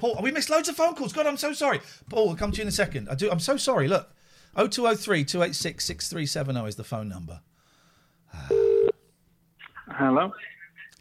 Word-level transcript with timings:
Paul, 0.00 0.18
we 0.22 0.30
missed 0.32 0.48
loads 0.48 0.66
of 0.66 0.76
phone 0.76 0.94
calls. 0.94 1.12
God, 1.12 1.26
I'm 1.26 1.36
so 1.36 1.52
sorry. 1.52 1.82
Paul, 2.08 2.28
we'll 2.28 2.36
come 2.36 2.52
to 2.52 2.56
you 2.56 2.62
in 2.62 2.68
a 2.68 2.72
second. 2.72 3.10
I 3.10 3.14
do. 3.14 3.30
I'm 3.30 3.38
so 3.38 3.58
sorry. 3.58 3.86
Look, 3.86 4.08
0203 4.56 5.24
286 5.24 5.84
6370 5.84 6.68
is 6.68 6.76
the 6.76 6.84
phone 6.84 7.06
number. 7.06 7.40
Hello. 9.88 10.32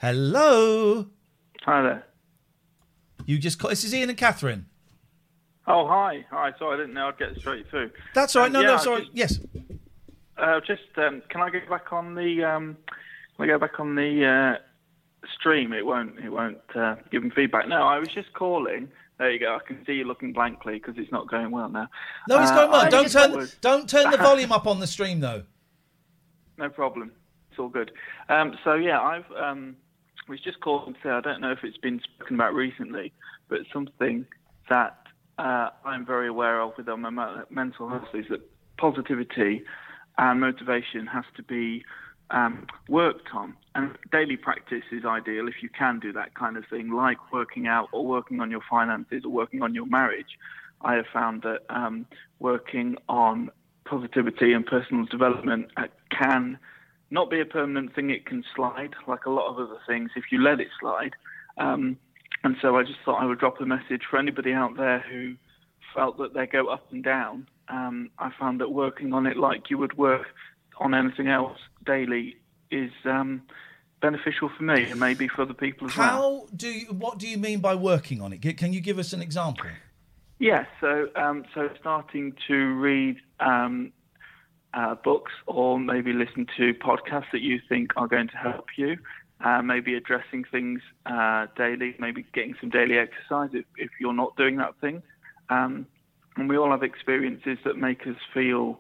Hello. 0.01 1.07
Hi 1.63 1.81
there. 1.81 2.05
You 3.25 3.37
just 3.37 3.57
call. 3.57 3.69
This 3.69 3.85
is 3.85 3.93
Ian 3.95 4.09
and 4.09 4.17
Catherine. 4.17 4.65
Oh, 5.65 5.87
hi. 5.87 6.25
Hi. 6.29 6.51
Sorry, 6.59 6.75
I 6.75 6.77
didn't 6.81 6.93
know 6.93 7.07
I'd 7.07 7.17
get 7.17 7.37
straight 7.37 7.69
through. 7.69 7.91
That's 8.13 8.35
all 8.35 8.41
right. 8.41 8.47
Um, 8.47 8.53
No, 8.53 8.61
yeah, 8.61 8.67
no, 8.67 8.77
sorry. 8.77 9.01
just- 9.01 9.13
Yes. 9.13 9.39
Uh, 10.37 10.59
just 10.65 10.81
um, 10.97 11.21
can 11.29 11.41
I 11.41 11.49
go 11.49 11.59
back 11.69 11.91
on 11.93 12.15
the 12.15 12.43
um, 12.43 12.77
can 13.37 13.43
I 13.45 13.47
go 13.47 13.59
back 13.59 13.79
on 13.79 13.95
the 13.95 14.25
uh, 14.25 14.63
stream? 15.37 15.73
It 15.73 15.85
won't 15.85 16.19
it 16.19 16.29
won't 16.29 16.57
uh, 16.75 16.95
give 17.11 17.23
me 17.23 17.29
feedback. 17.31 17.67
No, 17.67 17.83
I 17.83 17.99
was 17.99 18.09
just 18.09 18.33
calling. 18.33 18.89
There 19.17 19.31
you 19.31 19.39
go. 19.39 19.55
I 19.61 19.67
can 19.67 19.83
see 19.85 19.93
you 19.93 20.05
looking 20.05 20.31
blankly 20.31 20.75
because 20.75 20.95
it's 20.97 21.11
not 21.11 21.27
going 21.29 21.51
well 21.51 21.67
now. 21.69 21.89
No, 22.29 22.41
it's 22.41 22.51
Uh, 22.51 22.55
going 22.55 22.71
well. 22.71 22.89
Don't 22.89 23.11
turn. 23.11 23.31
was- 23.35 23.53
Don't 23.55 23.89
turn 23.89 24.11
the 24.11 24.17
volume 24.29 24.51
up 24.51 24.65
on 24.67 24.79
the 24.79 24.87
stream 24.87 25.19
though. 25.19 25.43
No 26.57 26.69
problem. 26.69 27.11
It's 27.51 27.59
all 27.59 27.69
good. 27.69 27.91
Um, 28.29 28.57
so 28.63 28.75
yeah, 28.75 28.99
I've 29.01 29.29
um, 29.31 29.75
was 30.27 30.39
just 30.41 30.59
calling 30.61 30.93
to 30.93 30.99
say 31.03 31.09
I 31.09 31.21
don't 31.21 31.41
know 31.41 31.51
if 31.51 31.63
it's 31.63 31.77
been 31.77 31.99
spoken 32.15 32.35
about 32.35 32.53
recently, 32.53 33.11
but 33.49 33.59
something 33.73 34.25
that 34.69 34.97
uh, 35.37 35.69
I'm 35.85 36.05
very 36.05 36.27
aware 36.27 36.61
of 36.61 36.73
with 36.77 36.87
my 36.87 37.43
mental 37.49 37.89
health 37.89 38.07
is 38.13 38.25
that 38.29 38.41
positivity 38.77 39.63
and 40.17 40.39
motivation 40.41 41.07
has 41.07 41.23
to 41.37 41.43
be 41.43 41.83
um, 42.31 42.67
worked 42.87 43.29
on. 43.33 43.55
And 43.75 43.97
daily 44.11 44.37
practice 44.37 44.83
is 44.91 45.05
ideal 45.05 45.47
if 45.47 45.61
you 45.61 45.69
can 45.69 45.99
do 45.99 46.11
that 46.13 46.35
kind 46.35 46.57
of 46.57 46.65
thing, 46.69 46.91
like 46.91 47.31
working 47.31 47.67
out 47.67 47.89
or 47.91 48.05
working 48.05 48.39
on 48.41 48.51
your 48.51 48.61
finances 48.69 49.23
or 49.25 49.31
working 49.31 49.61
on 49.61 49.73
your 49.73 49.85
marriage. 49.85 50.37
I 50.81 50.95
have 50.95 51.05
found 51.11 51.43
that 51.43 51.61
um, 51.69 52.05
working 52.39 52.97
on 53.07 53.51
positivity 53.85 54.53
and 54.53 54.65
personal 54.65 55.05
development 55.05 55.69
uh, 55.77 55.87
can 56.11 56.57
not 57.11 57.29
be 57.29 57.39
a 57.39 57.45
permanent 57.45 57.95
thing. 57.95 58.09
It 58.09 58.25
can 58.25 58.43
slide, 58.55 58.93
like 59.07 59.25
a 59.25 59.31
lot 59.31 59.49
of 59.49 59.57
other 59.57 59.79
things, 59.87 60.11
if 60.15 60.25
you 60.31 60.41
let 60.41 60.59
it 60.59 60.67
slide. 60.79 61.15
Um, 61.57 61.97
and 62.43 62.55
so 62.61 62.77
I 62.77 62.83
just 62.83 62.99
thought 63.03 63.21
I 63.21 63.25
would 63.25 63.39
drop 63.39 63.59
a 63.59 63.65
message 63.65 64.03
for 64.09 64.17
anybody 64.17 64.53
out 64.53 64.77
there 64.77 64.99
who 65.09 65.35
felt 65.93 66.17
that 66.19 66.33
they 66.33 66.45
go 66.45 66.67
up 66.67 66.85
and 66.91 67.03
down. 67.03 67.47
Um, 67.67 68.11
I 68.17 68.31
found 68.39 68.61
that 68.61 68.71
working 68.71 69.13
on 69.13 69.25
it 69.25 69.37
like 69.37 69.69
you 69.69 69.77
would 69.77 69.97
work 69.97 70.27
on 70.79 70.93
anything 70.93 71.27
else 71.27 71.57
daily 71.85 72.37
is 72.71 72.91
um, 73.05 73.41
beneficial 74.01 74.49
for 74.55 74.63
me 74.63 74.83
and 74.89 74.99
maybe 74.99 75.27
for 75.27 75.43
other 75.43 75.53
people 75.53 75.87
as 75.87 75.97
well. 75.97 76.07
How 76.07 76.47
do 76.55 76.67
you? 76.67 76.87
What 76.87 77.19
do 77.19 77.27
you 77.27 77.37
mean 77.37 77.59
by 77.59 77.75
working 77.75 78.21
on 78.21 78.33
it? 78.33 78.57
Can 78.57 78.73
you 78.73 78.81
give 78.81 78.99
us 78.99 79.13
an 79.13 79.21
example? 79.21 79.65
Yes, 80.39 80.67
so 80.79 81.09
um, 81.15 81.43
so 81.53 81.69
starting 81.79 82.33
to 82.47 82.73
read 82.75 83.17
um, 83.39 83.91
uh, 84.73 84.95
books 84.95 85.31
or 85.47 85.79
maybe 85.79 86.13
listen 86.13 86.47
to 86.57 86.73
podcasts 86.73 87.31
that 87.33 87.41
you 87.41 87.59
think 87.67 87.91
are 87.97 88.07
going 88.07 88.29
to 88.29 88.37
help 88.37 88.67
you. 88.77 88.97
Uh, 89.43 89.61
maybe 89.61 89.95
addressing 89.95 90.43
things 90.43 90.81
uh, 91.05 91.47
daily, 91.55 91.95
maybe 91.97 92.25
getting 92.33 92.55
some 92.59 92.69
daily 92.69 92.97
exercise 92.97 93.49
if, 93.53 93.63
if 93.77 93.89
you're 93.99 94.13
not 94.13 94.35
doing 94.35 94.57
that 94.57 94.77
thing. 94.81 95.01
Um, 95.49 95.87
and 96.35 96.49
we 96.49 96.57
all 96.57 96.71
have 96.71 96.83
experiences 96.83 97.57
that 97.63 97.77
make 97.77 98.01
us 98.05 98.17
feel 98.33 98.79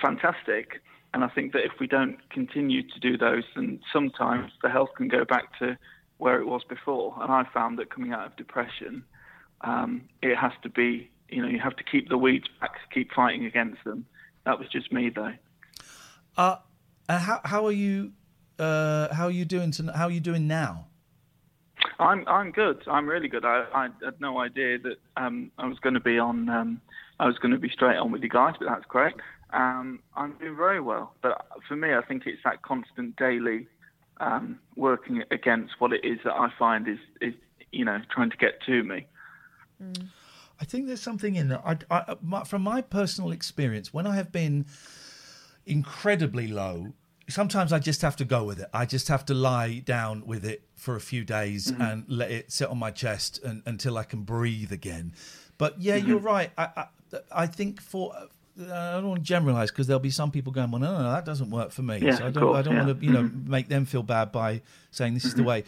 fantastic. 0.00 0.82
And 1.12 1.24
I 1.24 1.28
think 1.28 1.52
that 1.52 1.64
if 1.64 1.72
we 1.80 1.86
don't 1.86 2.18
continue 2.30 2.82
to 2.82 3.00
do 3.00 3.18
those, 3.18 3.42
then 3.56 3.80
sometimes 3.92 4.52
the 4.62 4.68
health 4.68 4.90
can 4.96 5.08
go 5.08 5.24
back 5.24 5.58
to 5.58 5.76
where 6.18 6.40
it 6.40 6.46
was 6.46 6.62
before. 6.68 7.16
And 7.20 7.32
I 7.32 7.44
found 7.52 7.78
that 7.78 7.90
coming 7.90 8.12
out 8.12 8.26
of 8.26 8.36
depression, 8.36 9.04
um, 9.62 10.02
it 10.22 10.36
has 10.36 10.52
to 10.62 10.68
be, 10.68 11.10
you 11.28 11.42
know, 11.42 11.48
you 11.48 11.58
have 11.58 11.76
to 11.76 11.84
keep 11.84 12.08
the 12.08 12.18
weeds 12.18 12.46
back, 12.60 12.72
keep 12.92 13.12
fighting 13.12 13.44
against 13.44 13.82
them. 13.84 14.06
That 14.44 14.58
was 14.58 14.68
just 14.68 14.92
me, 14.92 15.10
though. 15.10 15.32
Uh, 16.36 16.56
and 17.08 17.20
how 17.20 17.40
how 17.44 17.66
are 17.66 17.72
you? 17.72 18.12
Uh, 18.58 19.12
how 19.12 19.26
are 19.26 19.30
you 19.30 19.44
doing? 19.44 19.70
To, 19.72 19.92
how 19.92 20.06
are 20.06 20.10
you 20.10 20.20
doing 20.20 20.46
now? 20.46 20.86
I'm 21.98 22.26
I'm 22.26 22.52
good. 22.52 22.82
I'm 22.86 23.06
really 23.08 23.28
good. 23.28 23.44
I, 23.44 23.66
I 23.74 23.88
had 24.04 24.20
no 24.20 24.38
idea 24.38 24.78
that 24.78 24.96
um, 25.16 25.50
I 25.58 25.66
was 25.66 25.78
going 25.80 25.94
to 25.94 26.00
be 26.00 26.18
on. 26.18 26.48
Um, 26.48 26.80
I 27.18 27.26
was 27.26 27.36
going 27.38 27.52
to 27.52 27.58
be 27.58 27.68
straight 27.68 27.96
on 27.96 28.12
with 28.12 28.22
you 28.22 28.28
guys, 28.28 28.54
but 28.58 28.68
that's 28.68 28.84
correct. 28.88 29.20
Um, 29.52 30.00
I'm 30.16 30.36
doing 30.38 30.56
very 30.56 30.80
well. 30.80 31.14
But 31.22 31.46
for 31.66 31.76
me, 31.76 31.94
I 31.94 32.02
think 32.02 32.22
it's 32.26 32.42
that 32.44 32.62
constant 32.62 33.16
daily 33.16 33.66
um, 34.20 34.58
working 34.76 35.22
against 35.30 35.74
what 35.78 35.92
it 35.92 36.04
is 36.04 36.18
that 36.24 36.34
I 36.34 36.50
find 36.58 36.86
is 36.88 36.98
is 37.20 37.34
you 37.72 37.84
know 37.84 37.98
trying 38.10 38.30
to 38.30 38.36
get 38.36 38.60
to 38.66 38.82
me. 38.82 39.06
I 40.60 40.64
think 40.64 40.86
there's 40.86 41.00
something 41.00 41.36
in 41.36 41.48
that. 41.48 41.62
I, 41.64 41.76
I, 41.90 42.16
my, 42.20 42.44
from 42.44 42.62
my 42.62 42.82
personal 42.82 43.32
experience, 43.32 43.94
when 43.94 44.06
I 44.06 44.14
have 44.16 44.30
been 44.30 44.66
incredibly 45.64 46.48
low, 46.48 46.92
sometimes 47.28 47.72
I 47.72 47.78
just 47.78 48.02
have 48.02 48.16
to 48.16 48.26
go 48.26 48.44
with 48.44 48.60
it. 48.60 48.68
I 48.74 48.84
just 48.84 49.08
have 49.08 49.24
to 49.26 49.34
lie 49.34 49.78
down 49.78 50.26
with 50.26 50.44
it 50.44 50.68
for 50.74 50.96
a 50.96 51.00
few 51.00 51.24
days 51.24 51.72
Mhm. 51.72 51.80
and 51.80 52.04
let 52.08 52.30
it 52.30 52.52
sit 52.52 52.68
on 52.68 52.78
my 52.78 52.90
chest 52.90 53.42
and, 53.42 53.62
until 53.64 53.96
I 53.96 54.04
can 54.04 54.22
breathe 54.22 54.70
again. 54.70 55.14
But 55.56 55.80
yeah, 55.80 55.96
Mhm. 55.96 56.06
you're 56.06 56.18
right. 56.18 56.50
I, 56.58 56.68
I, 56.76 56.86
I 57.32 57.46
think 57.46 57.80
for. 57.80 58.14
I 58.58 58.92
don't 59.00 59.08
want 59.08 59.20
to 59.20 59.24
generalize 59.26 59.70
because 59.70 59.86
there'll 59.86 60.00
be 60.00 60.10
some 60.10 60.30
people 60.30 60.52
going, 60.52 60.70
well, 60.70 60.80
no, 60.80 60.92
no, 60.96 61.02
no, 61.04 61.12
that 61.12 61.24
doesn't 61.24 61.50
work 61.50 61.70
for 61.70 61.82
me. 61.82 61.98
Yeah, 61.98 62.16
so 62.16 62.26
I 62.26 62.30
don't, 62.30 62.56
I 62.56 62.62
don't 62.62 62.74
yeah. 62.74 62.84
want 62.84 63.00
to, 63.00 63.06
you 63.06 63.12
know, 63.12 63.22
Mhm. 63.24 63.46
make 63.46 63.68
them 63.68 63.84
feel 63.84 64.02
bad 64.02 64.32
by 64.32 64.62
saying 64.90 65.14
this 65.14 65.24
is 65.24 65.34
the 65.34 65.42
Mhm. 65.42 65.46
way 65.46 65.64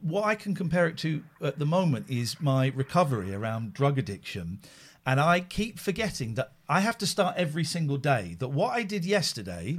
what 0.00 0.24
I 0.24 0.34
can 0.34 0.54
compare 0.54 0.86
it 0.86 0.98
to 0.98 1.22
at 1.40 1.58
the 1.58 1.64
moment 1.66 2.06
is 2.10 2.38
my 2.40 2.66
recovery 2.68 3.34
around 3.34 3.72
drug 3.72 3.98
addiction. 3.98 4.60
And 5.06 5.18
I 5.18 5.40
keep 5.40 5.78
forgetting 5.78 6.34
that 6.34 6.52
I 6.68 6.80
have 6.80 6.98
to 6.98 7.06
start 7.06 7.36
every 7.36 7.64
single 7.64 7.96
day, 7.96 8.36
that 8.38 8.48
what 8.48 8.74
I 8.74 8.82
did 8.82 9.04
yesterday 9.04 9.78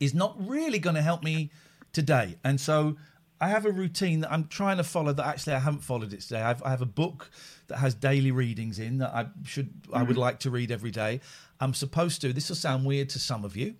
is 0.00 0.14
not 0.14 0.34
really 0.46 0.78
going 0.78 0.96
to 0.96 1.02
help 1.02 1.22
me 1.22 1.50
today. 1.92 2.36
And 2.42 2.60
so 2.60 2.96
I 3.40 3.48
have 3.48 3.64
a 3.64 3.72
routine 3.72 4.20
that 4.20 4.32
I'm 4.32 4.48
trying 4.48 4.76
to 4.76 4.84
follow. 4.84 5.12
That 5.12 5.26
actually 5.26 5.54
I 5.54 5.60
haven't 5.60 5.80
followed 5.80 6.12
it 6.12 6.20
today. 6.20 6.42
I've, 6.42 6.62
I 6.62 6.70
have 6.70 6.82
a 6.82 6.86
book 6.86 7.30
that 7.68 7.78
has 7.78 7.94
daily 7.94 8.30
readings 8.30 8.78
in 8.78 8.98
that 8.98 9.14
I 9.14 9.26
should 9.44 9.70
I 9.92 10.02
would 10.02 10.18
like 10.18 10.40
to 10.40 10.50
read 10.50 10.70
every 10.70 10.90
day. 10.90 11.20
I'm 11.60 11.74
supposed 11.74 12.20
to. 12.22 12.32
This 12.32 12.48
will 12.48 12.56
sound 12.56 12.84
weird 12.84 13.08
to 13.10 13.18
some 13.18 13.44
of 13.44 13.56
you. 13.56 13.74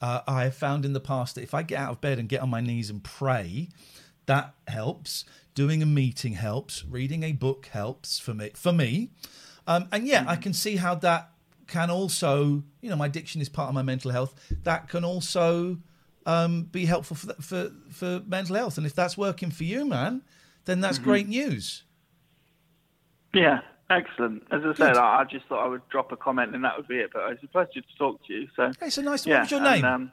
Uh, 0.00 0.20
I 0.26 0.44
have 0.44 0.54
found 0.54 0.84
in 0.84 0.94
the 0.94 1.00
past 1.00 1.34
that 1.34 1.42
if 1.42 1.54
I 1.54 1.62
get 1.62 1.78
out 1.78 1.92
of 1.92 2.00
bed 2.00 2.18
and 2.18 2.28
get 2.28 2.40
on 2.40 2.50
my 2.50 2.60
knees 2.60 2.90
and 2.90 3.04
pray, 3.04 3.68
that 4.26 4.54
helps. 4.66 5.24
Doing 5.54 5.82
a 5.82 5.86
meeting 5.86 6.32
helps. 6.32 6.84
Reading 6.84 7.22
a 7.22 7.32
book 7.32 7.66
helps 7.66 8.18
for 8.18 8.32
me. 8.32 8.52
For 8.54 8.72
me, 8.72 9.10
um, 9.66 9.88
and 9.92 10.06
yeah, 10.06 10.24
I 10.26 10.36
can 10.36 10.54
see 10.54 10.76
how 10.76 10.94
that 10.96 11.30
can 11.66 11.90
also, 11.90 12.62
you 12.80 12.90
know, 12.90 12.96
my 12.96 13.06
addiction 13.06 13.40
is 13.40 13.48
part 13.48 13.68
of 13.68 13.74
my 13.74 13.82
mental 13.82 14.10
health. 14.10 14.34
That 14.64 14.88
can 14.88 15.04
also 15.04 15.78
um, 16.26 16.64
be 16.64 16.84
helpful 16.84 17.16
for, 17.16 17.34
for 17.34 17.70
for 17.90 18.22
mental 18.26 18.56
health. 18.56 18.76
And 18.78 18.86
if 18.86 18.94
that's 18.94 19.16
working 19.16 19.50
for 19.50 19.64
you, 19.64 19.84
man, 19.84 20.22
then 20.64 20.80
that's 20.80 20.98
great 20.98 21.28
news. 21.28 21.84
Yeah, 23.34 23.60
excellent. 23.90 24.44
As 24.50 24.62
I 24.64 24.74
said, 24.74 24.96
I, 24.96 25.20
I 25.20 25.24
just 25.24 25.46
thought 25.46 25.64
I 25.64 25.68
would 25.68 25.88
drop 25.88 26.12
a 26.12 26.16
comment 26.16 26.54
and 26.54 26.64
that 26.64 26.76
would 26.76 26.88
be 26.88 26.96
it. 26.98 27.10
But 27.12 27.32
it's 27.32 27.42
a 27.42 27.48
pleasure 27.48 27.80
to 27.80 27.96
talk 27.98 28.24
to 28.26 28.32
you. 28.32 28.48
So 28.54 28.70
Hey, 28.78 28.90
so 28.90 29.02
nice. 29.02 29.26
yeah, 29.26 29.34
what 29.36 29.40
was 29.42 29.50
your 29.50 29.60
and, 29.64 29.82
name? 29.82 29.84
um, 29.84 30.12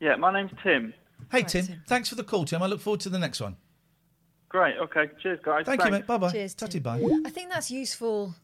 yeah, 0.00 0.16
my 0.16 0.32
name's 0.32 0.52
Tim. 0.62 0.92
hey, 1.30 1.42
Tim. 1.42 1.82
Thanks 1.86 2.08
for 2.08 2.14
the 2.16 2.24
call, 2.24 2.44
Tim. 2.44 2.62
I 2.62 2.66
look 2.66 2.80
forward 2.80 3.00
to 3.00 3.08
the 3.08 3.18
next 3.18 3.40
one. 3.40 3.56
Great. 4.48 4.76
Okay. 4.76 5.10
Cheers, 5.22 5.40
guys. 5.44 5.64
Thank 5.66 5.84
you, 5.84 5.90
mate. 5.90 6.06
Bye 6.06 6.18
bye. 6.18 6.30
Cheers. 6.30 6.54
Tatty 6.54 6.78
bye. 6.78 7.02
I 7.26 7.30
think 7.30 7.50
that's 7.50 7.70
useful 7.70 8.34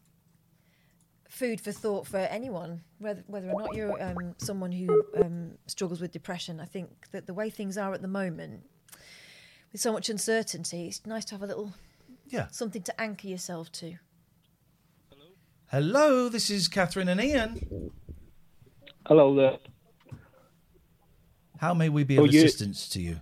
food 1.31 1.61
for 1.61 1.71
thought 1.71 2.05
for 2.05 2.17
anyone, 2.17 2.81
whether 2.99 3.23
whether 3.27 3.49
or 3.49 3.61
not 3.61 3.73
you're 3.75 4.01
um, 4.03 4.35
someone 4.37 4.71
who 4.71 5.03
um, 5.23 5.51
struggles 5.65 6.01
with 6.01 6.11
depression. 6.11 6.59
I 6.59 6.65
think 6.65 6.89
that 7.11 7.25
the 7.25 7.33
way 7.33 7.49
things 7.49 7.77
are 7.77 7.93
at 7.93 8.01
the 8.01 8.07
moment, 8.07 8.63
with 9.71 9.81
so 9.81 9.93
much 9.93 10.09
uncertainty, 10.09 10.87
it's 10.87 11.05
nice 11.05 11.25
to 11.25 11.35
have 11.35 11.41
a 11.41 11.47
little 11.47 11.73
Yeah. 12.27 12.47
something 12.51 12.83
to 12.83 13.01
anchor 13.01 13.27
yourself 13.27 13.71
to. 13.73 13.95
Hello, 15.71 16.27
this 16.27 16.49
is 16.49 16.67
Catherine 16.67 17.07
and 17.07 17.21
Ian. 17.21 17.91
Hello 19.07 19.33
there. 19.35 19.57
How 21.59 21.73
may 21.73 21.87
we 21.89 22.03
be 22.03 22.17
of 22.17 22.31
you- 22.33 22.39
assistance 22.43 22.89
to 22.89 23.01
you? 23.01 23.19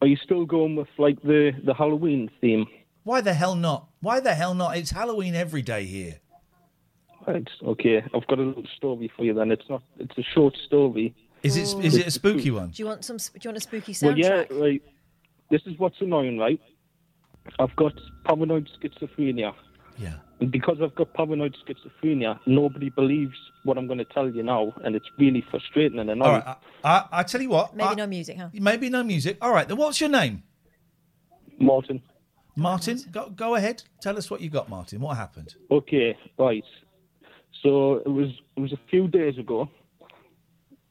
Are 0.00 0.06
you 0.08 0.16
still 0.24 0.44
going 0.44 0.76
with 0.76 0.88
like 0.98 1.20
the 1.22 1.52
the 1.64 1.74
Halloween 1.74 2.30
theme? 2.40 2.66
Why 3.04 3.20
the 3.20 3.34
hell 3.34 3.54
not? 3.54 3.88
Why 4.00 4.20
the 4.20 4.34
hell 4.34 4.54
not? 4.54 4.76
It's 4.76 4.90
Halloween 4.90 5.34
every 5.34 5.62
day 5.62 5.84
here. 5.86 6.20
Right. 7.28 7.48
Okay. 7.62 8.02
I've 8.14 8.26
got 8.26 8.38
a 8.38 8.42
little 8.42 8.64
story 8.76 9.10
for 9.16 9.24
you. 9.24 9.34
Then 9.34 9.50
it's 9.52 9.68
not. 9.68 9.82
It's 9.98 10.16
a 10.16 10.22
short 10.34 10.56
story. 10.66 11.14
Is 11.42 11.56
it 11.56 11.84
is 11.84 11.94
it 11.96 12.06
a 12.06 12.10
spooky 12.10 12.50
one? 12.50 12.70
Do 12.70 12.82
you 12.82 12.86
want 12.86 13.04
some? 13.04 13.18
Do 13.18 13.24
you 13.42 13.48
want 13.50 13.58
a 13.58 13.60
spooky 13.60 13.92
soundtrack? 13.92 14.50
Well, 14.50 14.58
yeah. 14.58 14.64
Right. 14.64 14.82
This 15.50 15.60
is 15.66 15.78
what's 15.78 16.00
annoying, 16.00 16.38
right? 16.38 16.60
I've 17.58 17.74
got 17.76 17.92
paranoid 18.24 18.68
schizophrenia, 18.78 19.54
Yeah. 19.96 20.14
and 20.40 20.50
because 20.50 20.78
I've 20.82 20.94
got 20.94 21.14
paranoid 21.14 21.56
schizophrenia, 21.66 22.38
nobody 22.46 22.90
believes 22.90 23.36
what 23.64 23.78
I'm 23.78 23.86
going 23.86 23.98
to 23.98 24.04
tell 24.04 24.28
you 24.28 24.42
now, 24.42 24.74
and 24.84 24.94
it's 24.94 25.06
really 25.18 25.42
frustrating 25.50 25.98
and 25.98 26.10
annoying. 26.10 26.42
right. 26.44 26.56
I, 26.84 26.88
I, 26.90 27.04
I 27.20 27.22
tell 27.22 27.40
you 27.40 27.48
what. 27.50 27.74
Maybe 27.74 27.88
I- 27.88 27.94
no 27.94 28.06
music, 28.06 28.36
huh? 28.36 28.48
Maybe 28.52 28.90
no 28.90 29.02
music. 29.02 29.38
All 29.40 29.52
right. 29.52 29.66
Then 29.68 29.76
what's 29.78 30.00
your 30.00 30.10
name? 30.10 30.42
Martin. 31.58 32.02
Martin. 32.56 33.00
Go, 33.10 33.30
go 33.30 33.54
ahead. 33.54 33.82
Tell 34.02 34.16
us 34.18 34.30
what 34.30 34.40
you 34.40 34.50
got, 34.50 34.68
Martin. 34.68 35.00
What 35.00 35.16
happened? 35.16 35.54
Okay, 35.70 36.16
right. 36.38 36.64
So 37.62 37.96
it 37.96 38.08
was 38.08 38.30
it 38.56 38.60
was 38.60 38.72
a 38.72 38.80
few 38.90 39.08
days 39.08 39.38
ago. 39.38 39.68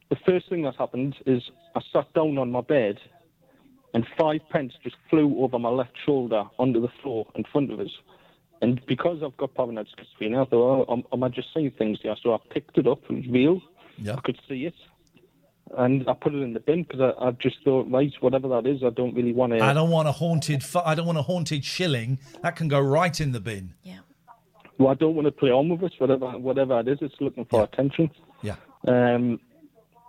The 0.10 0.18
first 0.26 0.50
thing 0.50 0.64
that 0.64 0.76
happened 0.76 1.16
is 1.26 1.42
I 1.76 1.82
sat 1.92 2.14
down 2.14 2.38
on 2.38 2.52
my 2.52 2.62
bed, 2.62 2.98
and 3.94 4.06
five 4.18 4.42
pence 4.50 4.74
just 4.84 4.96
flew 5.10 5.44
over 5.44 5.60
my 5.60 5.70
left 5.70 5.96
shoulder 6.06 6.44
onto 6.58 6.82
the 6.82 6.92
floor 7.02 7.28
in 7.36 7.44
front 7.52 7.72
of 7.72 7.80
us. 7.80 7.92
And 8.62 8.84
because 8.88 9.22
I've 9.24 9.38
got 9.38 9.54
paranoid 9.54 9.88
schizophrenia, 9.88 10.46
I 10.46 10.50
thought, 10.50 10.86
oh, 10.88 10.92
am, 10.92 11.04
am 11.14 11.24
I 11.24 11.30
just 11.30 11.50
seeing 11.54 11.72
things 11.72 12.00
here? 12.02 12.16
So 12.24 12.34
I 12.34 12.38
picked 12.52 12.78
it 12.78 12.88
up. 12.88 13.04
It 13.10 13.14
was 13.14 13.28
real. 13.30 13.62
Yeah. 13.98 14.16
I 14.16 14.22
could 14.22 14.40
see 14.48 14.66
it. 14.66 14.74
And 15.78 16.08
I 16.10 16.14
put 16.14 16.34
it 16.34 16.42
in 16.42 16.54
the 16.54 16.60
bin 16.60 16.84
because 16.84 17.02
I, 17.02 17.28
I 17.28 17.32
just 17.32 17.58
thought, 17.64 17.92
right, 17.92 18.12
whatever 18.22 18.48
that 18.48 18.66
is, 18.66 18.84
I 18.84 18.90
don't 18.90 19.14
really 19.14 19.34
want 19.34 19.54
to. 19.54 19.60
I 19.64 19.74
don't 19.74 19.90
want 19.92 20.08
a 20.08 20.14
haunted. 20.14 20.64
I 20.84 20.96
don't 20.96 21.06
want 21.06 21.18
a 21.18 21.24
haunted 21.24 21.66
shilling. 21.66 22.20
That 22.42 22.56
can 22.56 22.68
go 22.68 22.80
right 22.80 23.20
in 23.20 23.32
the 23.32 23.42
bin. 23.42 23.74
Yeah. 23.84 24.00
Well, 24.78 24.90
I 24.90 24.94
don't 24.94 25.16
want 25.16 25.26
to 25.26 25.32
play 25.32 25.50
on 25.52 25.70
with 25.70 25.84
it, 25.84 25.94
whatever 26.00 26.28
whatever 26.38 26.80
it 26.80 26.88
is. 26.88 27.00
It's 27.02 27.16
looking 27.20 27.46
for 27.46 27.64
attention. 27.64 28.12
Yeah. 28.42 28.56
Um, 28.88 29.40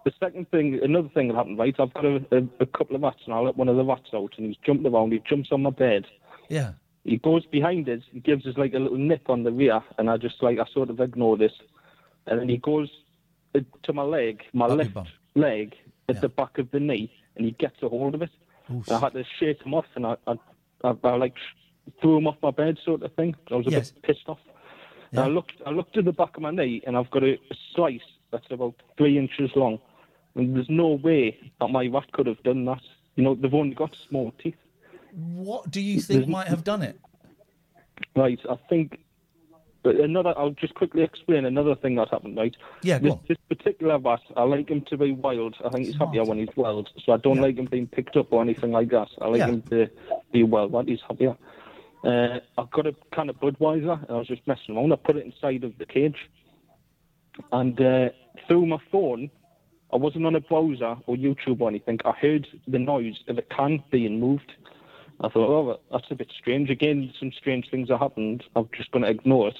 the 0.04 0.12
second 0.20 0.50
thing, 0.50 0.78
another 0.82 1.08
thing 1.08 1.28
that 1.28 1.34
happened, 1.36 1.58
right? 1.58 1.74
I've 1.78 1.92
got 1.94 2.04
a, 2.04 2.16
a, 2.32 2.42
a 2.60 2.66
couple 2.66 2.96
of 2.96 3.02
rats 3.02 3.20
and 3.26 3.34
I 3.34 3.40
let 3.40 3.56
one 3.56 3.68
of 3.68 3.76
the 3.76 3.84
rats 3.84 4.10
out 4.14 4.32
and 4.36 4.46
he's 4.46 4.56
jumped 4.64 4.86
around. 4.86 5.12
He 5.12 5.20
jumps 5.28 5.50
on 5.52 5.62
my 5.62 5.70
bed. 5.70 6.06
Yeah. 6.48 6.72
He 7.04 7.16
goes 7.18 7.44
behind 7.46 7.88
us. 7.88 8.02
He 8.12 8.20
gives 8.20 8.46
us 8.46 8.56
like 8.56 8.74
a 8.74 8.78
little 8.78 8.98
nip 8.98 9.30
on 9.30 9.42
the 9.42 9.52
rear, 9.52 9.82
and 9.96 10.10
I 10.10 10.18
just 10.18 10.42
like 10.42 10.58
I 10.58 10.64
sort 10.72 10.90
of 10.90 11.00
ignore 11.00 11.36
this. 11.38 11.52
And 12.26 12.38
then 12.40 12.48
he 12.48 12.58
goes 12.58 12.90
uh, 13.54 13.60
to 13.84 13.92
my 13.94 14.02
leg, 14.02 14.42
my 14.52 14.66
your 14.66 14.76
left 14.76 14.96
leg, 15.34 15.74
at 16.08 16.16
Yeah. 16.16 16.20
the 16.22 16.28
back 16.28 16.58
of 16.58 16.70
the 16.70 16.80
knee, 16.80 17.10
and 17.36 17.46
he 17.46 17.52
gets 17.52 17.82
a 17.82 17.88
hold 17.88 18.14
of 18.14 18.20
it. 18.22 18.30
I 18.90 18.98
had 18.98 19.14
to 19.14 19.24
shake 19.40 19.62
him 19.62 19.72
off, 19.72 19.86
and 19.94 20.06
I, 20.06 20.16
I, 20.26 20.34
I, 20.84 20.94
I 21.04 21.16
like 21.16 21.34
threw 22.02 22.18
him 22.18 22.26
off 22.26 22.36
my 22.42 22.50
bed, 22.50 22.76
sort 22.84 23.02
of 23.02 23.14
thing. 23.14 23.34
I 23.50 23.54
was 23.54 23.66
a 23.66 23.70
Yes. 23.70 23.90
bit 23.92 24.02
pissed 24.02 24.28
off. 24.28 24.40
And 25.10 25.20
I 25.20 25.26
looked, 25.28 25.54
I 25.66 25.70
looked 25.70 25.96
at 25.96 26.04
the 26.04 26.12
back 26.12 26.36
of 26.36 26.42
my 26.42 26.50
knee, 26.50 26.82
and 26.86 26.96
I've 26.96 27.10
got 27.10 27.22
a, 27.22 27.32
a 27.34 27.54
slice 27.74 28.00
that's 28.30 28.46
about 28.50 28.74
three 28.96 29.16
inches 29.18 29.50
long. 29.56 29.78
And 30.34 30.54
there's 30.54 30.68
no 30.68 30.88
way 30.88 31.38
that 31.60 31.68
my 31.68 31.86
rat 31.86 32.12
could 32.12 32.26
have 32.26 32.42
done 32.42 32.64
that. 32.66 32.82
You 33.16 33.24
know, 33.24 33.34
they've 33.34 33.52
only 33.54 33.74
got 33.74 33.96
small 34.08 34.32
teeth. 34.42 34.54
What 35.12 35.70
do 35.70 35.80
you 35.80 36.00
think 36.00 36.28
might 36.28 36.48
have 36.48 36.62
done 36.62 36.82
it? 36.82 37.00
Right, 38.14 38.38
I 38.48 38.56
think. 38.68 38.98
But 39.82 39.96
another, 39.96 40.34
I'll 40.36 40.50
just 40.50 40.74
quickly 40.74 41.02
explain 41.02 41.44
another 41.44 41.74
thing 41.74 41.94
that 41.94 42.08
happened. 42.10 42.36
Right. 42.36 42.54
Yeah, 42.82 42.98
This, 42.98 43.14
this 43.28 43.38
particular 43.48 43.96
rat, 43.98 44.20
I 44.36 44.42
like 44.42 44.68
him 44.68 44.82
to 44.90 44.96
be 44.98 45.12
wild. 45.12 45.56
I 45.64 45.68
think 45.70 45.86
he's 45.86 45.96
happier 45.96 46.24
when 46.24 46.38
he's 46.38 46.54
wild. 46.56 46.90
So 47.04 47.12
I 47.12 47.16
don't 47.16 47.40
like 47.40 47.56
him 47.56 47.66
being 47.66 47.86
picked 47.86 48.16
up 48.16 48.32
or 48.32 48.42
anything 48.42 48.72
like 48.72 48.90
that. 48.90 49.08
I 49.20 49.28
like 49.28 49.38
Yeah. 49.38 49.46
him 49.46 49.62
to 49.70 49.88
be 50.32 50.42
wild 50.42 50.72
when 50.72 50.88
he's 50.88 51.00
happier. 51.08 51.36
Uh, 52.08 52.40
I've 52.56 52.70
got 52.70 52.86
a 52.86 52.94
can 53.12 53.28
of 53.28 53.36
Budweiser, 53.36 54.00
and 54.00 54.10
I 54.10 54.14
was 54.14 54.28
just 54.28 54.46
messing 54.46 54.74
around. 54.74 54.94
I 54.94 54.96
put 54.96 55.16
it 55.16 55.26
inside 55.26 55.62
of 55.62 55.76
the 55.78 55.84
cage, 55.84 56.16
and 57.52 57.78
uh, 57.78 58.08
through 58.46 58.64
my 58.64 58.78
phone, 58.90 59.30
I 59.92 59.96
wasn't 59.96 60.24
on 60.24 60.34
a 60.34 60.40
browser 60.40 60.96
or 61.06 61.16
YouTube 61.16 61.60
or 61.60 61.68
anything. 61.68 61.98
I 62.06 62.12
heard 62.12 62.46
the 62.66 62.78
noise 62.78 63.16
of 63.28 63.36
a 63.36 63.42
can 63.42 63.84
being 63.90 64.20
moved. 64.20 64.52
I 65.20 65.28
thought, 65.28 65.50
oh, 65.50 65.80
that's 65.92 66.10
a 66.10 66.14
bit 66.14 66.32
strange. 66.38 66.70
Again, 66.70 67.12
some 67.20 67.30
strange 67.38 67.68
things 67.70 67.90
have 67.90 68.00
happened. 68.00 68.42
I'm 68.56 68.70
just 68.74 68.90
going 68.90 69.02
to 69.02 69.10
ignore 69.10 69.48
it. 69.48 69.58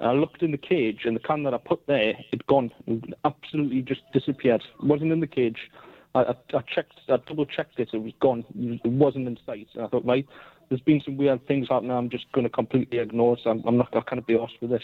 And 0.00 0.08
I 0.08 0.12
looked 0.14 0.42
in 0.42 0.50
the 0.50 0.58
cage, 0.58 1.02
and 1.04 1.14
the 1.14 1.20
can 1.20 1.44
that 1.44 1.54
I 1.54 1.58
put 1.58 1.86
there, 1.86 2.14
it 2.32 2.44
gone. 2.48 2.72
It 2.88 3.14
absolutely 3.24 3.82
just 3.82 4.00
disappeared. 4.12 4.64
It 4.82 4.86
wasn't 4.86 5.12
in 5.12 5.20
the 5.20 5.28
cage. 5.28 5.70
I, 6.16 6.22
I, 6.22 6.34
I 6.54 6.60
checked, 6.74 6.98
I 7.08 7.18
double 7.28 7.46
checked 7.46 7.78
it. 7.78 7.90
It 7.92 8.02
was 8.02 8.12
gone. 8.20 8.44
It 8.56 8.90
wasn't 8.90 9.28
in 9.28 9.38
sight. 9.46 9.68
And 9.74 9.84
I 9.84 9.88
thought, 9.88 10.04
right, 10.04 10.26
there's 10.74 10.82
been 10.82 11.00
some 11.04 11.16
weird 11.16 11.46
things 11.46 11.68
happening. 11.70 11.92
I'm 11.92 12.10
just 12.10 12.30
going 12.32 12.42
to 12.42 12.50
completely 12.50 12.98
ignore 12.98 13.34
it. 13.34 13.40
I'm, 13.46 13.62
I'm 13.64 13.76
not. 13.76 13.94
I 13.94 14.00
can't 14.00 14.26
be 14.26 14.36
asked 14.36 14.56
with 14.60 14.70
this. 14.70 14.82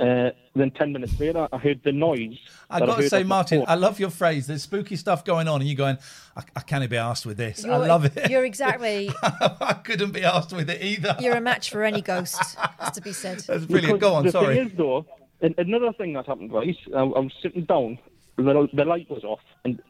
Uh, 0.00 0.30
then 0.56 0.72
ten 0.72 0.92
minutes 0.92 1.18
later, 1.20 1.46
I 1.52 1.58
heard 1.58 1.80
the 1.84 1.92
noise. 1.92 2.36
I 2.68 2.80
that 2.80 2.86
got 2.86 2.96
to 2.96 3.08
say, 3.08 3.22
Martin. 3.22 3.64
I 3.68 3.76
love 3.76 4.00
your 4.00 4.10
phrase. 4.10 4.48
There's 4.48 4.62
spooky 4.62 4.96
stuff 4.96 5.24
going 5.24 5.46
on, 5.46 5.60
and 5.60 5.70
you're 5.70 5.76
going, 5.76 5.96
I, 6.36 6.42
I 6.56 6.60
can't 6.62 6.90
be 6.90 6.96
asked 6.96 7.24
with 7.24 7.36
this. 7.36 7.64
I 7.64 7.68
You're- 7.76 7.86
love 7.86 8.04
it. 8.04 8.28
You're 8.28 8.44
exactly. 8.52 9.12
I 9.22 9.78
couldn't 9.84 10.10
be 10.10 10.24
asked 10.24 10.52
with 10.52 10.68
it 10.68 10.82
either. 10.82 11.16
You're 11.20 11.36
a 11.36 11.40
match 11.40 11.70
for 11.70 11.84
any 11.84 12.02
ghost. 12.02 12.56
Has 12.80 12.90
to 12.96 13.00
be 13.00 13.12
said. 13.12 13.38
That's 13.38 13.64
brilliant. 13.64 14.00
Because 14.00 14.00
Go 14.00 14.14
on. 14.14 14.24
the 14.26 14.32
Sorry. 14.32 14.56
Thing 14.56 14.66
is, 14.66 14.72
though, 14.76 15.06
another 15.40 15.92
thing 15.92 16.14
that 16.14 16.26
happened, 16.26 16.52
right? 16.52 16.76
I, 16.92 16.98
I 16.98 17.02
was 17.20 17.32
sitting 17.40 17.64
down, 17.64 17.98
the, 18.36 18.68
the 18.72 18.84
light 18.84 19.08
was 19.08 19.22
off, 19.22 19.40
and 19.64 19.80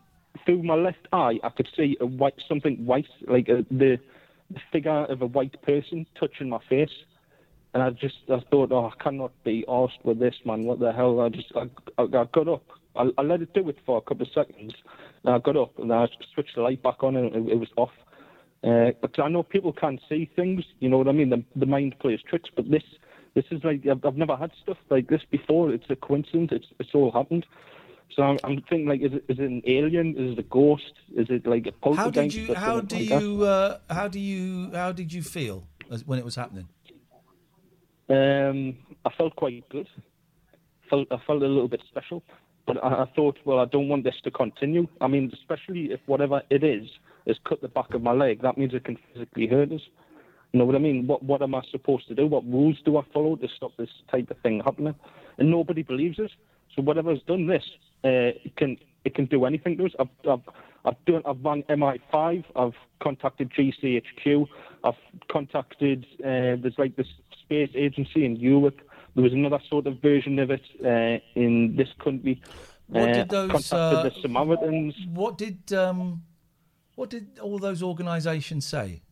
through 0.44 0.62
my 0.62 0.74
left 0.74 1.08
eye, 1.12 1.40
I 1.42 1.48
could 1.48 1.68
see 1.74 1.96
a 2.00 2.06
white, 2.06 2.34
something 2.46 2.84
white, 2.84 3.08
like 3.26 3.48
a, 3.48 3.64
the, 3.70 3.98
the 4.50 4.60
figure 4.72 5.04
of 5.04 5.22
a 5.22 5.26
white 5.26 5.60
person 5.62 6.06
touching 6.18 6.48
my 6.48 6.58
face. 6.68 6.90
And 7.74 7.82
I 7.82 7.90
just, 7.90 8.16
I 8.28 8.40
thought, 8.50 8.72
oh, 8.72 8.86
I 8.86 9.02
cannot 9.02 9.32
be 9.44 9.64
asked 9.68 9.98
with 10.04 10.18
this, 10.18 10.34
man. 10.44 10.64
What 10.64 10.78
the 10.78 10.92
hell? 10.92 11.20
I 11.20 11.28
just, 11.28 11.52
I, 11.54 11.68
I, 11.98 12.04
I 12.04 12.24
got 12.32 12.48
up. 12.48 12.64
I, 12.94 13.10
I 13.18 13.22
let 13.22 13.42
it 13.42 13.52
do 13.52 13.68
it 13.68 13.76
for 13.84 13.98
a 13.98 14.00
couple 14.00 14.26
of 14.26 14.32
seconds. 14.32 14.72
And 15.24 15.34
I 15.34 15.38
got 15.38 15.56
up 15.56 15.78
and 15.78 15.92
I 15.92 16.06
switched 16.34 16.54
the 16.54 16.62
light 16.62 16.82
back 16.82 17.02
on 17.02 17.16
and 17.16 17.34
it, 17.34 17.52
it 17.52 17.58
was 17.58 17.68
off. 17.76 17.90
Uh, 18.64 18.92
because 19.02 19.22
I 19.22 19.28
know 19.28 19.42
people 19.42 19.72
can't 19.72 20.00
see 20.08 20.30
things, 20.34 20.64
you 20.80 20.88
know 20.88 20.98
what 20.98 21.08
I 21.08 21.12
mean? 21.12 21.28
The, 21.28 21.44
the 21.54 21.66
mind 21.66 21.96
plays 22.00 22.20
tricks, 22.28 22.48
but 22.54 22.70
this 22.70 22.82
this 23.34 23.44
is 23.50 23.62
like 23.62 23.86
I've, 23.86 24.02
I've 24.04 24.16
never 24.16 24.34
had 24.34 24.50
stuff 24.62 24.78
like 24.90 25.08
this 25.08 25.20
before. 25.30 25.70
It's 25.70 25.84
a 25.90 25.94
coincidence. 25.96 26.48
It's 26.52 26.66
it's 26.80 26.90
all 26.94 27.12
happened. 27.12 27.44
So 28.14 28.22
I'm, 28.22 28.38
I'm 28.44 28.62
thinking 28.68 28.86
like, 28.86 29.02
is 29.02 29.12
it 29.12 29.24
is 29.28 29.38
it 29.38 29.44
an 29.44 29.62
alien? 29.66 30.16
Is 30.16 30.32
it 30.32 30.38
a 30.38 30.42
ghost? 30.42 30.92
Is 31.14 31.26
it 31.28 31.46
like 31.46 31.66
a 31.66 31.72
poltergeist? 31.72 32.06
How 32.06 32.10
did 32.22 32.34
you? 32.34 32.54
How 32.54 32.80
do 32.80 32.96
like 32.96 33.22
you? 33.22 33.44
Uh, 33.44 33.78
how 33.90 34.08
do 34.08 34.20
you? 34.20 34.70
How 34.72 34.92
did 34.92 35.12
you 35.12 35.22
feel 35.22 35.66
when 36.06 36.18
it 36.18 36.24
was 36.24 36.34
happening? 36.34 36.68
Um, 38.08 38.76
I 39.04 39.10
felt 39.18 39.36
quite 39.36 39.68
good. 39.68 39.88
Felt 40.88 41.08
I 41.10 41.18
felt 41.26 41.42
a 41.42 41.46
little 41.46 41.68
bit 41.68 41.82
special, 41.88 42.22
but 42.66 42.82
I, 42.82 43.02
I 43.02 43.06
thought, 43.14 43.38
well, 43.44 43.58
I 43.58 43.64
don't 43.66 43.88
want 43.88 44.04
this 44.04 44.14
to 44.24 44.30
continue. 44.30 44.86
I 45.00 45.08
mean, 45.08 45.30
especially 45.34 45.90
if 45.92 46.00
whatever 46.06 46.42
it 46.48 46.62
is 46.62 46.88
has 47.26 47.36
cut 47.44 47.60
the 47.60 47.68
back 47.68 47.92
of 47.92 48.02
my 48.02 48.12
leg, 48.12 48.42
that 48.42 48.56
means 48.56 48.72
it 48.72 48.84
can 48.84 48.96
physically 49.12 49.48
hurt 49.48 49.72
us. 49.72 49.80
You 50.52 50.60
know 50.60 50.64
what 50.64 50.76
I 50.76 50.78
mean? 50.78 51.06
What 51.06 51.22
what 51.22 51.42
am 51.42 51.54
I 51.54 51.62
supposed 51.70 52.06
to 52.08 52.14
do? 52.14 52.26
What 52.26 52.44
rules 52.46 52.76
do 52.84 52.96
I 52.96 53.02
follow 53.12 53.36
to 53.36 53.48
stop 53.56 53.72
this 53.76 53.90
type 54.10 54.30
of 54.30 54.38
thing 54.38 54.62
happening? 54.64 54.94
And 55.38 55.50
nobody 55.50 55.82
believes 55.82 56.18
us. 56.18 56.30
So 56.74 56.82
whatever's 56.82 57.20
done 57.26 57.46
this, 57.46 57.64
uh, 58.06 58.46
it 58.46 58.54
can 58.60 58.70
it 59.06 59.12
can 59.16 59.26
do 59.26 59.44
anything 59.50 59.76
to 59.78 59.84
us. 59.88 59.94
I've 60.02 60.14
I've, 60.32 60.46
I've 60.86 61.00
done 61.08 61.22
I've 61.30 61.42
rang 61.48 61.62
MI5. 61.80 62.44
I've 62.62 62.78
contacted 63.06 63.46
GCHQ. 63.56 64.46
I've 64.84 65.00
contacted 65.36 66.00
uh, 66.20 66.54
there's 66.62 66.78
like 66.78 66.94
this 66.96 67.10
space 67.42 67.72
agency 67.86 68.24
in 68.28 68.34
Europe. 68.36 68.78
There 69.14 69.24
was 69.28 69.32
another 69.32 69.60
sort 69.72 69.86
of 69.86 69.94
version 70.10 70.38
of 70.44 70.48
it 70.50 70.66
uh, 70.84 71.16
in 71.44 71.54
this 71.78 71.90
country. 72.04 72.34
What 72.88 73.08
Uh, 73.08 73.12
did 73.18 73.28
those, 73.30 73.50
contacted 73.50 73.98
uh, 73.98 74.02
the 74.08 74.12
Samaritans? 74.22 74.94
What 75.20 75.38
did 75.38 75.58
um, 75.72 76.00
what 76.98 77.08
did 77.10 77.26
all 77.44 77.58
those 77.58 77.82
organisations 77.82 78.64
say? 78.66 79.02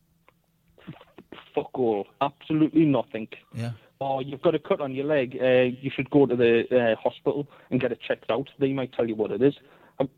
Fuck 1.55 1.79
all. 1.79 2.07
Absolutely 2.21 2.85
nothing. 2.99 3.29
Yeah. 3.55 3.73
Or 4.05 4.21
you've 4.21 4.43
got 4.43 4.55
a 4.55 4.59
cut 4.59 4.83
on 4.83 4.95
your 4.95 5.07
leg, 5.07 5.39
uh, 5.41 5.63
you 5.81 5.91
should 5.95 6.11
go 6.11 6.27
to 6.27 6.37
the 6.37 6.65
uh, 6.71 6.95
hospital 7.01 7.49
and 7.71 7.81
get 7.81 7.91
it 7.91 8.01
checked 8.07 8.31
out. 8.31 8.49
They 8.59 8.73
might 8.73 8.93
tell 8.93 9.09
you 9.09 9.15
what 9.15 9.31
it 9.31 9.41
is. 9.41 9.55
Um, 9.99 10.11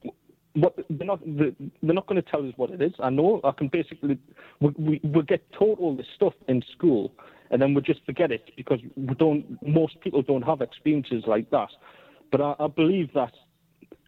what 0.55 0.75
they're 0.91 1.07
not 1.07 1.21
they're 1.25 1.95
not 1.95 2.07
going 2.07 2.21
to 2.21 2.29
tell 2.29 2.47
us 2.47 2.53
what 2.57 2.71
it 2.71 2.83
is. 2.83 2.93
I 2.99 3.11
know. 3.11 3.41
I 3.45 3.53
can 3.53 3.69
basically 3.69 4.19
we, 4.61 4.71
we 4.77 5.01
we 5.05 5.23
get 5.23 5.53
taught 5.53 5.79
all 5.79 5.95
this 5.95 6.07
stuff 6.17 6.33
in 6.49 6.63
school, 6.73 7.13
and 7.51 7.63
then 7.63 7.75
we 7.75 7.83
just 7.83 8.05
forget 8.05 8.33
it 8.33 8.51
because 8.57 8.81
we 8.97 9.15
don't. 9.15 9.45
Most 9.63 10.01
people 10.01 10.23
don't 10.23 10.43
have 10.43 10.63
experiences 10.63 11.23
like 11.27 11.51
that. 11.51 11.69
But 12.33 12.41
I, 12.41 12.55
I 12.59 12.67
believe 12.67 13.13
that 13.15 13.35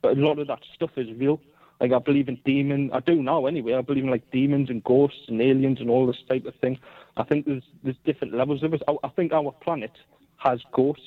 a 0.02 0.14
lot 0.14 0.40
of 0.40 0.48
that 0.48 0.60
stuff 0.74 0.90
is 0.96 1.06
real. 1.16 1.40
Like 1.80 1.92
I 1.92 1.98
believe 1.98 2.28
in 2.28 2.40
demons. 2.44 2.90
I 2.92 3.00
do 3.00 3.22
now 3.22 3.46
anyway. 3.46 3.74
I 3.74 3.82
believe 3.82 4.04
in 4.04 4.10
like 4.10 4.28
demons 4.32 4.70
and 4.70 4.82
ghosts 4.82 5.28
and 5.28 5.40
aliens 5.40 5.80
and 5.80 5.88
all 5.88 6.06
this 6.06 6.22
type 6.28 6.46
of 6.46 6.54
thing. 6.56 6.78
I 7.18 7.24
think 7.24 7.46
there's 7.46 7.64
there's 7.82 7.96
different 8.04 8.34
levels 8.34 8.62
of 8.62 8.72
us. 8.72 8.80
I, 8.88 8.94
I 9.04 9.08
think 9.08 9.32
our 9.32 9.52
planet 9.52 9.92
has 10.38 10.60
ghosts. 10.72 11.02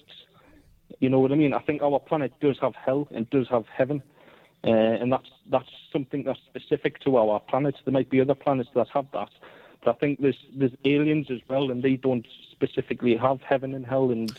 You 1.00 1.10
know 1.10 1.20
what 1.20 1.32
I 1.32 1.36
mean? 1.36 1.54
I 1.54 1.60
think 1.60 1.82
our 1.82 2.00
planet 2.00 2.34
does 2.42 2.58
have 2.62 2.76
hell 2.76 3.08
and 3.12 3.30
does 3.30 3.48
have 3.50 3.66
heaven, 3.68 4.04
uh, 4.64 4.70
and 4.70 5.12
that's 5.12 5.30
that's 5.50 5.70
something 5.92 6.24
that's 6.24 6.40
specific 6.50 7.00
to 7.02 7.18
our 7.18 7.40
planet. 7.40 7.76
There 7.86 7.94
might 7.94 8.10
be 8.10 8.20
other 8.22 8.36
planets 8.36 8.70
that 8.76 8.88
have 8.94 9.08
that, 9.14 9.30
but 9.84 9.96
I 9.96 9.98
think 10.00 10.22
there's 10.22 10.38
there's 10.54 10.74
aliens 10.86 11.28
as 11.32 11.40
well, 11.48 11.72
and 11.72 11.82
they 11.82 11.96
don't 11.96 12.28
specifically 12.52 13.16
have 13.16 13.42
heaven 13.42 13.74
and 13.74 13.86
hell 13.86 14.12
and. 14.12 14.32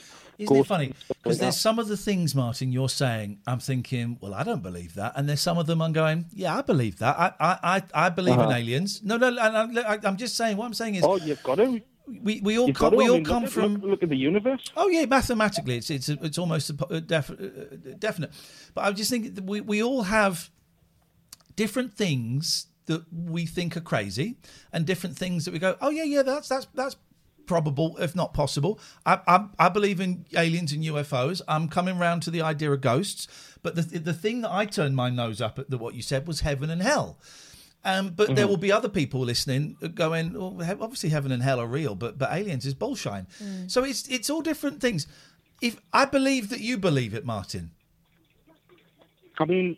Isn't 0.42 0.56
it 0.56 0.66
funny? 0.66 0.94
Because 1.22 1.38
there's 1.38 1.56
some 1.56 1.78
of 1.78 1.88
the 1.88 1.96
things, 1.96 2.34
Martin, 2.34 2.72
you're 2.72 2.88
saying, 2.88 3.38
I'm 3.46 3.61
thinking, 3.61 4.18
well, 4.20 4.34
I 4.34 4.42
don't 4.42 4.62
believe 4.62 4.94
that. 4.94 5.12
And 5.16 5.28
there's 5.28 5.40
some 5.40 5.58
of 5.58 5.66
them 5.66 5.80
I'm 5.82 5.92
going, 5.92 6.26
yeah, 6.32 6.56
I 6.56 6.62
believe 6.62 6.99
that. 6.99 7.16
I 7.18 7.32
I, 7.40 7.58
I, 7.76 7.82
I 8.06 8.08
believe 8.08 8.34
in 8.34 8.40
Uh-huh. 8.40 8.52
aliens. 8.56 9.02
No, 9.02 9.16
no, 9.16 9.37
I, 9.38 9.99
I'm 10.02 10.16
just 10.16 10.37
saying, 10.37 10.56
what 10.56 10.66
I'm 10.66 10.75
saying 10.75 10.96
is, 10.96 11.04
Oh, 11.04 11.16
you've 11.16 11.42
got 11.42 11.56
to. 11.56 11.80
we, 12.06 12.40
we 12.42 12.58
all 12.58 12.72
come, 12.72 12.94
we 12.96 13.04
I 13.04 13.08
all 13.08 13.14
mean, 13.16 13.25
come 13.25 13.44
look, 13.44 13.52
from. 13.52 13.75
look, 13.75 13.82
look 13.82 14.02
at 14.02 14.08
the 14.08 14.16
universe. 14.16 14.64
Oh 14.76 14.88
yeah, 14.88 15.04
mathematically, 15.06 15.76
it's 15.76 15.90
it's 15.90 16.08
it's 16.08 16.38
almost 16.38 16.76
def, 17.06 17.30
uh, 17.30 17.34
definite. 17.99 18.32
But 18.75 18.84
I 18.84 18.92
just 18.92 19.11
think 19.11 19.34
that 19.37 19.44
we 19.44 19.61
we 19.61 19.82
all 19.82 20.02
have 20.02 20.50
different 21.56 21.94
things 21.94 22.66
that 22.87 23.04
we 23.12 23.46
think 23.46 23.76
are 23.76 23.80
crazy, 23.80 24.37
and 24.72 24.84
different 24.84 25.16
things 25.16 25.44
that 25.44 25.52
we 25.52 25.58
go, 25.61 25.76
oh 25.80 25.90
yeah, 25.90 26.02
yeah, 26.04 26.22
that's 26.22 26.49
that's 26.49 26.66
that's 26.75 26.96
probable, 27.46 27.96
if 27.99 28.14
not 28.14 28.34
possible. 28.34 28.78
I 29.04 29.20
I, 29.26 29.46
I 29.58 29.68
believe 29.68 30.00
in 30.00 30.25
aliens 30.37 30.72
and 30.72 30.82
UFOs. 30.84 31.42
I'm 31.49 31.68
coming 31.68 31.99
round 31.99 32.22
to 32.22 32.30
the 32.30 32.42
idea 32.42 32.72
of 32.72 32.80
ghosts, 32.80 33.28
but 33.62 33.75
the 33.75 33.82
the 33.99 34.14
thing 34.14 34.42
that 34.42 34.50
I 34.50 34.64
turned 34.64 34.96
my 34.96 35.11
nose 35.11 35.40
up 35.40 35.58
at 35.58 35.70
the, 35.70 35.78
what 35.78 35.94
you 35.94 36.02
said 36.02 36.26
was 36.26 36.40
heaven 36.40 36.70
and 36.70 36.82
hell. 36.82 37.18
Um, 37.84 38.11
but 38.11 38.28
there 38.28 38.37
mm-hmm. 38.44 38.49
will 38.49 38.58
be 38.58 38.70
other 38.70 38.88
people 38.88 39.20
listening 39.20 39.76
uh, 39.82 39.88
going, 39.88 40.34
well, 40.34 40.56
he- 40.64 40.72
obviously 40.72 41.08
heaven 41.08 41.32
and 41.32 41.42
hell 41.42 41.58
are 41.58 41.66
real, 41.66 41.94
but 41.96 42.16
but 42.16 42.32
aliens 42.32 42.64
is 42.64 42.75
bullshine. 42.75 43.26
Mm. 43.42 43.70
So 43.70 43.82
it's 43.82 44.06
it's 44.08 44.30
all 44.30 44.40
different 44.40 44.80
things. 44.80 45.06
If 45.61 45.80
I 45.92 46.04
believe 46.04 46.49
that 46.50 46.61
you 46.61 46.78
believe 46.78 47.12
it, 47.14 47.25
Martin, 47.25 47.72
I 49.38 49.44
mean, 49.44 49.76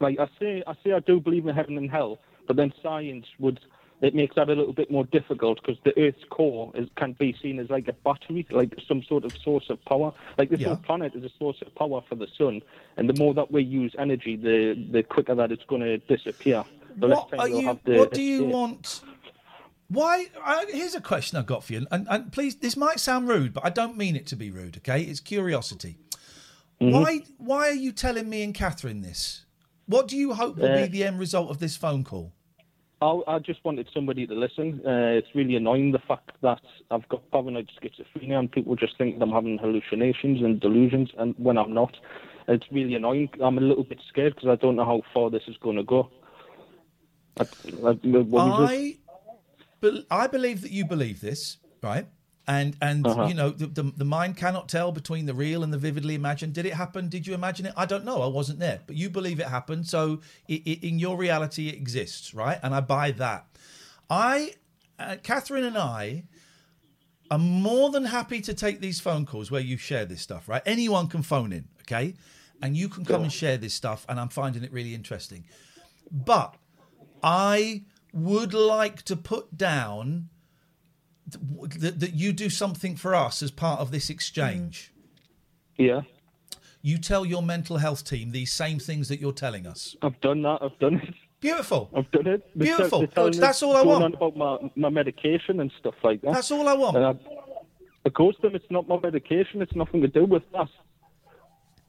like 0.00 0.18
I 0.18 0.28
say, 0.38 0.62
I 0.66 0.74
say 0.82 0.92
I 0.92 1.00
do 1.00 1.20
believe 1.20 1.46
in 1.46 1.54
heaven 1.54 1.76
and 1.76 1.90
hell, 1.90 2.18
but 2.46 2.56
then 2.56 2.72
science 2.82 3.26
would 3.38 3.60
it 4.02 4.14
makes 4.14 4.34
that 4.34 4.48
a 4.50 4.52
little 4.52 4.72
bit 4.74 4.90
more 4.90 5.04
difficult 5.04 5.60
because 5.62 5.78
the 5.84 5.98
Earth's 5.98 6.24
core 6.28 6.70
is, 6.74 6.88
can 6.96 7.12
be 7.12 7.34
seen 7.40 7.58
as 7.58 7.70
like 7.70 7.88
a 7.88 7.92
battery, 7.92 8.46
like 8.50 8.74
some 8.86 9.02
sort 9.04 9.24
of 9.24 9.32
source 9.42 9.70
of 9.70 9.82
power. 9.86 10.12
Like 10.36 10.50
this 10.50 10.60
Yeah. 10.60 10.68
whole 10.68 10.76
planet 10.76 11.14
is 11.14 11.24
a 11.24 11.30
source 11.38 11.56
of 11.64 11.74
power 11.74 12.02
for 12.08 12.16
the 12.16 12.26
sun, 12.36 12.60
and 12.96 13.08
the 13.08 13.14
more 13.14 13.32
that 13.34 13.50
we 13.50 13.62
use 13.62 13.94
energy, 13.98 14.36
the 14.36 14.74
the 14.90 15.02
quicker 15.02 15.34
that 15.36 15.50
it's 15.52 15.64
going 15.64 15.82
to 15.82 15.96
disappear. 15.98 16.64
The 16.98 17.06
less 17.06 17.16
what 17.16 17.30
time 17.30 17.40
are 17.40 17.48
we'll 17.48 17.60
you? 17.62 17.66
have 17.68 17.84
to 17.84 17.98
What 17.98 18.12
do 18.12 18.20
you 18.22 18.40
escape. 18.42 18.52
want? 18.52 19.00
Why? 19.88 20.26
I, 20.44 20.66
here's 20.70 20.94
a 20.94 21.00
question 21.00 21.38
I've 21.38 21.46
got 21.46 21.64
for 21.64 21.74
you, 21.74 21.86
and, 21.90 22.06
and 22.10 22.32
please, 22.32 22.56
this 22.56 22.76
might 22.76 22.98
sound 22.98 23.28
rude, 23.28 23.52
but 23.54 23.64
I 23.64 23.70
don't 23.70 23.96
mean 23.96 24.16
it 24.16 24.26
to 24.28 24.36
be 24.36 24.50
rude. 24.50 24.78
Okay, 24.78 25.02
it's 25.02 25.20
curiosity. 25.20 25.96
Mm-hmm. 26.80 26.92
Why? 26.92 27.20
Why 27.38 27.68
are 27.68 27.74
you 27.74 27.92
telling 27.92 28.28
me 28.28 28.42
and 28.42 28.54
Catherine 28.54 29.02
this? 29.02 29.44
What 29.86 30.08
do 30.08 30.16
you 30.16 30.34
hope 30.34 30.56
will 30.56 30.70
Uh, 30.72 30.76
be 30.82 30.86
the 30.86 31.04
end 31.04 31.18
result 31.20 31.50
of 31.50 31.58
this 31.58 31.76
phone 31.76 32.04
call? 32.04 32.32
I, 33.02 33.38
just 33.38 33.64
wanted 33.64 33.88
somebody 33.92 34.26
to 34.26 34.34
listen. 34.34 34.80
Uh, 34.86 35.18
it's 35.18 35.28
really 35.34 35.56
annoying 35.56 35.92
the 35.92 35.98
fact 35.98 36.30
that 36.42 36.60
I've 36.90 37.08
got 37.08 37.28
paranoid 37.30 37.70
schizophrenia 37.80 38.38
and 38.38 38.50
people 38.50 38.76
just 38.76 38.96
think 38.96 39.18
that 39.18 39.24
I'm 39.24 39.32
having 39.32 39.58
hallucinations 39.58 40.42
and 40.42 40.60
delusions, 40.60 41.10
and 41.18 41.34
when 41.36 41.58
I'm 41.58 41.74
not, 41.74 41.96
it's 42.48 42.66
really 42.70 42.94
annoying. 42.94 43.28
I'm 43.42 43.58
a 43.58 43.60
little 43.60 43.84
bit 43.84 43.98
scared 44.08 44.34
because 44.34 44.48
I 44.48 44.56
don't 44.56 44.76
know 44.76 44.84
how 44.84 45.02
far 45.12 45.30
this 45.30 45.42
is 45.48 45.56
going 45.62 45.76
to 45.76 45.82
go. 45.82 46.10
I, 47.38 47.46
I? 47.82 48.98
I, 49.82 50.00
I 50.10 50.26
believe 50.28 50.62
that 50.62 50.70
you 50.70 50.84
believe 50.84 51.20
this, 51.20 51.58
right? 51.82 52.06
And 52.48 52.76
and 52.82 53.06
Uh-huh. 53.06 53.26
you 53.26 53.34
know 53.34 53.50
the, 53.50 53.66
the 53.68 53.82
the 53.96 54.04
mind 54.04 54.36
cannot 54.36 54.68
tell 54.68 54.90
between 54.90 55.26
the 55.26 55.34
real 55.34 55.62
and 55.62 55.72
the 55.72 55.78
vividly 55.78 56.14
imagined. 56.16 56.54
Did 56.54 56.66
it 56.66 56.74
happen? 56.74 57.08
Did 57.08 57.26
you 57.26 57.34
imagine 57.34 57.66
it? 57.66 57.74
I 57.76 57.86
don't 57.86 58.04
know. 58.04 58.20
I 58.22 58.26
wasn't 58.26 58.58
there, 58.58 58.80
but 58.86 58.96
you 58.96 59.08
believe 59.10 59.38
it 59.38 59.46
happened. 59.46 59.86
So 59.86 60.20
i 60.50 60.60
i 60.66 60.78
in 60.82 60.98
your 60.98 61.16
reality, 61.16 61.68
it 61.68 61.76
exists, 61.76 62.34
right? 62.34 62.58
And 62.62 62.74
I 62.74 62.80
buy 62.80 63.12
that. 63.12 63.46
I, 64.10 64.54
uh, 64.98 65.16
Catherine 65.22 65.64
and 65.64 65.78
I, 65.78 66.24
are 67.30 67.38
more 67.38 67.90
than 67.90 68.04
happy 68.06 68.40
to 68.42 68.52
take 68.52 68.80
these 68.80 69.00
phone 69.00 69.24
calls 69.24 69.50
where 69.50 69.60
you 69.60 69.76
share 69.78 70.04
this 70.04 70.20
stuff, 70.20 70.48
right? 70.48 70.62
Anyone 70.66 71.06
can 71.08 71.22
phone 71.22 71.52
in, 71.52 71.68
okay? 71.82 72.14
And 72.60 72.76
you 72.76 72.88
can 72.88 73.04
come 73.04 73.22
and 73.22 73.32
share 73.32 73.56
this 73.56 73.72
stuff, 73.72 74.04
and 74.08 74.20
I'm 74.20 74.28
finding 74.28 74.62
it 74.64 74.72
really 74.72 74.94
interesting. 74.94 75.44
But 76.10 76.56
I 77.22 77.84
would 78.12 78.52
like 78.52 79.02
to 79.04 79.16
put 79.16 79.56
down 79.56 80.28
that, 81.32 82.00
that 82.00 82.14
you 82.14 82.32
do 82.32 82.48
something 82.50 82.96
for 82.96 83.14
us 83.14 83.42
as 83.42 83.50
part 83.50 83.80
of 83.80 83.90
this 83.90 84.10
exchange. 84.10 84.92
Mm-hmm. 85.78 85.82
Yeah, 85.82 86.00
You 86.82 86.98
tell 86.98 87.24
your 87.24 87.42
mental 87.42 87.78
health 87.78 88.04
team 88.04 88.30
these 88.30 88.52
same 88.52 88.78
things 88.78 89.08
that 89.08 89.20
you're 89.20 89.32
telling 89.32 89.66
us. 89.66 89.96
I've 90.02 90.20
done 90.20 90.42
that. 90.42 90.58
I've 90.60 90.78
done 90.78 90.96
it. 90.96 91.14
Beautiful. 91.40 91.90
I've 91.96 92.10
done 92.12 92.28
it. 92.28 92.48
They're 92.54 92.76
Beautiful. 92.76 93.00
they're 93.00 93.08
Good. 93.08 93.34
That's 93.34 93.62
all 93.62 93.76
I 93.76 93.82
want. 93.82 94.14
About 94.14 94.36
my, 94.36 94.58
my 94.76 94.90
medication 94.90 95.58
and 95.60 95.72
stuff 95.80 95.94
like 96.04 96.22
that. 96.22 96.34
That's 96.34 96.50
all 96.52 96.68
I 96.68 96.74
want. 96.74 96.96
And 96.96 97.06
I, 97.06 97.14
of 98.04 98.12
course, 98.14 98.36
them, 98.42 98.54
it's 98.54 98.70
not 98.70 98.86
my 98.86 98.98
medication. 99.00 99.60
It's 99.62 99.74
nothing 99.74 100.02
to 100.02 100.08
do 100.08 100.24
with 100.24 100.44
that. 100.52 100.68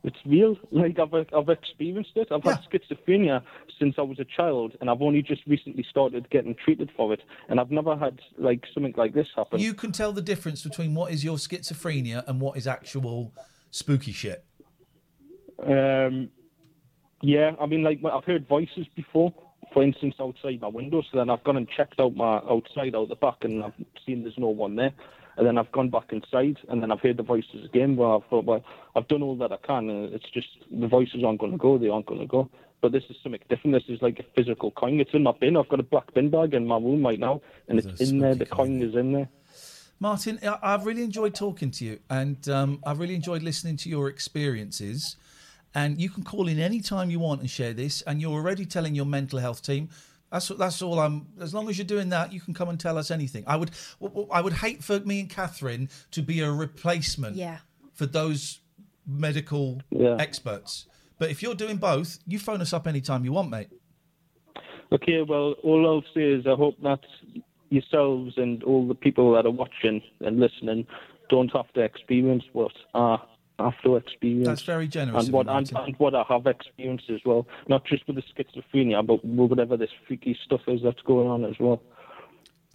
It's 0.04 0.18
real. 0.26 0.58
Like 0.72 0.98
I've 1.00 1.14
I've 1.34 1.50
experienced 1.50 2.12
it. 2.16 2.28
I've 2.32 2.44
had 2.44 2.60
schizophrenia 2.70 3.42
since 3.80 3.96
I 3.98 4.02
was 4.02 4.20
a 4.20 4.26
child, 4.26 4.76
and 4.82 4.90
I've 4.90 5.02
only 5.02 5.22
just 5.22 5.46
recently 5.46 5.86
started 5.90 6.30
getting 6.30 6.56
treated 6.56 6.92
for 6.98 7.14
it. 7.14 7.22
And 7.48 7.60
I've 7.60 7.72
never 7.72 7.96
had 7.96 8.20
like 8.38 8.66
something 8.74 8.94
like 8.98 9.14
this 9.14 9.28
happen. 9.36 9.60
You 9.60 9.74
can 9.74 9.92
tell 9.92 10.12
the 10.12 10.22
difference 10.22 10.64
between 10.64 10.96
what 10.96 11.12
is 11.12 11.24
your 11.24 11.38
schizophrenia 11.38 12.28
and 12.28 12.42
what 12.42 12.58
is 12.58 12.68
actual 12.68 13.34
spooky 13.72 14.12
shit. 14.12 14.44
Um, 15.66 16.30
yeah, 17.22 17.52
I 17.62 17.66
mean, 17.68 17.84
like 17.84 18.00
I've 18.04 18.26
heard 18.26 18.48
voices 18.48 18.88
before. 18.96 19.34
For 19.74 19.82
instance, 19.82 20.16
outside 20.20 20.62
my 20.62 20.68
window. 20.68 21.02
So 21.02 21.18
then 21.18 21.30
I've 21.30 21.44
gone 21.44 21.58
and 21.58 21.68
checked 21.70 22.00
out 22.00 22.16
my 22.16 22.38
outside 22.38 22.96
out 22.96 23.10
the 23.10 23.16
back, 23.16 23.38
and 23.44 23.64
I've 23.64 23.74
seen 24.06 24.24
there's 24.24 24.38
no 24.38 24.50
one 24.50 24.76
there. 24.76 24.92
And 25.38 25.48
then 25.48 25.58
I've 25.58 25.72
gone 25.72 25.90
back 25.90 26.12
inside, 26.12 26.58
and 26.70 26.82
then 26.82 26.92
I've 26.92 27.00
heard 27.00 27.18
the 27.18 27.24
voices 27.24 27.66
again. 27.66 27.96
Where 27.96 28.10
I 28.10 28.20
thought, 28.30 28.46
well, 28.46 28.64
I've 28.96 29.08
done 29.08 29.24
all 29.24 29.36
that 29.38 29.52
I 29.52 29.58
can. 29.58 29.90
And 29.90 30.14
it's 30.14 30.30
just 30.30 30.48
the 30.72 30.88
voices 30.88 31.24
aren't 31.24 31.40
going 31.40 31.54
to 31.54 31.58
go. 31.58 31.78
They 31.78 31.90
aren't 31.90 32.06
going 32.06 32.22
to 32.22 32.28
go. 32.28 32.50
But 32.82 32.92
this 32.92 33.04
is 33.10 33.16
something 33.24 33.42
different. 33.50 33.74
This 33.76 33.96
is 33.96 34.02
like 34.02 34.20
a 34.20 34.24
physical 34.36 34.72
coin. 34.72 35.00
It's 35.00 35.14
in 35.14 35.24
my 35.24 35.32
bin. 35.40 35.56
I've 35.58 35.70
got 35.70 35.80
a 35.80 35.84
black 35.84 36.14
bin 36.14 36.30
bag 36.30 36.54
in 36.54 36.68
my 36.68 36.78
room 36.78 37.04
right 37.04 37.20
now, 37.20 37.42
and 37.68 37.80
it's 37.80 38.02
in 38.02 38.20
there. 38.20 38.36
The 38.36 38.46
coin 38.46 38.82
is 38.82 38.94
in 38.96 39.14
there. 39.14 39.30
Martin, 40.00 40.38
I- 40.44 40.60
I've 40.62 40.86
really 40.86 41.04
enjoyed 41.04 41.34
talking 41.34 41.72
to 41.72 41.86
you, 41.86 42.00
and 42.10 42.48
um, 42.50 42.82
I've 42.86 43.00
really 43.00 43.16
enjoyed 43.16 43.42
listening 43.42 43.78
to 43.78 43.90
your 43.90 44.10
experiences. 44.10 45.16
And 45.76 46.00
you 46.00 46.10
can 46.10 46.24
call 46.24 46.48
in 46.48 46.60
any 46.60 46.82
time 46.82 47.10
you 47.10 47.20
want 47.20 47.42
and 47.42 47.50
share 47.50 47.74
this. 47.74 48.02
And 48.04 48.22
you're 48.22 48.34
already 48.34 48.66
telling 48.66 48.94
your 48.94 49.06
mental 49.06 49.40
health 49.40 49.64
team. 49.64 49.90
That's 50.34 50.48
that's 50.48 50.82
all 50.82 51.00
I'm. 51.00 51.28
As 51.40 51.54
long 51.54 51.70
as 51.70 51.78
you're 51.78 51.86
doing 51.86 52.10
that, 52.10 52.34
you 52.34 52.42
can 52.42 52.56
come 52.56 52.68
and 52.68 52.80
tell 52.80 52.98
us 52.98 53.12
anything. 53.12 53.44
I 53.46 53.56
would 53.56 53.70
I 54.32 54.42
would 54.42 54.54
hate 54.54 54.84
for 54.84 55.00
me 55.02 55.20
and 55.20 55.30
Catherine 55.30 55.90
to 56.10 56.24
be 56.24 56.40
a 56.40 56.52
replacement 56.52 57.36
Yeah. 57.36 57.60
for 57.94 58.08
those 58.08 58.60
medical 59.06 59.84
Yeah. 59.92 60.18
experts. 60.20 60.88
But 61.20 61.30
if 61.30 61.44
you're 61.44 61.54
doing 61.54 61.78
both, 61.78 62.18
you 62.26 62.40
phone 62.40 62.62
us 62.62 62.74
up 62.74 62.88
anytime 62.88 63.24
you 63.24 63.32
want, 63.32 63.52
mate. 63.52 63.68
Okay, 64.92 65.22
well, 65.22 65.52
all 65.64 65.86
I'll 65.88 66.14
say 66.16 66.24
is 66.24 66.48
I 66.48 66.56
hope 66.56 66.82
that 66.82 67.02
yourselves 67.70 68.34
and 68.38 68.64
all 68.64 68.88
the 68.88 68.96
people 68.96 69.34
that 69.34 69.46
are 69.46 69.52
watching 69.52 70.02
and 70.22 70.40
listening 70.40 70.88
don't 71.30 71.52
have 71.56 71.72
to 71.74 71.82
experience 71.82 72.44
what 72.54 72.72
I 72.96 73.18
have 73.64 73.82
to 73.84 73.96
experience. 73.96 74.48
That's 74.48 74.64
very 74.64 74.88
generous 74.88 75.26
And 75.26 75.34
what, 75.34 75.48
and, 75.48 75.72
and 75.76 75.96
what 75.98 76.16
I 76.16 76.24
have 76.30 76.46
experienced 76.48 77.10
as 77.10 77.22
well. 77.26 77.48
Not 77.68 77.86
just 77.86 78.06
with 78.08 78.18
the 78.18 78.24
schizophrenia, 78.24 79.06
but 79.06 79.24
with 79.26 79.50
whatever 79.50 79.78
this 79.78 79.90
freaky 80.08 80.38
stuff 80.46 80.62
is 80.68 80.82
that's 80.84 81.02
going 81.02 81.28
on 81.28 81.46
as 81.46 81.56
well. 81.60 81.82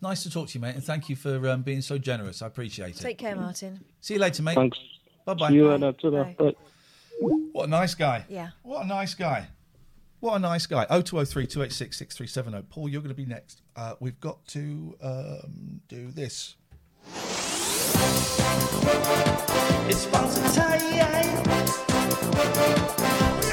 Nice 0.00 0.23
to 0.23 0.30
talk 0.30 0.49
to 0.49 0.54
you, 0.54 0.61
mate, 0.61 0.76
and 0.76 0.85
thank 0.85 1.09
you 1.09 1.16
for 1.16 1.49
um, 1.49 1.62
being 1.62 1.80
so 1.80 1.99
generous. 1.99 2.40
I 2.40 2.47
appreciate 2.47 2.90
it. 2.90 3.00
Take 3.00 3.18
care, 3.18 3.35
Martin. 3.35 3.85
See 4.00 4.14
you 4.14 4.21
later, 4.21 4.42
mate. 4.45 4.54
Thanks. 4.54 4.78
Bye 5.25 5.35
bye. 5.35 5.49
See 5.49 5.57
you 5.57 5.68
later. 5.68 5.92
Ta-ra. 5.92 6.25
Bye. 6.25 6.35
Bye. 6.38 6.54
What 7.52 7.64
a 7.64 7.71
nice 7.71 7.95
guy. 7.95 8.25
Yeah. 8.28 8.50
What 8.62 8.85
a 8.85 8.87
nice 8.87 9.14
guy. 9.14 9.49
What 10.21 10.35
a 10.37 10.38
nice 10.38 10.66
guy. 10.66 10.85
0203 10.85 11.47
286 11.47 11.97
6370. 11.97 12.66
Paul, 12.71 12.88
you're 12.88 13.00
going 13.00 13.14
to 13.14 13.14
be 13.14 13.26
next. 13.26 13.62
Uh, 13.76 13.95
we've 14.00 14.18
got 14.21 14.45
to 14.49 14.97
um, 15.00 15.80
do 15.88 16.11
this. 16.11 16.57
It's 19.88 20.00
sponsor 20.02 20.42
time. 20.54 21.45
We're 23.42 23.48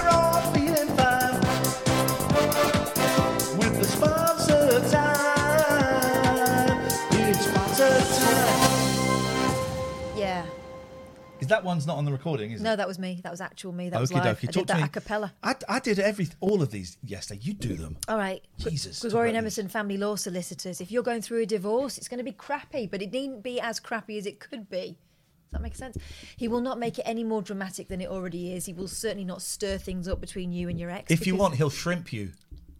Is 11.46 11.50
that 11.50 11.64
one's 11.64 11.86
not 11.86 11.98
on 11.98 12.06
the 12.06 12.12
recording, 12.12 12.52
is 12.52 12.60
it? 12.60 12.64
No, 12.64 12.76
that 12.76 12.88
was 12.88 12.98
me. 12.98 13.20
That 13.24 13.32
was 13.32 13.40
actual 13.40 13.72
me. 13.72 13.90
That 13.90 14.02
was 14.02 14.10
Okie 14.10 14.16
live. 14.16 14.26
I 14.42 14.46
Talk 14.48 14.52
did 14.54 14.68
that 14.68 14.84
a 14.84 14.88
cappella. 14.88 15.34
I, 15.44 15.56
I 15.70 15.80
did 15.80 16.00
every 16.00 16.28
all 16.40 16.64
of 16.64 16.72
these 16.72 16.98
yesterday. 17.04 17.40
You 17.44 17.54
do 17.54 17.76
them. 17.76 17.98
All 18.08 18.18
right. 18.18 18.42
Jesus. 18.58 19.00
Gregorian 19.00 19.36
Emerson 19.36 19.68
Family 19.68 19.98
Law 19.98 20.16
Solicitors. 20.16 20.82
If 20.82 20.92
you're 20.92 21.04
going 21.04 21.22
through 21.22 21.42
a 21.44 21.46
divorce, 21.46 22.00
it's 22.00 22.08
going 22.08 22.18
to 22.18 22.24
be 22.24 22.32
crappy, 22.32 22.88
but 22.88 23.02
it 23.04 23.12
needn't 23.14 23.44
be 23.44 23.62
as 23.62 23.80
crappy 23.80 24.18
as 24.18 24.26
it 24.26 24.40
could 24.40 24.70
be. 24.70 24.98
Does 24.98 25.52
that 25.52 25.62
make 25.62 25.76
sense? 25.76 25.98
He 26.36 26.48
will 26.48 26.62
not 26.62 26.80
make 26.80 26.98
it 26.98 27.04
any 27.06 27.24
more 27.24 27.44
dramatic 27.44 27.88
than 27.88 28.02
it 28.02 28.10
already 28.10 28.54
is. 28.54 28.66
He 28.66 28.74
will 28.74 28.88
certainly 28.88 29.24
not 29.24 29.44
stir 29.44 29.78
things 29.78 30.08
up 30.08 30.20
between 30.20 30.52
you 30.52 30.68
and 30.68 30.80
your 30.80 30.90
ex. 30.90 31.12
If 31.12 31.28
you 31.28 31.36
want, 31.36 31.56
he'll 31.56 31.70
shrimp 31.70 32.12
you. 32.12 32.32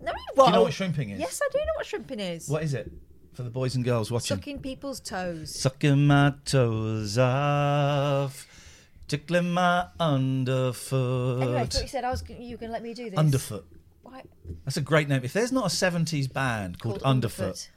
no, 0.02 0.12
he 0.12 0.18
won't. 0.36 0.38
Do 0.38 0.44
you 0.46 0.52
know 0.52 0.64
what 0.64 0.74
shrimping 0.74 1.12
is? 1.12 1.20
Yes, 1.20 1.40
I 1.44 1.48
do 1.52 1.60
know 1.60 1.72
what 1.76 1.86
shrimping 1.86 2.20
is. 2.20 2.50
What 2.50 2.64
is 2.64 2.74
it 2.74 2.92
for 3.34 3.44
the 3.44 3.50
boys 3.50 3.76
and 3.76 3.86
girls 3.86 4.12
watching? 4.12 4.36
Sucking 4.36 4.60
people's 4.60 5.00
toes. 5.00 5.54
Sucking 5.54 6.08
my 6.08 6.34
toes 6.46 7.18
off, 7.18 8.48
tickling 9.08 9.52
my 9.52 9.88
underfoot. 10.00 11.42
Anyway, 11.42 11.58
I 11.62 11.66
thought 11.66 11.82
you 11.82 11.88
said 11.88 12.04
I 12.04 12.12
was. 12.12 12.24
You 12.30 12.58
can 12.58 12.72
let 12.72 12.84
me 12.84 12.94
do 12.94 13.10
this. 13.10 13.18
Underfoot. 13.20 13.66
Why? 14.04 14.24
That's 14.64 14.78
a 14.78 14.82
great 14.82 15.08
name. 15.10 15.22
If 15.24 15.34
there's 15.34 15.52
not 15.52 15.66
a 15.66 15.76
'70s 15.76 16.32
band 16.32 16.80
called, 16.80 17.02
Underfoot. 17.04 17.70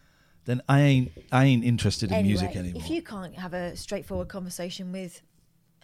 then 0.44 0.62
I 0.68 0.80
ain't 0.82 1.12
I 1.32 1.44
ain't 1.46 1.64
interested 1.64 2.10
in 2.10 2.16
Anyway, 2.16 2.28
music 2.28 2.56
anymore. 2.56 2.82
if 2.82 2.90
you 2.90 3.02
can't 3.02 3.34
have 3.36 3.54
a 3.54 3.76
straightforward 3.76 4.28
conversation 4.28 4.92
with 4.92 5.22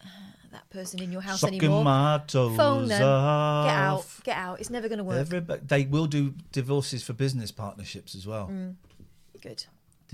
uh, 0.02 0.08
that 0.52 0.68
person 0.70 1.02
in 1.02 1.10
your 1.12 1.22
house 1.22 1.40
Sucking 1.40 1.58
anymore, 1.60 1.84
my 1.84 2.20
toes 2.26 2.56
phone 2.56 2.88
them. 2.88 3.02
off. 3.02 3.66
Get 3.66 3.74
out. 3.74 4.06
Get 4.24 4.36
out. 4.36 4.60
It's 4.60 4.70
never 4.70 4.88
going 4.88 4.98
to 4.98 5.04
work. 5.04 5.18
Everybody, 5.18 5.62
they 5.66 5.84
will 5.86 6.06
do 6.06 6.34
divorces 6.52 7.02
for 7.02 7.12
business 7.14 7.50
partnerships 7.50 8.14
as 8.14 8.26
well. 8.26 8.48
Mm. 8.48 8.74
Good. 9.40 9.64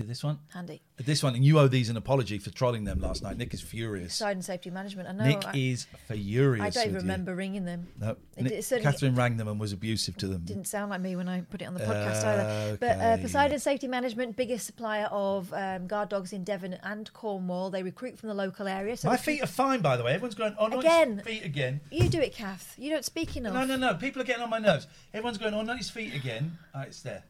Do 0.01 0.07
this 0.07 0.23
one. 0.23 0.39
Handy. 0.53 0.81
This 0.97 1.23
one, 1.23 1.35
and 1.35 1.43
you 1.45 1.59
owe 1.59 1.67
these 1.67 1.89
an 1.89 1.97
apology 1.97 2.37
for 2.37 2.49
trolling 2.49 2.83
them 2.83 2.99
last 2.99 3.23
night. 3.23 3.37
Nick 3.37 3.53
is 3.53 3.61
furious. 3.61 4.13
Side 4.15 4.35
and 4.35 4.45
safety 4.45 4.69
management. 4.69 5.07
I 5.09 5.11
know. 5.11 5.23
Nick 5.23 5.45
I, 5.45 5.51
is 5.55 5.85
furious. 6.07 6.65
I 6.65 6.69
don't 6.69 6.83
even 6.83 6.93
with 6.95 7.03
you. 7.03 7.09
remember 7.09 7.35
ringing 7.35 7.65
them. 7.65 7.87
No, 7.99 8.15
Nick- 8.37 8.63
Catherine 8.81 9.15
rang 9.15 9.37
them 9.37 9.47
and 9.47 9.59
was 9.59 9.73
abusive 9.73 10.17
to 10.17 10.27
them. 10.27 10.41
didn't 10.43 10.65
sound 10.67 10.89
like 10.89 11.01
me 11.01 11.15
when 11.15 11.27
I 11.27 11.41
put 11.41 11.61
it 11.61 11.65
on 11.65 11.73
the 11.73 11.81
podcast 11.81 12.23
either. 12.23 12.77
But 12.79 12.99
uh, 12.99 13.17
Poseidon 13.17 13.59
Safety 13.59 13.87
Management, 13.87 14.35
biggest 14.35 14.65
supplier 14.65 15.05
of 15.11 15.51
um, 15.53 15.87
guard 15.87 16.09
dogs 16.09 16.33
in 16.33 16.43
Devon 16.43 16.73
and 16.83 17.11
Cornwall. 17.13 17.69
They 17.69 17.83
recruit 17.83 18.17
from 18.17 18.29
the 18.29 18.35
local 18.35 18.67
area. 18.67 18.97
So 18.97 19.09
My 19.09 19.17
feet 19.17 19.43
are 19.43 19.47
fine, 19.47 19.81
by 19.81 19.97
the 19.97 20.03
way. 20.03 20.13
Everyone's 20.13 20.35
going, 20.35 20.55
oh, 20.57 20.67
not 20.67 20.79
Again. 20.79 21.17
his 21.17 21.27
feet 21.27 21.45
again. 21.45 21.81
You 21.91 22.09
do 22.09 22.19
it, 22.19 22.33
Kath. 22.33 22.75
You 22.77 22.89
don't 22.89 23.05
speak 23.05 23.37
enough. 23.37 23.53
No, 23.53 23.65
no, 23.65 23.75
no. 23.75 23.95
People 23.95 24.21
are 24.21 24.25
getting 24.25 24.43
on 24.43 24.49
my 24.49 24.59
nerves. 24.59 24.87
Everyone's 25.13 25.37
going, 25.37 25.53
oh, 25.53 25.61
not 25.61 25.77
his 25.77 25.89
feet 25.89 26.13
again. 26.13 26.57
Oh, 26.73 26.81
it's 26.81 27.01
there. 27.01 27.23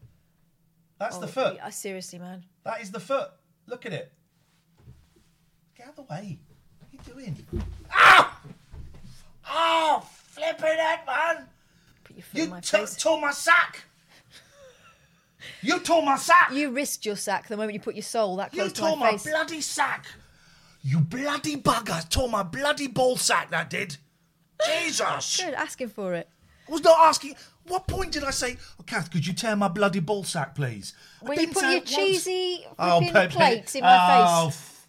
That's 1.02 1.18
the 1.18 1.24
Oh, 1.26 1.30
foot. 1.30 1.54
yeah, 1.56 1.68
seriously, 1.70 2.20
man. 2.20 2.44
That 2.62 2.80
is 2.80 2.92
the 2.92 3.00
foot. 3.00 3.28
Look 3.66 3.86
at 3.86 3.92
it. 3.92 4.12
Get 5.76 5.86
out 5.88 5.90
of 5.90 5.96
the 5.96 6.02
way. 6.02 6.38
What 6.78 6.88
are 6.88 6.92
you 6.92 7.12
doing? 7.24 7.46
Ah! 7.92 8.40
Oh, 9.50 10.06
flipping 10.28 10.64
it, 10.70 11.00
man. 11.04 11.48
Put 12.04 12.16
your 12.16 12.22
foot 12.22 12.38
You 12.38 12.44
in 12.44 12.50
my 12.50 12.60
t- 12.60 12.76
face. 12.76 12.94
tore 12.96 13.20
my 13.20 13.32
sack. 13.32 13.82
You 15.60 15.80
tore 15.80 16.04
my 16.04 16.16
sack. 16.16 16.52
You 16.52 16.70
risked 16.70 17.04
your 17.04 17.16
sack 17.16 17.48
the 17.48 17.56
moment 17.56 17.74
you 17.74 17.80
put 17.80 17.96
your 17.96 18.02
soul 18.04 18.36
that 18.36 18.54
You 18.54 18.60
close 18.60 18.72
to 18.74 18.80
tore 18.82 18.96
my 18.96 19.06
my 19.06 19.18
face. 19.18 19.24
bloody 19.24 19.60
sack. 19.60 20.06
You 20.84 21.00
bloody 21.00 21.56
bugger. 21.56 22.08
Tore 22.10 22.28
my 22.28 22.44
bloody 22.44 22.86
ball 22.86 23.16
sack, 23.16 23.50
that 23.50 23.68
did. 23.70 23.96
Jesus. 24.64 25.40
Good, 25.42 25.54
asking 25.54 25.88
for 25.88 26.14
it. 26.14 26.28
I 26.68 26.70
was 26.70 26.82
not 26.84 26.96
asking. 27.00 27.34
What 27.68 27.86
point 27.86 28.12
did 28.12 28.24
I 28.24 28.30
say, 28.30 28.56
oh, 28.80 28.82
Kath, 28.84 29.10
could 29.10 29.26
you 29.26 29.32
tear 29.32 29.54
my 29.56 29.68
bloody 29.68 30.00
ball 30.00 30.24
sack, 30.24 30.54
please? 30.54 30.94
I 31.22 31.28
When 31.28 31.40
you 31.40 31.48
put 31.48 31.62
your 31.64 31.80
cheesy 31.82 32.66
Oh, 32.78 33.00
plates 33.30 33.74
in 33.76 33.82
my 33.82 33.98
Oh, 34.20 34.48
face. 34.48 34.56
f- 34.56 34.86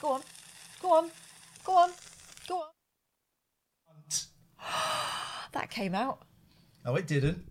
Go 0.00 0.08
on. 0.12 0.22
Go 0.82 0.92
on. 0.94 1.10
Go 1.64 1.72
on. 1.78 1.90
Go 2.48 2.56
on. 2.58 2.66
that 5.52 5.70
came 5.70 5.94
out. 5.94 6.22
oh, 6.84 6.96
it 6.96 7.06
didn't. 7.06 7.44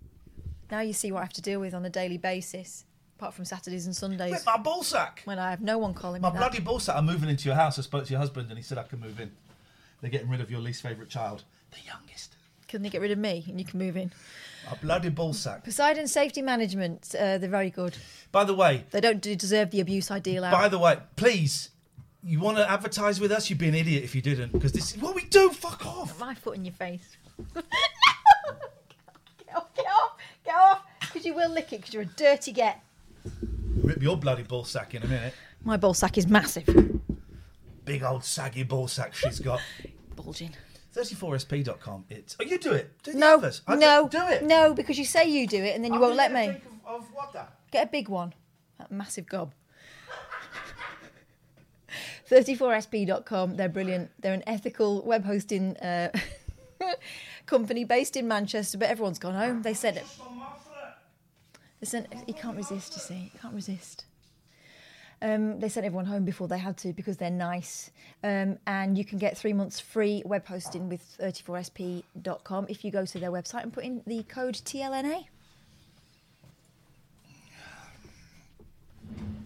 Now 0.69 0.81
you 0.81 0.93
see 0.93 1.11
what 1.11 1.19
I 1.19 1.23
have 1.23 1.33
to 1.33 1.41
deal 1.41 1.59
with 1.59 1.73
on 1.73 1.85
a 1.85 1.89
daily 1.89 2.17
basis, 2.17 2.85
apart 3.17 3.33
from 3.33 3.45
Saturdays 3.45 3.85
and 3.85 3.95
Sundays 3.95 4.31
Rip 4.33 4.45
my 4.45 4.57
ball 4.57 4.83
sack. 4.83 5.21
when 5.25 5.39
I 5.39 5.49
have 5.51 5.61
no 5.61 5.77
one 5.77 5.93
calling 5.93 6.21
My 6.21 6.29
me 6.29 6.33
that. 6.33 6.39
bloody 6.39 6.59
ball 6.59 6.79
sack. 6.79 6.95
I'm 6.97 7.05
moving 7.05 7.29
into 7.29 7.45
your 7.45 7.55
house. 7.55 7.79
I 7.79 7.83
spoke 7.83 8.05
to 8.05 8.11
your 8.11 8.19
husband 8.19 8.49
and 8.49 8.57
he 8.57 8.63
said 8.63 8.77
I 8.77 8.83
can 8.83 8.99
move 8.99 9.19
in. 9.19 9.31
They're 10.01 10.09
getting 10.11 10.29
rid 10.29 10.41
of 10.41 10.51
your 10.51 10.59
least 10.59 10.81
favourite 10.81 11.09
child, 11.09 11.43
the 11.71 11.77
youngest. 11.85 12.34
Can 12.67 12.81
they 12.81 12.89
get 12.89 13.01
rid 13.01 13.11
of 13.11 13.17
me 13.17 13.45
and 13.47 13.59
you 13.59 13.65
can 13.65 13.79
move 13.79 13.95
in? 13.97 14.11
A 14.71 14.75
bloody 14.77 15.09
ball 15.09 15.33
sack. 15.33 15.63
Poseidon 15.63 16.07
Safety 16.07 16.41
Management, 16.41 17.13
uh, 17.13 17.37
they're 17.37 17.49
very 17.49 17.69
good. 17.69 17.95
By 18.31 18.43
the 18.43 18.53
way, 18.55 18.85
They 18.91 18.99
don't 19.01 19.21
do- 19.21 19.35
deserve 19.35 19.69
the 19.71 19.79
abuse 19.81 20.09
I 20.09 20.19
deal 20.19 20.43
out. 20.43 20.51
by 20.51 20.67
the 20.67 20.79
way, 20.79 20.97
please, 21.15 21.69
you 22.23 22.39
want 22.39 22.57
to 22.57 22.69
advertise 22.69 23.19
with 23.19 23.31
us? 23.31 23.49
You'd 23.49 23.59
be 23.59 23.67
an 23.69 23.75
idiot 23.75 24.03
if 24.03 24.15
you 24.15 24.21
didn't, 24.23 24.51
because 24.53 24.71
this 24.71 24.95
is 24.95 25.01
what 25.01 25.13
we 25.15 25.25
do. 25.25 25.51
Fuck 25.51 25.85
off. 25.85 26.19
my 26.19 26.33
foot 26.33 26.55
in 26.57 26.65
your 26.65 26.73
face. 26.73 27.15
get 27.53 27.63
off, 29.55 29.73
get 29.75 29.85
off, 29.85 30.11
get 30.43 30.55
off, 30.55 30.81
because 31.01 31.25
you 31.25 31.33
will 31.35 31.49
lick 31.51 31.71
it 31.71 31.77
because 31.81 31.93
you're 31.93 32.03
a 32.03 32.05
dirty 32.05 32.51
get. 32.51 32.81
Rip 33.83 34.01
your 34.01 34.17
bloody 34.17 34.43
ball 34.43 34.63
sack 34.63 34.95
in 34.95 35.03
a 35.03 35.07
minute. 35.07 35.33
My 35.63 35.77
ball 35.77 35.93
sack 35.93 36.17
is 36.17 36.27
massive. 36.27 36.65
Big 37.85 38.01
old 38.03 38.23
saggy 38.23 38.63
ball 38.63 38.87
sack 38.87 39.13
she's 39.13 39.39
got. 39.39 39.61
Bulging. 40.15 40.55
34sp.com. 40.95 42.05
It's. 42.09 42.35
Oh, 42.39 42.43
you 42.43 42.57
do 42.57 42.71
it. 42.71 42.91
Do 43.03 43.11
the 43.13 43.17
No, 43.17 43.35
others. 43.35 43.61
I 43.67 43.75
no, 43.75 44.07
don't- 44.07 44.31
it. 44.31 44.43
no, 44.43 44.73
because 44.73 44.97
you 44.97 45.05
say 45.05 45.27
you 45.29 45.47
do 45.47 45.63
it 45.63 45.75
and 45.75 45.83
then 45.83 45.91
you 45.91 45.95
I'm 45.97 46.01
won't 46.01 46.15
let 46.15 46.31
me. 46.33 46.47
Of, 46.85 46.87
of 47.03 47.03
what 47.13 47.33
that? 47.33 47.53
Get 47.71 47.87
a 47.87 47.91
big 47.91 48.09
one. 48.09 48.33
That 48.79 48.91
massive 48.91 49.27
gob. 49.27 49.53
34sp.com. 52.29 53.55
They're 53.57 53.69
brilliant. 53.69 54.11
They're 54.19 54.33
an 54.33 54.43
ethical 54.47 55.01
web 55.03 55.25
hosting 55.25 55.77
uh, 55.77 56.11
company 57.45 57.83
based 57.83 58.17
in 58.17 58.27
Manchester, 58.27 58.77
but 58.77 58.89
everyone's 58.89 59.19
gone 59.19 59.35
home. 59.35 59.61
They 59.61 59.73
said 59.73 59.97
it. 59.97 60.05
Sent, 61.83 62.07
you 62.27 62.33
can't 62.33 62.57
resist, 62.57 62.93
you 62.95 62.99
see. 62.99 63.31
You 63.33 63.39
can't 63.39 63.53
resist. 63.53 64.05
Um, 65.25 65.59
they 65.59 65.69
sent 65.69 65.87
everyone 65.87 66.05
home 66.05 66.23
before 66.23 66.47
they 66.47 66.59
had 66.59 66.77
to 66.77 66.93
because 66.93 67.17
they're 67.17 67.31
nice. 67.31 67.89
Um, 68.23 68.59
and 68.67 68.95
you 68.95 69.03
can 69.03 69.17
get 69.17 69.35
three 69.35 69.53
months 69.53 69.79
free 69.79 70.21
web 70.23 70.45
hosting 70.45 70.87
with 70.87 71.01
34sp.com 71.19 72.67
if 72.69 72.85
you 72.85 72.91
go 72.91 73.07
to 73.07 73.19
their 73.19 73.31
website 73.31 73.63
and 73.63 73.73
put 73.73 73.85
in 73.85 74.03
the 74.05 74.21
code 74.23 74.53
TLNA. 74.53 75.25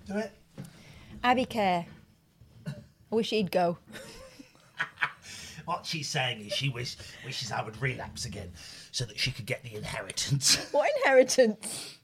Do 0.06 0.18
it. 0.18 0.32
Abbey 1.24 1.46
Care. 1.46 1.86
I 2.68 2.74
wish 3.10 3.30
he'd 3.30 3.50
go. 3.50 3.78
What 5.66 5.86
she's 5.86 6.10
saying 6.10 6.48
is 6.48 6.54
she 6.54 6.70
wish, 6.70 6.98
wishes 7.24 7.52
I 7.52 7.62
would 7.62 7.80
relapse 7.80 8.26
again 8.26 8.52
so 8.92 9.06
that 9.06 9.20
she 9.20 9.30
could 9.30 9.46
get 9.46 9.62
the 9.62 9.76
inheritance. 9.76 10.68
What 10.72 10.90
inheritance? 10.98 11.99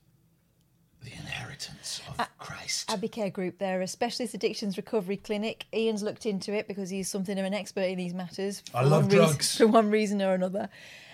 Christ. 2.65 2.91
Abbey 2.91 3.07
Care 3.07 3.29
Group, 3.29 3.59
they're 3.59 3.81
a 3.81 3.87
specialist 3.87 4.33
addictions 4.33 4.77
recovery 4.77 5.17
clinic. 5.17 5.65
Ian's 5.73 6.03
looked 6.03 6.25
into 6.25 6.53
it 6.53 6.67
because 6.67 6.89
he's 6.89 7.09
something 7.09 7.37
of 7.37 7.45
an 7.45 7.53
expert 7.53 7.81
in 7.83 7.97
these 7.97 8.13
matters. 8.13 8.63
I 8.73 8.81
love 8.83 8.91
one 8.91 9.05
reason- 9.05 9.17
drugs. 9.19 9.57
for 9.57 9.67
one 9.67 9.89
reason 9.91 10.21
or 10.21 10.33
another. 10.33 10.69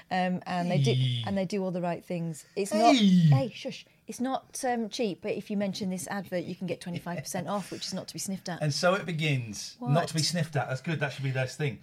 Um, 0.09 0.41
and 0.45 0.69
they 0.69 0.77
do 0.79 0.93
and 1.25 1.37
they 1.37 1.45
do 1.45 1.63
all 1.63 1.71
the 1.71 1.81
right 1.81 2.03
things. 2.03 2.43
It's 2.57 2.73
not 2.73 2.95
Hey. 2.95 3.49
shush. 3.55 3.85
It's 4.07 4.19
not 4.19 4.61
um, 4.67 4.89
cheap, 4.89 5.19
but 5.21 5.31
if 5.31 5.49
you 5.49 5.55
mention 5.55 5.89
this 5.89 6.05
advert, 6.09 6.43
you 6.43 6.53
can 6.53 6.67
get 6.67 6.81
twenty 6.81 6.99
five 6.99 7.19
percent 7.19 7.47
off, 7.47 7.71
which 7.71 7.85
is 7.85 7.93
not 7.93 8.09
to 8.09 8.13
be 8.13 8.19
sniffed 8.19 8.49
at. 8.49 8.61
And 8.61 8.73
so 8.73 8.93
it 8.93 9.05
begins. 9.05 9.77
Not 9.79 10.09
to 10.09 10.13
be 10.13 10.21
sniffed 10.21 10.57
at. 10.57 10.67
That's 10.67 10.81
good. 10.81 10.99
That 10.99 11.13
should 11.13 11.23
be 11.23 11.31
their 11.31 11.47
thing. 11.47 11.79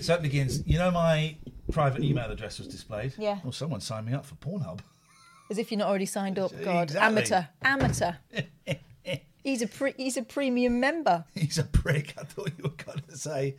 So 0.00 0.14
it 0.14 0.22
begins. 0.22 0.66
You 0.66 0.78
know, 0.78 0.90
my 0.90 1.36
private 1.70 2.02
email 2.02 2.28
address 2.28 2.58
was 2.58 2.66
displayed. 2.66 3.14
Yeah. 3.16 3.38
Well, 3.44 3.52
someone 3.52 3.80
signed 3.80 4.06
me 4.06 4.14
up 4.14 4.26
for 4.26 4.34
Pornhub. 4.34 4.80
As 5.48 5.58
if 5.58 5.70
you're 5.70 5.78
not 5.78 5.88
already 5.88 6.06
signed 6.06 6.40
up. 6.40 6.50
God, 6.64 6.88
Exactly. 6.90 7.06
amateur, 7.06 7.42
amateur. 7.62 8.12
he's 9.42 9.62
a 9.62 9.66
pre- 9.66 9.94
he's 9.96 10.16
a 10.16 10.22
premium 10.22 10.80
member. 10.80 11.24
He's 11.34 11.58
a 11.58 11.64
prick. 11.64 12.14
I 12.18 12.24
thought 12.24 12.50
you 12.56 12.64
were 12.64 12.84
going 12.84 13.02
to 13.08 13.16
say. 13.16 13.56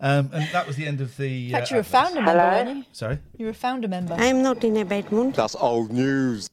Um, 0.00 0.30
and 0.32 0.48
that 0.52 0.66
was 0.66 0.76
the 0.76 0.86
end 0.86 1.00
of 1.00 1.16
the. 1.16 1.46
In 1.46 1.52
fact, 1.52 1.70
uh, 1.70 1.74
you're 1.74 1.80
a 1.82 1.86
adverts. 1.86 1.90
founder 1.90 2.22
member, 2.22 2.40
aren't 2.40 2.76
you? 2.76 2.84
Sorry. 2.92 3.18
You're 3.36 3.50
a 3.50 3.54
founder 3.54 3.88
member. 3.88 4.14
I'm 4.14 4.42
not 4.42 4.64
in 4.64 4.76
a 4.76 4.84
bad 4.84 5.12
mood. 5.12 5.34
That's 5.34 5.54
old 5.54 5.92
news. 5.92 6.48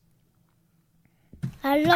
Hello, 1.62 1.94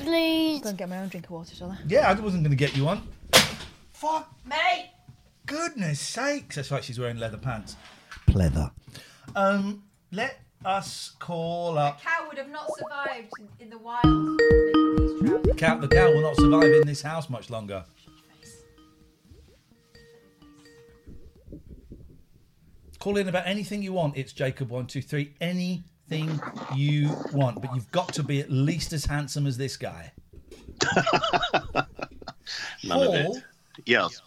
please. 0.00 0.60
Go 0.60 0.68
and 0.68 0.78
get 0.78 0.88
my 0.88 0.98
own 0.98 1.08
drink 1.08 1.26
of 1.26 1.30
water, 1.30 1.54
shall 1.54 1.72
I? 1.72 1.78
Yeah, 1.88 2.08
I 2.08 2.14
wasn't 2.14 2.44
going 2.44 2.50
to 2.50 2.56
get 2.56 2.76
you 2.76 2.86
on. 2.88 3.08
Fuck, 3.92 4.32
mate. 4.44 4.90
Goodness 5.46 5.98
sakes. 6.00 6.56
That's 6.56 6.70
right, 6.70 6.84
she's 6.84 7.00
wearing 7.00 7.16
leather 7.16 7.36
pants. 7.36 7.76
Pleather. 8.28 8.70
Um, 9.34 9.82
let 10.12 10.41
us 10.64 11.12
call 11.18 11.78
up. 11.78 11.98
The 11.98 12.04
cow 12.04 12.28
would 12.28 12.38
have 12.38 12.50
not 12.50 12.70
survived 12.78 13.32
in 13.58 13.70
the 13.70 13.78
wild 13.78 14.04
making 14.04 15.42
these. 15.42 15.54
Cow, 15.56 15.78
the 15.78 15.88
cow 15.88 16.10
will 16.12 16.22
not 16.22 16.36
survive 16.36 16.64
in 16.72 16.86
this 16.86 17.02
house 17.02 17.28
much 17.28 17.50
longer. 17.50 17.84
Call 22.98 23.16
in 23.16 23.28
about 23.28 23.46
anything 23.46 23.82
you 23.82 23.92
want. 23.92 24.16
It's 24.16 24.32
Jacob123. 24.32 25.30
Anything 25.40 26.40
you 26.76 27.10
want. 27.32 27.60
But 27.60 27.74
you've 27.74 27.90
got 27.90 28.12
to 28.14 28.22
be 28.22 28.40
at 28.40 28.50
least 28.50 28.92
as 28.92 29.04
handsome 29.04 29.46
as 29.46 29.56
this 29.56 29.76
guy. 29.76 30.12
None 32.84 33.02
of 33.02 33.08
Paul? 33.08 33.36
it. 33.36 33.42
Yes. 33.86 34.22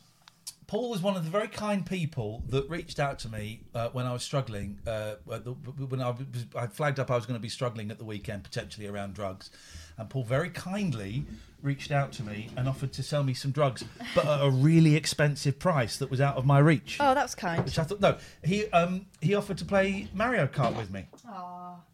Paul 0.67 0.89
was 0.89 1.01
one 1.01 1.15
of 1.15 1.23
the 1.23 1.29
very 1.29 1.47
kind 1.47 1.85
people 1.85 2.43
that 2.49 2.67
reached 2.69 2.99
out 2.99 3.19
to 3.19 3.29
me 3.29 3.61
uh, 3.75 3.89
when 3.89 4.05
I 4.05 4.13
was 4.13 4.23
struggling. 4.23 4.79
Uh, 4.85 5.15
when 5.25 6.01
I, 6.01 6.09
was, 6.09 6.25
I 6.55 6.67
flagged 6.67 6.99
up 6.99 7.11
I 7.11 7.15
was 7.15 7.25
going 7.25 7.37
to 7.37 7.41
be 7.41 7.49
struggling 7.49 7.91
at 7.91 7.99
the 7.99 8.03
weekend, 8.03 8.43
potentially 8.43 8.87
around 8.87 9.13
drugs, 9.13 9.51
and 9.97 10.09
Paul 10.09 10.23
very 10.23 10.49
kindly 10.49 11.25
reached 11.65 11.91
out 11.91 12.11
to 12.13 12.23
me 12.23 12.49
and 12.55 12.69
offered 12.69 12.93
to 12.93 13.03
sell 13.03 13.23
me 13.23 13.33
some 13.33 13.51
drugs, 13.51 13.83
but 14.13 14.25
at 14.25 14.41
a 14.45 14.49
really 14.49 14.95
expensive 14.95 15.59
price 15.59 15.97
that 15.97 16.09
was 16.09 16.21
out 16.21 16.37
of 16.37 16.45
my 16.45 16.59
reach. 16.59 16.97
Oh, 16.99 17.13
that's 17.13 17.35
kind. 17.35 17.65
Which 17.65 17.79
I 17.79 17.83
thought 17.83 17.99
no, 17.99 18.17
he 18.43 18.67
um 18.71 19.07
he 19.21 19.33
offered 19.35 19.57
to 19.57 19.65
play 19.65 20.07
Mario 20.13 20.47
Kart 20.47 20.77
with 20.77 20.91
me. 20.91 21.07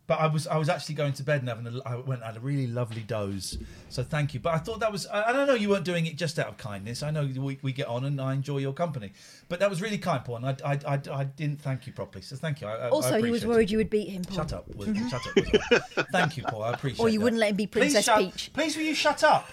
But 0.08 0.20
I 0.20 0.28
was 0.28 0.46
I 0.46 0.58
was 0.58 0.68
actually 0.68 0.96
going 0.96 1.14
to 1.14 1.24
bed 1.24 1.40
and 1.40 1.48
having 1.48 1.68
a, 1.68 1.80
I 1.88 1.96
went 1.96 2.22
had 2.22 2.36
a 2.36 2.42
really 2.42 2.68
lovely 2.68 3.02
doze. 3.02 3.58
So 3.88 4.04
thank 4.04 4.34
you. 4.34 4.42
But 4.42 4.54
I 4.54 4.58
thought 4.58 4.82
that 4.82 4.92
was 4.92 5.08
I, 5.08 5.30
I 5.30 5.32
don't 5.32 5.48
know 5.48 5.54
you 5.54 5.70
weren't 5.70 5.86
doing 5.86 6.06
it 6.06 6.18
just 6.18 6.38
out 6.38 6.48
of 6.48 6.58
kindness. 6.58 7.02
I 7.02 7.12
know 7.12 7.24
we, 7.24 7.60
we 7.62 7.72
get 7.72 7.88
on 7.88 8.04
and 8.04 8.20
I 8.20 8.34
enjoy 8.34 8.58
your 8.58 8.74
company. 8.74 9.14
But 9.48 9.62
that 9.62 9.70
was 9.70 9.82
really 9.82 9.98
kind, 9.98 10.26
Paul, 10.26 10.38
and 10.44 10.46
I 10.48 10.56
I, 10.66 10.80
I, 10.96 11.02
I 11.14 11.24
didn't 11.24 11.62
thank 11.62 11.88
you 11.88 11.94
properly. 11.94 12.24
So 12.24 12.36
thank 12.36 12.60
you. 12.60 12.68
I, 12.68 12.90
Also, 12.90 13.22
he 13.24 13.32
was 13.32 13.46
worried 13.46 13.70
it. 13.70 13.72
you 13.72 13.78
would 13.78 13.90
beat 13.90 14.10
him, 14.10 14.24
Paul. 14.24 14.36
Shut 14.38 14.52
up. 14.54 14.66
Shut 15.10 15.26
up. 15.26 16.08
Thank 16.12 16.36
you, 16.36 16.44
Paul. 16.44 16.64
I 16.64 16.74
appreciate 16.74 17.00
it. 17.00 17.04
Or 17.06 17.08
you 17.10 17.20
that. 17.20 17.24
wouldn't 17.24 17.40
let 17.40 17.52
him 17.52 17.56
be 17.56 17.68
Please 17.68 17.94
Princess 17.94 18.06
shut- 18.06 18.20
Peach. 18.20 18.52
Please 18.54 18.76
will 18.76 18.84
you 18.84 18.96
shut 18.96 19.24
up? 19.24 19.48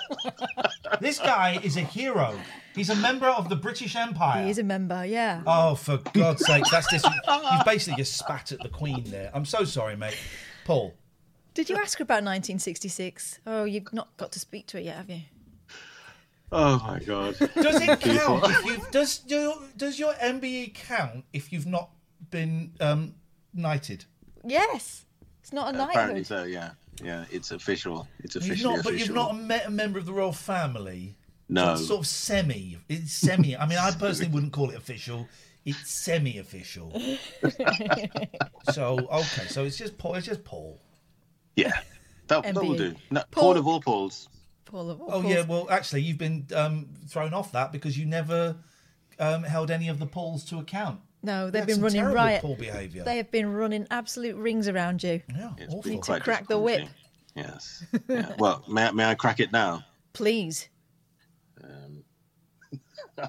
this 1.00 1.18
guy 1.18 1.60
is 1.62 1.76
a 1.76 1.80
hero. 1.80 2.38
He's 2.74 2.90
a 2.90 2.96
member 2.96 3.26
of 3.26 3.48
the 3.48 3.56
British 3.56 3.96
Empire. 3.96 4.44
He 4.44 4.50
is 4.50 4.58
a 4.58 4.62
member, 4.62 5.04
yeah. 5.04 5.42
Oh, 5.46 5.74
for 5.74 5.98
God's 6.12 6.44
sake, 6.46 6.64
that's 6.70 6.90
just 6.90 7.06
you've 7.06 7.64
basically 7.64 7.96
just 7.96 8.16
spat 8.16 8.52
at 8.52 8.60
the 8.60 8.68
Queen 8.68 9.04
there. 9.06 9.30
I'm 9.34 9.44
so 9.44 9.64
sorry, 9.64 9.96
mate. 9.96 10.16
Paul, 10.64 10.94
Did 11.54 11.68
you 11.68 11.76
ask 11.76 11.98
her 11.98 12.02
about 12.02 12.24
1966? 12.24 13.40
Oh, 13.46 13.64
you've 13.64 13.92
not 13.92 14.16
got 14.16 14.32
to 14.32 14.38
speak 14.38 14.66
to 14.68 14.78
it 14.78 14.84
yet, 14.84 14.96
have 14.96 15.10
you? 15.10 15.22
Oh 16.54 16.78
my 16.86 16.98
god. 16.98 17.34
does 17.38 17.80
it 17.80 18.00
count 18.00 18.44
if 18.44 18.64
you 18.66 18.76
does 18.90 19.22
your 19.26 19.54
does 19.74 19.98
your 19.98 20.12
MBE 20.12 20.74
count 20.74 21.24
if 21.32 21.50
you've 21.50 21.66
not 21.66 21.90
been 22.30 22.72
um, 22.78 23.14
knighted? 23.54 24.04
Yes. 24.44 25.06
It's 25.40 25.52
not 25.52 25.74
a 25.74 25.82
Apparently 25.82 26.24
so. 26.24 26.44
Yeah. 26.44 26.72
Yeah. 27.02 27.24
It's 27.30 27.50
official. 27.50 28.08
It's 28.20 28.36
official. 28.36 28.56
You've 28.56 28.64
not, 28.64 28.84
but 28.84 28.94
official. 28.94 29.06
you've 29.06 29.14
not 29.14 29.36
met 29.36 29.66
a 29.66 29.70
member 29.70 29.98
of 29.98 30.06
the 30.06 30.12
royal 30.12 30.32
family. 30.32 31.16
No. 31.48 31.64
So 31.66 31.72
it's 31.72 31.86
sort 31.88 32.00
of 32.00 32.06
semi. 32.06 32.78
It's 32.88 33.12
semi. 33.12 33.56
I 33.56 33.66
mean, 33.66 33.78
I 33.78 33.90
personally 33.90 34.32
wouldn't 34.32 34.52
call 34.52 34.70
it 34.70 34.76
official. 34.76 35.28
It's 35.64 35.90
semi-official. 35.90 36.90
so 38.72 38.98
okay, 39.12 39.46
so 39.48 39.64
it's 39.64 39.76
just 39.76 39.96
Paul. 39.98 40.14
It's 40.16 40.26
just 40.26 40.44
Paul. 40.44 40.80
Yeah. 41.56 41.72
That, 42.28 42.42
that 42.44 42.54
will 42.54 42.74
do. 42.74 42.94
No, 43.10 43.22
Paul- 43.30 43.42
Paul 43.42 43.56
of 43.58 43.66
all 43.68 43.80
Pauls. 43.80 44.28
Paul 44.64 44.90
of 44.90 45.00
all 45.00 45.08
Oh 45.12 45.22
Pauls. 45.22 45.32
yeah, 45.34 45.42
well 45.42 45.66
actually 45.70 46.02
you've 46.02 46.18
been 46.18 46.46
um, 46.54 46.88
thrown 47.08 47.34
off 47.34 47.52
that 47.52 47.72
because 47.72 47.96
you 47.98 48.06
never 48.06 48.56
um, 49.18 49.42
held 49.42 49.70
any 49.70 49.88
of 49.88 49.98
the 49.98 50.06
Pauls 50.06 50.44
to 50.46 50.58
account. 50.58 51.00
No, 51.22 51.50
they've 51.50 51.60
had 51.60 51.66
been 51.66 51.74
some 51.76 51.84
running 51.84 52.00
terrible 52.00 52.16
riot. 52.16 52.42
Paul 52.42 52.56
behaviour. 52.56 53.04
They 53.04 53.16
have 53.18 53.30
been 53.30 53.52
running 53.52 53.86
absolute 53.90 54.36
rings 54.36 54.66
around 54.68 55.02
you. 55.02 55.22
Yeah, 55.34 55.50
It's 55.58 55.72
awful. 55.72 55.90
Need 55.90 55.98
to 55.98 56.04
quite 56.06 56.22
crack 56.22 56.48
the 56.48 56.58
whip. 56.58 56.88
Yes. 57.36 57.84
Yeah. 58.08 58.34
well, 58.38 58.64
may, 58.68 58.86
I- 58.86 58.90
may 58.92 59.04
I 59.04 59.14
crack 59.14 59.40
it 59.40 59.52
now? 59.52 59.84
Please. 60.12 60.68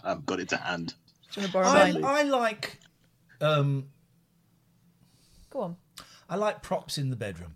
I've 0.04 0.26
got 0.26 0.40
it 0.40 0.50
to 0.50 0.58
hand. 0.58 0.94
Do 1.34 1.42
you 1.42 1.48
want 1.54 2.02
to 2.02 2.06
I. 2.08 2.20
I 2.20 2.24
like 2.24 2.80
um, 3.42 3.88
Go 5.50 5.62
on. 5.62 5.78
I 6.30 6.36
like 6.36 6.62
props 6.64 6.98
in 6.98 7.10
the 7.10 7.16
bedroom. 7.16 7.56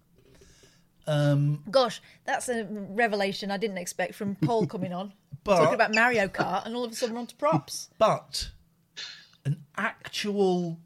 Um, 1.08 1.64
Gosh, 1.72 2.02
that's 2.26 2.50
a 2.50 2.68
revelation 2.70 3.50
I 3.50 3.58
didn't 3.58 3.78
expect 3.78 4.14
from 4.14 4.36
Paul 4.36 4.68
coming 4.68 4.94
on. 4.94 5.14
But- 5.44 5.58
Talking 5.60 5.76
about 5.76 5.96
Mario 5.96 6.28
Kart 6.28 6.66
and 6.66 6.76
all 6.76 6.84
of 6.84 6.92
a 6.92 6.96
sudden 6.96 7.16
we're 7.16 7.22
on 7.22 7.28
to 7.28 7.36
props. 7.38 7.90
but 7.98 8.50
an 9.48 9.64
actual 9.78 10.78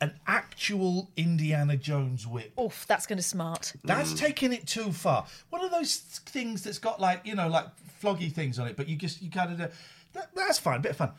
an 0.00 0.12
actual 0.26 1.10
Indiana 1.16 1.76
Jones 1.76 2.26
whip. 2.26 2.52
Oof, 2.60 2.84
that's 2.88 3.06
going 3.06 3.18
to 3.18 3.22
smart. 3.22 3.72
That's 3.84 4.12
taking 4.14 4.52
it 4.52 4.66
too 4.66 4.90
far. 4.92 5.26
One 5.50 5.64
of 5.64 5.70
those 5.70 5.96
things 5.96 6.64
that's 6.64 6.78
got 6.78 7.00
like 7.00 7.22
you 7.24 7.36
know 7.36 7.48
like 7.48 7.66
floggy 8.02 8.32
things 8.32 8.58
on 8.58 8.66
it, 8.66 8.76
but 8.76 8.88
you 8.88 8.96
just 8.96 9.22
you 9.22 9.30
kind 9.30 9.52
of 9.52 9.58
that, 9.58 10.28
that's 10.34 10.58
fine, 10.58 10.80
bit 10.80 10.90
of 10.90 10.96
fun. 10.96 11.12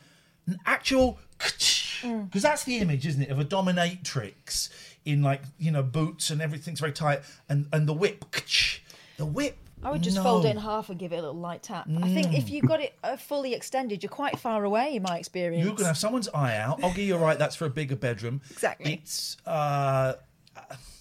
An 0.46 0.58
actual 0.66 1.18
because 1.38 2.02
mm. 2.02 2.30
that's 2.30 2.64
the 2.64 2.76
image, 2.76 3.06
isn't 3.06 3.22
it, 3.22 3.30
of 3.30 3.40
a 3.40 3.44
dominatrix 3.44 4.68
in 5.06 5.22
like 5.22 5.40
you 5.58 5.70
know 5.70 5.82
boots 5.82 6.28
and 6.28 6.42
everything's 6.42 6.80
very 6.80 6.92
tight, 6.92 7.22
and 7.48 7.68
and 7.72 7.88
the 7.88 7.94
whip, 7.94 8.24
the 9.16 9.26
whip. 9.26 9.56
I 9.82 9.90
would 9.92 10.02
just 10.02 10.16
no. 10.16 10.22
fold 10.24 10.44
it 10.44 10.50
in 10.50 10.56
half 10.58 10.88
and 10.90 10.98
give 10.98 11.12
it 11.12 11.16
a 11.16 11.20
little 11.20 11.36
light 11.38 11.62
tap. 11.62 11.88
I 12.02 12.12
think 12.12 12.36
if 12.36 12.50
you've 12.50 12.66
got 12.66 12.80
it 12.80 12.94
uh, 13.04 13.16
fully 13.16 13.54
extended, 13.54 14.02
you're 14.02 14.10
quite 14.10 14.38
far 14.38 14.64
away 14.64 14.96
in 14.96 15.02
my 15.02 15.18
experience. 15.18 15.64
You're 15.64 15.74
gonna 15.74 15.86
have 15.88 15.98
someone's 15.98 16.28
eye 16.30 16.56
out. 16.56 16.80
Oggy, 16.80 17.06
you're 17.06 17.18
right. 17.18 17.38
That's 17.38 17.54
for 17.56 17.66
a 17.66 17.70
bigger 17.70 17.96
bedroom. 17.96 18.40
Exactly. 18.50 18.94
It's. 18.94 19.36
uh 19.46 20.14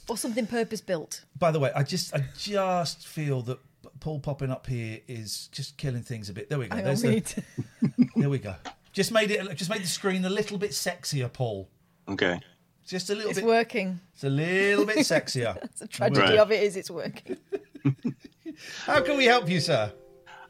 or 0.09 0.15
something 0.17 0.47
purpose 0.47 0.79
built. 0.79 1.25
By 1.37 1.51
the 1.51 1.59
way, 1.59 1.71
I 1.75 1.83
just 1.83 2.13
I 2.15 2.23
just 2.37 3.05
feel 3.07 3.41
that 3.43 3.59
Paul 3.99 4.19
popping 4.19 4.51
up 4.51 4.67
here 4.67 4.99
is 5.07 5.47
just 5.51 5.75
killing 5.77 6.01
things 6.03 6.29
a 6.29 6.33
bit. 6.33 6.47
There 6.49 6.59
we 6.59 6.67
go. 6.67 6.75
Hang 6.75 6.85
There's 6.85 7.01
the- 7.01 7.09
need 7.09 7.25
to- 7.25 7.43
there 8.15 8.29
we 8.29 8.39
go. 8.39 8.55
Just 8.93 9.11
made 9.11 9.31
it. 9.31 9.53
Just 9.55 9.69
made 9.69 9.81
the 9.83 9.87
screen 9.87 10.23
a 10.23 10.29
little 10.29 10.57
bit 10.57 10.71
sexier, 10.71 11.31
Paul. 11.33 11.67
Okay. 12.07 12.39
Just 12.85 13.09
a 13.09 13.15
little 13.15 13.31
It's 13.31 13.39
bit. 13.39 13.45
working. 13.47 13.99
It's 14.13 14.23
a 14.23 14.29
little 14.29 14.85
bit 14.85 14.99
sexier. 14.99 15.57
The 15.77 15.87
tragedy 15.87 16.21
Right. 16.21 16.39
of 16.39 16.51
it 16.53 16.63
is 16.63 16.77
it's 16.77 16.89
working. 16.89 17.37
How 18.85 19.01
can 19.01 19.17
we 19.17 19.25
help 19.25 19.49
you, 19.49 19.59
sir? 19.59 19.91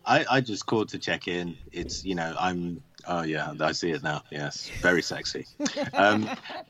I, 0.06 0.26
I 0.30 0.41
just 0.41 0.65
called 0.65 0.89
to 0.89 1.00
check 1.00 1.28
in. 1.28 1.58
It's 1.72 2.06
you 2.06 2.15
know 2.15 2.34
I'm 2.39 2.82
oh 3.06 3.24
yeah 3.24 3.54
I 3.60 3.74
see 3.74 3.91
it 3.91 4.04
now. 4.04 4.24
Yes, 4.32 4.70
very 4.82 5.02
sexy. 5.02 5.46
Um, 5.93 6.30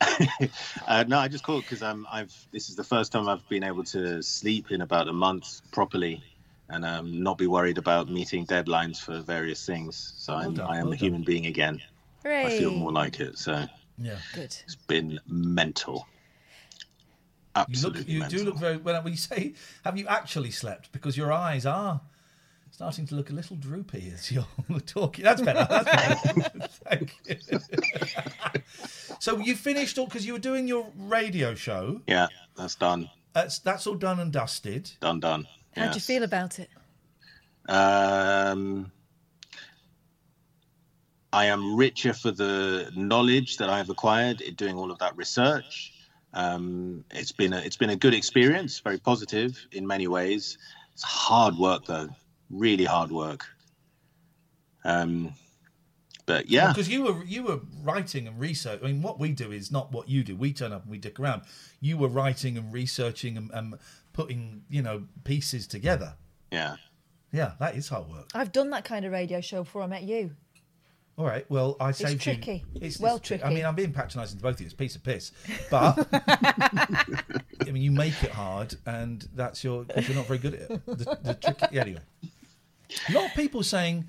uh, 0.86 1.04
no, 1.06 1.18
I 1.18 1.28
just 1.28 1.44
called 1.44 1.64
because 1.64 1.82
I'm 1.82 2.06
I've 2.10 2.34
this 2.50 2.70
is 2.70 2.76
the 2.76 2.84
first 2.84 3.12
time 3.12 3.28
I've 3.28 3.46
been 3.48 3.62
able 3.62 3.84
to 3.84 4.22
sleep 4.22 4.70
in 4.70 4.80
about 4.80 5.08
a 5.08 5.12
month 5.12 5.60
properly, 5.70 6.22
and 6.68 6.84
um, 6.84 7.22
not 7.22 7.36
be 7.36 7.46
worried 7.46 7.78
about 7.78 8.08
meeting 8.08 8.46
deadlines 8.46 8.98
for 8.98 9.20
various 9.20 9.64
things. 9.66 10.14
So 10.16 10.34
I'm, 10.34 10.54
done, 10.54 10.66
I 10.68 10.78
am 10.78 10.84
well 10.84 10.92
a 10.94 10.96
human 10.96 11.22
being 11.24 11.46
again. 11.46 11.80
Hooray. 12.22 12.46
I 12.46 12.50
feel 12.50 12.70
more 12.70 12.92
like 12.92 13.20
it. 13.20 13.38
So 13.38 13.66
Yeah. 13.98 14.16
Good. 14.32 14.56
it's 14.64 14.76
been 14.86 15.20
mental. 15.26 16.06
You 17.68 17.88
look. 17.88 18.08
You 18.08 18.28
do 18.28 18.44
look 18.44 18.56
very. 18.56 18.76
When 18.76 19.02
we 19.04 19.16
say, 19.16 19.54
have 19.84 19.96
you 19.96 20.06
actually 20.06 20.50
slept? 20.50 20.92
Because 20.92 21.16
your 21.16 21.32
eyes 21.32 21.66
are 21.66 22.00
starting 22.70 23.06
to 23.06 23.14
look 23.14 23.30
a 23.30 23.32
little 23.32 23.56
droopy 23.56 24.12
as 24.14 24.30
you're 24.32 24.46
talking. 24.86 25.24
That's 25.24 25.42
better. 25.42 25.66
That's 25.68 25.84
better. 25.84 26.68
Thank 26.88 27.16
you. 27.26 27.58
so 29.18 29.38
you 29.38 29.54
finished 29.56 29.98
all 29.98 30.06
because 30.06 30.26
you 30.26 30.32
were 30.32 30.38
doing 30.38 30.68
your 30.68 30.86
radio 30.96 31.54
show. 31.54 32.00
Yeah, 32.06 32.28
that's 32.56 32.74
done. 32.74 33.10
That's 33.32 33.58
that's 33.58 33.86
all 33.86 33.94
done 33.94 34.20
and 34.20 34.32
dusted. 34.32 34.90
Done. 35.00 35.20
Done. 35.20 35.46
How 35.76 35.88
do 35.88 35.94
you 35.94 36.00
feel 36.00 36.24
about 36.24 36.58
it? 36.58 36.70
Um, 37.68 38.90
I 41.32 41.46
am 41.46 41.76
richer 41.76 42.12
for 42.12 42.30
the 42.30 42.90
knowledge 42.96 43.58
that 43.58 43.68
I 43.68 43.78
have 43.78 43.90
acquired 43.90 44.40
in 44.40 44.54
doing 44.54 44.76
all 44.76 44.90
of 44.90 44.98
that 44.98 45.16
research. 45.16 45.92
Um, 46.38 47.04
it's 47.10 47.32
been 47.32 47.52
a, 47.52 47.58
it's 47.58 47.76
been 47.76 47.90
a 47.90 47.96
good 47.96 48.14
experience, 48.14 48.78
very 48.78 48.98
positive 48.98 49.58
in 49.72 49.84
many 49.86 50.06
ways. 50.06 50.56
It's 50.94 51.02
hard 51.02 51.56
work 51.56 51.84
though, 51.86 52.08
really 52.48 52.84
hard 52.84 53.10
work. 53.10 53.44
Um, 54.84 55.34
But 56.26 56.48
yeah, 56.50 56.68
because 56.68 56.88
you 56.88 57.02
were 57.04 57.24
you 57.24 57.42
were 57.42 57.60
writing 57.82 58.28
and 58.28 58.38
research. 58.38 58.80
I 58.82 58.86
mean, 58.86 59.02
what 59.02 59.18
we 59.18 59.32
do 59.32 59.50
is 59.50 59.72
not 59.72 59.90
what 59.92 60.08
you 60.08 60.22
do. 60.22 60.36
We 60.36 60.52
turn 60.52 60.72
up 60.72 60.82
and 60.82 60.90
we 60.90 60.98
dick 60.98 61.18
around. 61.18 61.42
You 61.80 61.96
were 61.96 62.08
writing 62.08 62.58
and 62.58 62.72
researching 62.72 63.36
and, 63.38 63.50
and 63.52 63.74
putting 64.12 64.62
you 64.68 64.82
know 64.82 65.04
pieces 65.24 65.66
together. 65.66 66.14
yeah. 66.52 66.76
Yeah, 67.30 67.52
that 67.60 67.76
is 67.76 67.88
hard 67.90 68.08
work. 68.08 68.30
I've 68.34 68.52
done 68.52 68.70
that 68.70 68.84
kind 68.86 69.04
of 69.04 69.12
radio 69.12 69.42
show 69.42 69.62
before 69.62 69.82
I 69.82 69.86
met 69.86 70.02
you. 70.04 70.30
All 71.18 71.24
right. 71.26 71.44
Well, 71.50 71.76
I 71.80 71.90
saved 71.90 72.22
tricky. 72.22 72.64
you. 72.74 72.80
It's 72.80 73.00
well 73.00 73.16
I 73.16 73.18
tricky. 73.18 73.42
I 73.42 73.50
mean, 73.52 73.64
I'm 73.64 73.74
being 73.74 73.92
patronising 73.92 74.38
to 74.38 74.42
both 74.42 74.54
of 74.54 74.60
you. 74.60 74.66
It's 74.66 74.74
a 74.74 74.76
piece 74.76 74.94
of 74.94 75.02
piss, 75.02 75.32
but 75.68 76.06
I 76.12 77.70
mean, 77.72 77.82
you 77.82 77.90
make 77.90 78.22
it 78.22 78.30
hard, 78.30 78.76
and 78.86 79.28
that's 79.34 79.64
your 79.64 79.82
because 79.82 80.06
you're 80.06 80.16
not 80.16 80.26
very 80.26 80.38
good 80.38 80.54
at 80.54 80.70
it. 80.70 80.86
The, 80.86 81.18
the 81.22 81.34
tricky, 81.34 81.66
yeah, 81.72 81.80
anyway. 81.82 82.00
A 83.08 83.12
lot 83.12 83.26
of 83.26 83.34
people 83.34 83.64
saying. 83.64 84.06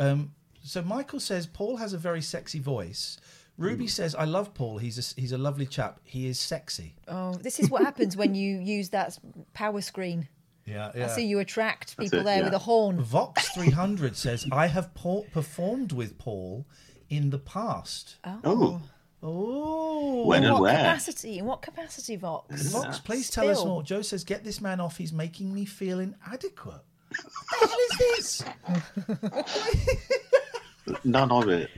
Um, 0.00 0.32
so 0.62 0.80
Michael 0.80 1.20
says 1.20 1.46
Paul 1.46 1.76
has 1.76 1.92
a 1.92 1.98
very 1.98 2.22
sexy 2.22 2.60
voice. 2.60 3.18
Ruby 3.58 3.86
says, 3.86 4.14
"I 4.14 4.24
love 4.24 4.54
Paul. 4.54 4.78
He's 4.78 4.98
a, 4.98 5.20
he's 5.20 5.32
a 5.32 5.38
lovely 5.38 5.66
chap. 5.66 6.00
He 6.04 6.28
is 6.28 6.40
sexy." 6.40 6.94
Oh, 7.08 7.34
this 7.34 7.60
is 7.60 7.68
what 7.68 7.82
happens 7.82 8.16
when 8.16 8.34
you 8.34 8.58
use 8.58 8.88
that 8.90 9.18
power 9.52 9.82
screen. 9.82 10.28
Yeah, 10.68 10.92
I 10.94 11.06
see 11.08 11.24
you 11.26 11.38
attract 11.38 11.96
That's 11.96 12.10
people 12.10 12.20
it, 12.20 12.24
there 12.24 12.38
yeah. 12.38 12.44
with 12.44 12.54
a 12.54 12.58
horn. 12.58 13.00
Vox 13.00 13.48
300 13.54 14.16
says, 14.16 14.46
"I 14.52 14.66
have 14.66 14.92
Paul, 14.94 15.26
performed 15.32 15.92
with 15.92 16.18
Paul 16.18 16.66
in 17.08 17.30
the 17.30 17.38
past." 17.38 18.16
Oh, 18.24 18.40
Oh, 18.44 18.82
oh. 19.22 20.26
When 20.26 20.42
In 20.42 20.44
and 20.44 20.52
what 20.54 20.62
where? 20.62 20.76
capacity? 20.76 21.38
In 21.38 21.44
what 21.46 21.62
capacity, 21.62 22.16
Vox? 22.16 22.66
Vox, 22.70 22.98
please 22.98 23.30
tell 23.30 23.48
us 23.48 23.64
more. 23.64 23.82
Joe 23.82 24.02
says, 24.02 24.24
"Get 24.24 24.44
this 24.44 24.60
man 24.60 24.80
off. 24.80 24.96
He's 24.98 25.12
making 25.12 25.52
me 25.54 25.64
feel 25.64 26.00
inadequate." 26.00 26.82
What 27.08 27.60
the 27.60 27.66
hell 27.68 27.78
is 27.90 27.98
this? 27.98 28.44
none 31.04 31.30
of 31.32 31.48
it. 31.48 31.70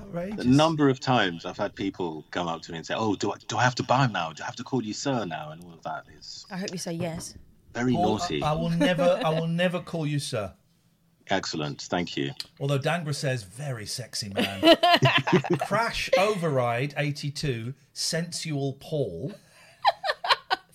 Outrageous. 0.00 0.44
A 0.44 0.48
number 0.48 0.88
of 0.88 1.00
times 1.00 1.44
I've 1.44 1.56
had 1.58 1.74
people 1.74 2.24
come 2.30 2.46
up 2.48 2.62
to 2.62 2.72
me 2.72 2.78
and 2.78 2.86
say, 2.86 2.94
"Oh, 2.96 3.16
do 3.16 3.32
I 3.32 3.36
do 3.48 3.56
I 3.56 3.64
have 3.64 3.74
to 3.76 3.82
bow 3.82 4.06
now? 4.06 4.32
Do 4.32 4.42
I 4.42 4.46
have 4.46 4.56
to 4.56 4.64
call 4.64 4.82
you 4.82 4.94
sir 4.94 5.24
now?" 5.24 5.50
And 5.50 5.62
all 5.64 5.72
of 5.72 5.82
that 5.82 6.04
is 6.16 6.46
I 6.50 6.56
hope 6.56 6.70
you 6.72 6.78
say 6.78 6.92
yes. 6.92 7.34
Very 7.78 7.92
Paul, 7.94 8.18
naughty. 8.18 8.42
I, 8.42 8.50
I 8.50 8.52
will 8.54 8.70
never, 8.70 9.20
I 9.24 9.30
will 9.30 9.46
never 9.46 9.80
call 9.80 10.06
you 10.06 10.18
sir. 10.18 10.52
Excellent, 11.30 11.82
thank 11.82 12.16
you. 12.16 12.30
Although 12.58 12.78
Dangra 12.78 13.14
says, 13.14 13.42
"Very 13.42 13.84
sexy 13.86 14.30
man." 14.30 14.76
Crash 15.66 16.08
Override 16.18 16.94
82, 16.96 17.74
sensual 17.92 18.74
Paul. 18.80 19.34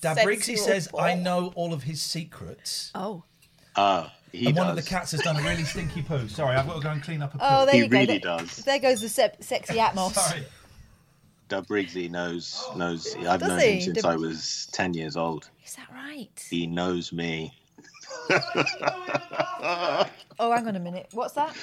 Dabrixie 0.01 0.57
Sensual 0.57 0.57
says, 0.65 0.87
Paul. 0.89 0.99
"I 1.01 1.15
know 1.15 1.51
all 1.55 1.73
of 1.73 1.83
his 1.83 2.01
secrets." 2.01 2.91
Oh. 2.93 3.23
Uh, 3.75 4.07
he 4.31 4.45
and 4.47 4.55
does. 4.55 4.61
one 4.63 4.69
of 4.69 4.75
the 4.75 4.87
cats 4.87 5.11
has 5.11 5.21
done 5.21 5.37
a 5.37 5.41
really 5.41 5.63
stinky 5.63 6.01
poo. 6.03 6.27
Sorry, 6.27 6.55
I've 6.55 6.67
got 6.67 6.75
to 6.75 6.81
go 6.81 6.89
and 6.91 7.01
clean 7.01 7.21
up 7.23 7.33
a 7.33 7.37
poo. 7.39 7.43
Oh, 7.47 7.65
there 7.65 7.73
He 7.75 7.81
you 7.81 7.87
go. 7.87 7.97
really 7.97 8.19
There- 8.19 8.37
does. 8.37 8.57
There 8.57 8.79
goes 8.79 9.01
the 9.01 9.09
se- 9.09 9.37
sexy 9.39 9.75
Atmos. 9.77 10.43
Doug 11.53 11.67
Briggsy 11.67 12.09
knows 12.09 12.67
knows. 12.75 13.15
I've 13.15 13.39
Does 13.39 13.49
known 13.49 13.59
he? 13.59 13.73
him 13.75 13.81
since 13.81 14.03
I 14.05 14.15
was 14.15 14.67
ten 14.71 14.95
years 14.95 15.15
old. 15.15 15.51
Is 15.63 15.75
that 15.75 15.87
right? 15.93 16.47
He 16.49 16.65
knows 16.65 17.13
me. 17.13 17.53
Oh, 20.39 20.51
hang 20.51 20.67
on 20.67 20.75
a 20.75 20.79
minute. 20.79 21.07
What's 21.11 21.35
that? 21.35 21.55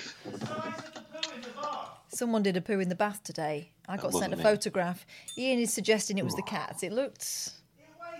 Someone 2.08 2.42
did 2.42 2.56
a 2.56 2.60
poo 2.60 2.78
in 2.78 2.88
the 2.88 2.94
bath 2.94 3.22
today. 3.24 3.72
I 3.88 3.96
got 3.96 4.12
sent 4.12 4.14
a 4.14 4.16
wasn't 4.16 4.38
me. 4.38 4.42
photograph. 4.44 5.04
Ian 5.36 5.58
is 5.58 5.72
suggesting 5.72 6.18
it 6.18 6.24
was 6.24 6.36
the 6.36 6.42
cats. 6.42 6.84
It 6.84 6.92
looked 6.92 7.50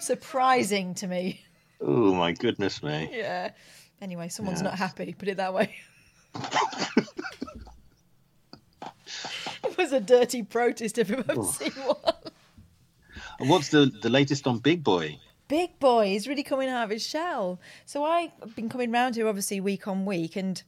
surprising 0.01 0.93
to 0.95 1.07
me. 1.07 1.41
Oh 1.81 2.13
my 2.13 2.33
goodness 2.33 2.83
me! 2.83 3.11
Yeah. 3.15 3.53
Anyway, 4.03 4.29
someone's 4.29 4.61
not 4.61 4.75
happy. 4.75 5.15
Put 5.17 5.29
it 5.29 5.37
that 5.37 5.55
way. 5.55 5.75
was 9.79 9.93
a 9.93 10.01
dirty 10.01 10.43
protest 10.43 10.99
if 10.99 11.11
I've 11.11 11.29
ever 11.31 11.45
seen 11.45 11.73
one. 11.73 12.15
And 13.39 13.49
What's 13.49 13.69
the 13.69 13.91
the 14.03 14.11
latest 14.11 14.47
on 14.47 14.59
Big 14.59 14.85
Boy? 14.85 15.19
Big 15.49 15.81
boy 15.81 16.15
is 16.15 16.29
really 16.29 16.45
coming 16.45 16.69
out 16.69 16.85
of 16.85 16.91
his 16.91 17.05
shell. 17.05 17.59
So 17.85 18.05
I've 18.05 18.55
been 18.55 18.69
coming 18.69 18.93
round 18.93 19.17
here 19.17 19.27
obviously 19.27 19.61
week 19.61 19.89
on 19.89 20.05
week 20.05 20.37
and 20.37 20.63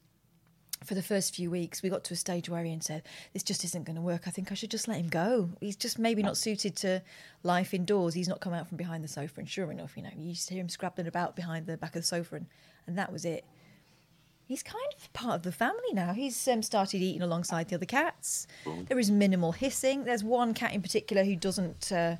for 0.82 0.94
the 0.94 1.02
first 1.02 1.36
few 1.36 1.52
weeks 1.52 1.84
we 1.84 1.88
got 1.88 2.02
to 2.02 2.14
a 2.14 2.16
stage 2.16 2.48
where 2.48 2.64
Ian 2.64 2.80
said, 2.80 3.04
This 3.32 3.44
just 3.44 3.62
isn't 3.62 3.84
going 3.84 3.94
to 3.94 4.02
work. 4.02 4.22
I 4.26 4.30
think 4.30 4.50
I 4.50 4.56
should 4.56 4.72
just 4.72 4.88
let 4.88 4.98
him 4.98 5.08
go. 5.08 5.50
He's 5.60 5.76
just 5.76 6.00
maybe 6.00 6.20
not 6.20 6.36
suited 6.36 6.74
to 6.78 7.00
life 7.44 7.74
indoors. 7.74 8.14
He's 8.14 8.26
not 8.26 8.40
come 8.40 8.54
out 8.54 8.66
from 8.66 8.76
behind 8.76 9.04
the 9.04 9.08
sofa 9.08 9.38
and 9.38 9.48
sure 9.48 9.70
enough, 9.70 9.96
you 9.96 10.02
know, 10.02 10.10
you 10.16 10.30
used 10.30 10.48
to 10.48 10.54
hear 10.54 10.62
him 10.62 10.68
scrabbling 10.68 11.06
about 11.06 11.36
behind 11.36 11.66
the 11.66 11.76
back 11.76 11.94
of 11.94 12.02
the 12.02 12.06
sofa 12.06 12.36
and, 12.36 12.46
and 12.88 12.98
that 12.98 13.12
was 13.12 13.24
it. 13.24 13.44
He's 14.52 14.62
kind 14.62 14.84
of 14.98 15.10
part 15.14 15.36
of 15.36 15.42
the 15.44 15.50
family 15.50 15.94
now. 15.94 16.12
He's 16.12 16.46
um, 16.46 16.62
started 16.62 17.00
eating 17.00 17.22
alongside 17.22 17.70
the 17.70 17.76
other 17.76 17.86
cats. 17.86 18.46
There 18.86 18.98
is 18.98 19.10
minimal 19.10 19.52
hissing. 19.52 20.04
There's 20.04 20.22
one 20.22 20.52
cat 20.52 20.74
in 20.74 20.82
particular 20.82 21.24
who 21.24 21.36
doesn't 21.36 21.90
uh, 21.90 22.16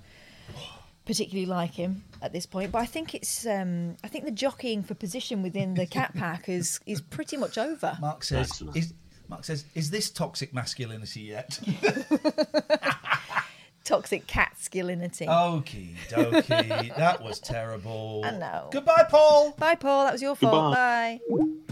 particularly 1.04 1.44
like 1.44 1.74
him 1.74 2.04
at 2.22 2.32
this 2.32 2.46
point, 2.46 2.72
but 2.72 2.78
I 2.78 2.86
think 2.86 3.14
it's 3.14 3.46
um, 3.46 3.98
I 4.02 4.08
think 4.08 4.24
the 4.24 4.30
jockeying 4.30 4.82
for 4.82 4.94
position 4.94 5.42
within 5.42 5.74
the 5.74 5.84
cat 5.84 6.14
pack 6.14 6.48
is 6.48 6.80
is 6.86 7.02
pretty 7.02 7.36
much 7.36 7.58
over. 7.58 7.98
Mark 8.00 8.24
says, 8.24 8.48
Excellent. 8.48 8.78
is, 8.78 8.94
Mark 9.28 9.44
says, 9.44 9.66
is 9.74 9.90
this 9.90 10.08
toxic 10.08 10.54
masculinity 10.54 11.20
yet? 11.20 11.60
Toxic 13.84 14.26
cat 14.26 14.56
skillinity. 14.58 15.26
Okie 15.26 15.96
dokie. 16.08 16.96
that 16.96 17.22
was 17.22 17.40
terrible. 17.40 18.22
I 18.24 18.30
know. 18.30 18.70
Goodbye, 18.72 19.04
Paul. 19.10 19.50
Bye, 19.58 19.74
Paul. 19.74 20.04
That 20.04 20.12
was 20.12 20.22
your 20.22 20.34
fault. 20.34 20.72
Goodbye. 20.72 21.20
Bye. 21.28 21.71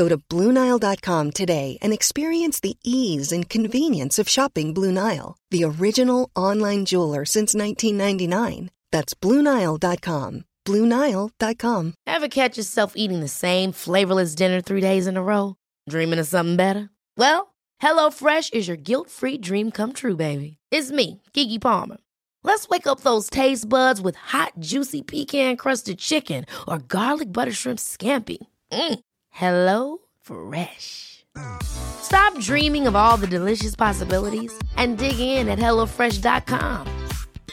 Go 0.00 0.08
to 0.08 0.16
BlueNile.com 0.16 1.32
today 1.32 1.76
and 1.82 1.92
experience 1.92 2.58
the 2.58 2.78
ease 2.82 3.32
and 3.32 3.50
convenience 3.50 4.18
of 4.18 4.30
shopping 4.30 4.72
Blue 4.72 4.92
Nile, 4.92 5.36
the 5.50 5.64
original 5.64 6.30
online 6.34 6.86
jeweler 6.86 7.26
since 7.26 7.54
1999. 7.54 8.70
That's 8.92 9.12
BlueNile.com. 9.12 10.44
BlueNile.com. 10.64 11.94
Ever 12.06 12.28
catch 12.28 12.56
yourself 12.56 12.94
eating 12.96 13.20
the 13.20 13.28
same 13.28 13.72
flavorless 13.72 14.34
dinner 14.34 14.62
three 14.62 14.80
days 14.80 15.06
in 15.06 15.18
a 15.18 15.22
row? 15.22 15.56
Dreaming 15.86 16.18
of 16.18 16.26
something 16.26 16.56
better? 16.56 16.88
Well, 17.18 17.54
HelloFresh 17.82 18.54
is 18.54 18.68
your 18.68 18.78
guilt 18.78 19.10
free 19.10 19.36
dream 19.36 19.70
come 19.70 19.92
true, 19.92 20.16
baby. 20.16 20.56
It's 20.70 20.90
me, 20.90 21.20
Keke 21.34 21.60
Palmer. 21.60 21.98
Let's 22.42 22.70
wake 22.70 22.86
up 22.86 23.00
those 23.00 23.28
taste 23.28 23.68
buds 23.68 24.00
with 24.00 24.16
hot, 24.16 24.54
juicy 24.60 25.02
pecan 25.02 25.58
crusted 25.58 25.98
chicken 25.98 26.46
or 26.66 26.78
garlic 26.78 27.34
butter 27.34 27.52
shrimp 27.52 27.80
scampi. 27.80 28.38
Mm. 28.72 29.00
Hello 29.30 29.98
Fresh. 30.20 31.24
Stop 31.62 32.38
dreaming 32.40 32.86
of 32.86 32.96
all 32.96 33.16
the 33.16 33.26
delicious 33.26 33.74
possibilities 33.76 34.52
and 34.76 34.98
dig 34.98 35.18
in 35.20 35.48
at 35.48 35.58
HelloFresh.com. 35.58 36.86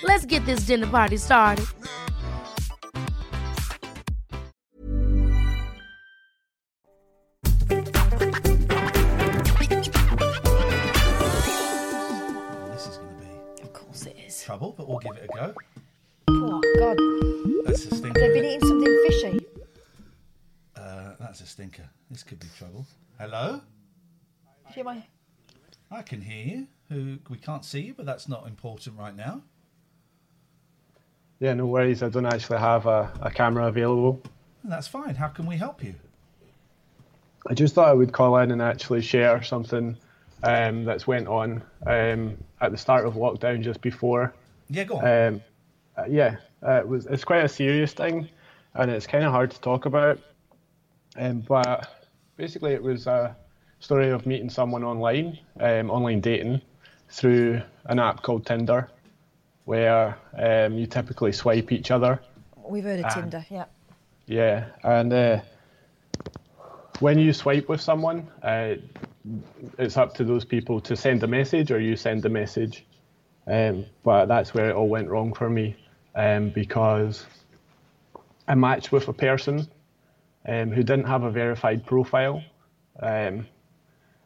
Let's 0.03 0.25
get 0.25 0.45
this 0.45 0.61
dinner 0.61 0.87
party 0.87 1.17
started. 1.17 1.65
This 12.71 12.87
is 12.87 12.97
going 12.97 13.09
to 13.09 13.25
be 13.57 13.63
Of 13.63 13.73
course 13.73 14.05
it 14.05 14.15
is. 14.27 14.41
trouble, 14.43 14.73
but 14.77 14.87
we'll 14.87 14.99
give 14.99 15.15
it 15.15 15.29
a 15.29 15.35
go. 15.35 15.53
Oh 16.29 16.61
God, 16.79 16.97
That's 17.65 17.85
a 17.85 17.95
stinker. 17.95 18.19
they've 18.19 18.33
been 18.33 18.45
eating 18.45 18.66
that's 21.27 21.41
a 21.41 21.45
stinker. 21.45 21.89
This 22.09 22.23
could 22.23 22.39
be 22.39 22.47
trouble. 22.57 22.85
Hello? 23.19 23.59
Hear 24.73 24.85
my 24.85 25.03
I 25.91 26.01
can 26.01 26.21
hear 26.21 26.45
you. 26.45 26.67
Who 26.89 27.17
we 27.29 27.37
can't 27.37 27.65
see 27.65 27.81
you, 27.81 27.93
but 27.93 28.05
that's 28.05 28.29
not 28.29 28.47
important 28.47 28.97
right 28.97 29.13
now. 29.13 29.41
Yeah, 31.39 31.53
no 31.53 31.65
worries. 31.65 32.01
I 32.01 32.07
don't 32.07 32.25
actually 32.25 32.59
have 32.59 32.85
a, 32.85 33.11
a 33.21 33.29
camera 33.29 33.67
available. 33.67 34.21
That's 34.63 34.87
fine. 34.87 35.15
How 35.15 35.27
can 35.27 35.45
we 35.45 35.57
help 35.57 35.83
you? 35.83 35.95
I 37.45 37.53
just 37.53 37.75
thought 37.75 37.89
I 37.89 37.93
would 37.93 38.13
call 38.13 38.37
in 38.37 38.51
and 38.51 38.61
actually 38.61 39.01
share 39.01 39.43
something 39.43 39.97
um, 40.43 40.85
that's 40.85 41.07
went 41.07 41.27
on 41.27 41.61
um, 41.85 42.37
at 42.61 42.71
the 42.71 42.77
start 42.77 43.05
of 43.05 43.15
lockdown 43.15 43.61
just 43.61 43.81
before. 43.81 44.33
Yeah, 44.69 44.85
go 44.85 44.99
on. 44.99 45.05
Um, 45.05 45.41
uh, 45.97 46.05
yeah, 46.07 46.37
uh, 46.65 46.79
it 46.79 46.87
was. 46.87 47.05
It's 47.05 47.25
quite 47.25 47.43
a 47.43 47.49
serious 47.49 47.91
thing, 47.91 48.29
and 48.75 48.89
it's 48.89 49.07
kind 49.07 49.25
of 49.25 49.33
hard 49.33 49.51
to 49.51 49.59
talk 49.59 49.85
about. 49.85 50.19
Um, 51.17 51.39
but 51.41 51.87
basically, 52.35 52.73
it 52.73 52.81
was 52.81 53.07
a 53.07 53.35
story 53.79 54.11
of 54.11 54.25
meeting 54.25 54.49
someone 54.49 54.83
online, 54.83 55.39
um, 55.59 55.89
online 55.89 56.21
dating, 56.21 56.61
through 57.09 57.61
an 57.85 57.99
app 57.99 58.21
called 58.21 58.45
Tinder, 58.45 58.89
where 59.65 60.17
um, 60.37 60.73
you 60.77 60.85
typically 60.85 61.31
swipe 61.31 61.71
each 61.71 61.91
other. 61.91 62.21
We've 62.55 62.83
heard 62.83 62.99
of 62.99 63.05
Ah. 63.05 63.13
Tinder, 63.13 63.45
yeah. 63.49 63.65
Yeah, 64.27 64.65
and 64.83 65.13
uh, 65.13 65.39
when 66.99 67.17
you 67.17 67.31
swipe 67.33 67.69
with 67.69 67.79
someone, 67.81 68.27
uh, 68.43 68.75
it's 69.79 69.97
up 69.97 70.15
to 70.15 70.23
those 70.23 70.45
people 70.45 70.81
to 70.81 70.95
send 70.95 71.23
a 71.23 71.27
message 71.27 71.71
or 71.71 71.79
you 71.79 71.95
send 71.95 72.25
a 72.25 72.29
message. 72.29 72.85
Um, 73.45 73.85
but 74.03 74.25
that's 74.25 74.53
where 74.53 74.69
it 74.69 74.75
all 74.75 74.89
went 74.89 75.07
wrong 75.07 75.33
for 75.33 75.49
me 75.49 75.77
um, 76.15 76.49
because 76.49 77.25
I 78.47 78.55
matched 78.55 78.91
with 78.91 79.07
a 79.07 79.13
person 79.13 79.69
um, 80.47 80.71
who 80.71 80.83
didn't 80.83 81.05
have 81.05 81.23
a 81.23 81.31
verified 81.31 81.85
profile. 81.85 82.43
Um, 83.01 83.47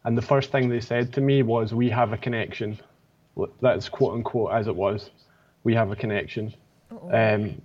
and 0.03 0.17
the 0.17 0.21
first 0.21 0.51
thing 0.51 0.69
they 0.69 0.79
said 0.79 1.13
to 1.13 1.21
me 1.21 1.43
was, 1.43 1.73
We 1.73 1.89
have 1.89 2.13
a 2.13 2.17
connection. 2.17 2.79
That's 3.61 3.89
quote 3.89 4.13
unquote 4.13 4.51
as 4.53 4.67
it 4.67 4.75
was. 4.75 5.09
We 5.63 5.73
have 5.75 5.91
a 5.91 5.95
connection. 5.95 6.53
Um, 7.11 7.61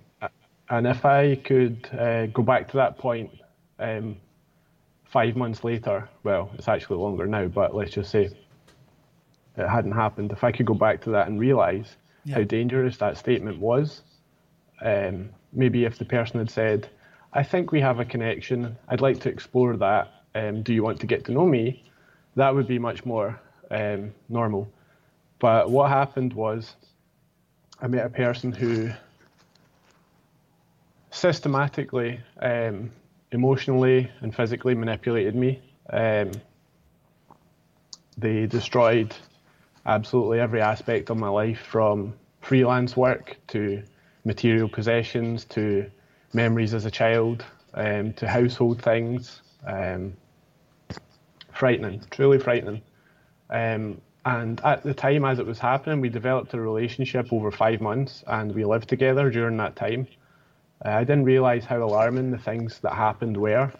and 0.69 0.87
if 0.87 1.05
I 1.05 1.35
could 1.35 1.87
uh, 1.97 2.27
go 2.27 2.43
back 2.43 2.69
to 2.71 2.77
that 2.77 2.97
point 2.97 3.31
um, 3.79 4.17
five 5.05 5.35
months 5.35 5.63
later, 5.63 6.09
well, 6.23 6.51
it's 6.55 6.67
actually 6.67 6.97
longer 6.97 7.25
now, 7.25 7.47
but 7.47 7.75
let's 7.75 7.91
just 7.91 8.11
say 8.11 8.29
it 9.57 9.67
hadn't 9.67 9.93
happened. 9.93 10.31
If 10.31 10.43
I 10.43 10.51
could 10.51 10.65
go 10.65 10.73
back 10.73 11.01
to 11.03 11.09
that 11.11 11.27
and 11.27 11.39
realise 11.39 11.95
how 12.33 12.43
dangerous 12.43 12.97
that 12.97 13.17
statement 13.17 13.57
was, 13.59 14.01
um, 14.81 15.29
maybe 15.53 15.85
if 15.85 15.97
the 15.97 16.05
person 16.05 16.39
had 16.39 16.49
said, 16.49 16.89
I 17.33 17.43
think 17.43 17.71
we 17.71 17.81
have 17.81 17.99
a 17.99 18.05
connection, 18.05 18.77
I'd 18.87 19.01
like 19.01 19.19
to 19.21 19.29
explore 19.29 19.75
that, 19.77 20.11
um, 20.33 20.63
do 20.63 20.73
you 20.73 20.83
want 20.83 20.99
to 21.01 21.07
get 21.07 21.25
to 21.25 21.31
know 21.31 21.45
me? 21.45 21.83
That 22.35 22.53
would 22.53 22.67
be 22.67 22.79
much 22.79 23.05
more 23.05 23.39
um, 23.71 24.13
normal. 24.29 24.71
But 25.39 25.69
what 25.69 25.89
happened 25.89 26.33
was 26.33 26.75
I 27.81 27.87
met 27.87 28.05
a 28.05 28.09
person 28.09 28.51
who 28.51 28.91
systematically, 31.11 32.19
um, 32.41 32.91
emotionally, 33.31 34.11
and 34.21 34.33
physically 34.35 34.75
manipulated 34.75 35.35
me. 35.35 35.61
Um, 35.89 36.31
they 38.17 38.45
destroyed 38.45 39.15
absolutely 39.85 40.39
every 40.39 40.61
aspect 40.61 41.09
of 41.09 41.17
my 41.17 41.29
life 41.29 41.59
from 41.59 42.13
freelance 42.41 42.95
work 42.95 43.37
to 43.47 43.83
material 44.25 44.69
possessions 44.69 45.45
to 45.45 45.89
memories 46.33 46.73
as 46.73 46.85
a 46.85 46.91
child 46.91 47.45
um, 47.73 48.13
to 48.13 48.27
household 48.27 48.81
things. 48.81 49.41
Um, 49.65 50.13
frightening, 51.57 52.01
truly 52.11 52.39
frightening. 52.39 52.81
Um, 53.49 54.01
and 54.25 54.61
at 54.63 54.83
the 54.83 54.93
time, 54.93 55.25
as 55.25 55.39
it 55.39 55.45
was 55.45 55.59
happening, 55.59 56.01
we 56.01 56.09
developed 56.09 56.53
a 56.53 56.61
relationship 56.61 57.31
over 57.31 57.51
five 57.51 57.81
months 57.81 58.23
and 58.27 58.53
we 58.53 58.65
lived 58.65 58.89
together 58.89 59.29
during 59.29 59.57
that 59.57 59.75
time. 59.75 60.07
Uh, 60.85 60.89
I 60.89 61.03
didn't 61.03 61.23
realize 61.23 61.65
how 61.65 61.81
alarming 61.81 62.31
the 62.31 62.37
things 62.37 62.79
that 62.79 62.93
happened 62.93 63.37
were. 63.37 63.71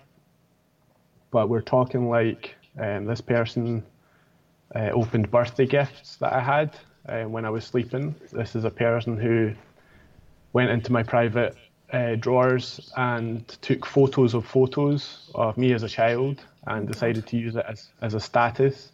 But 1.32 1.50
we're 1.50 1.62
talking 1.62 2.10
like 2.10 2.56
um, 2.80 3.06
this 3.06 3.22
person 3.22 3.84
uh, 4.74 4.90
opened 4.94 5.30
birthday 5.30 5.66
gifts 5.66 6.16
that 6.18 6.34
I 6.34 6.40
had 6.40 6.78
uh, 7.08 7.24
when 7.24 7.46
I 7.46 7.50
was 7.50 7.66
sleeping. 7.66 8.16
This 8.32 8.56
is 8.56 8.64
a 8.64 8.72
person 8.72 9.18
who 9.18 9.54
went 10.54 10.72
into 10.72 10.92
my 10.92 11.04
private 11.04 11.56
uh, 11.91 12.15
drawers 12.15 12.91
and 12.97 13.47
took 13.62 13.86
photos 13.86 14.34
of 14.34 14.45
photos 14.45 15.30
of 15.36 15.58
me 15.58 15.73
as 15.73 15.84
a 15.84 15.89
child 15.89 16.43
and 16.65 16.88
decided 16.88 17.26
to 17.28 17.38
use 17.38 17.56
it 17.56 17.65
as, 17.67 17.89
as 18.02 18.13
a 18.13 18.19
status. 18.19 18.91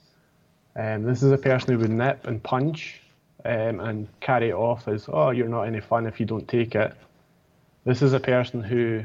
Um, 0.75 1.03
this 1.03 1.23
is 1.23 1.31
a 1.31 1.37
person 1.37 1.73
who 1.73 1.79
would 1.79 1.89
nip 1.89 2.27
and 2.27 2.41
punch 2.41 3.01
um, 3.45 3.79
and 3.79 4.07
carry 4.21 4.49
it 4.49 4.53
off 4.53 4.87
as, 4.87 5.07
oh, 5.11 5.31
you're 5.31 5.47
not 5.47 5.63
any 5.63 5.81
fun 5.81 6.05
if 6.05 6.19
you 6.19 6.25
don't 6.25 6.47
take 6.47 6.75
it. 6.75 6.93
This 7.85 8.01
is 8.01 8.13
a 8.13 8.19
person 8.19 8.63
who 8.63 9.03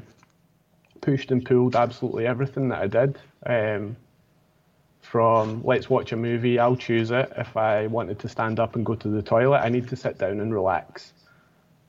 pushed 1.01 1.31
and 1.31 1.45
pulled 1.45 1.77
absolutely 1.77 2.27
everything 2.27 2.69
that 2.69 2.83
I 2.83 2.87
did. 2.87 3.19
Um, 3.45 3.97
from 5.01 5.63
let's 5.65 5.89
watch 5.89 6.13
a 6.13 6.17
movie, 6.17 6.59
I'll 6.59 6.77
choose 6.77 7.11
it. 7.11 7.33
If 7.37 7.57
I 7.57 7.87
wanted 7.87 8.19
to 8.21 8.29
stand 8.29 8.61
up 8.61 8.77
and 8.77 8.85
go 8.85 8.95
to 8.95 9.09
the 9.09 9.23
toilet, 9.23 9.61
I 9.61 9.71
need 9.71 9.89
to 9.89 9.97
sit 9.97 10.19
down 10.19 10.41
and 10.41 10.53
relax. 10.53 11.13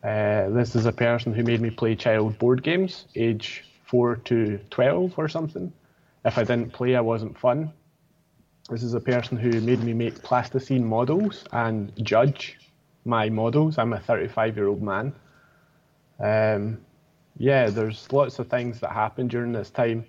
Uh, 0.04 0.50
this 0.50 0.76
is 0.76 0.86
a 0.86 0.92
person 0.92 1.34
who 1.34 1.44
made 1.44 1.60
me 1.60 1.70
play 1.70 1.96
child 1.96 2.38
board 2.40 2.64
games, 2.64 3.06
age 3.16 3.66
4 3.86 4.16
to 4.18 4.60
12 4.70 5.14
or 5.18 5.28
something. 5.28 5.74
If 6.24 6.38
I 6.38 6.44
didn't 6.44 6.72
play, 6.72 6.96
I 6.96 7.02
wasn't 7.02 7.38
fun. 7.38 7.74
This 8.70 8.84
is 8.84 8.94
a 8.94 9.00
person 9.00 9.36
who 9.36 9.50
made 9.62 9.84
me 9.84 9.94
make 9.94 10.22
plasticine 10.22 10.86
models 10.86 11.44
and 11.52 11.92
judge 12.06 12.58
my 13.04 13.30
models. 13.30 13.78
I'm 13.78 13.94
a 13.94 14.00
35 14.00 14.56
year 14.56 14.68
old 14.68 14.82
man. 14.82 15.14
Um, 16.20 16.80
yeah, 17.38 17.70
there's 17.70 18.12
lots 18.12 18.40
of 18.40 18.48
things 18.48 18.80
that 18.82 18.92
happened 18.92 19.32
during 19.32 19.52
this 19.54 19.70
time. 19.70 20.06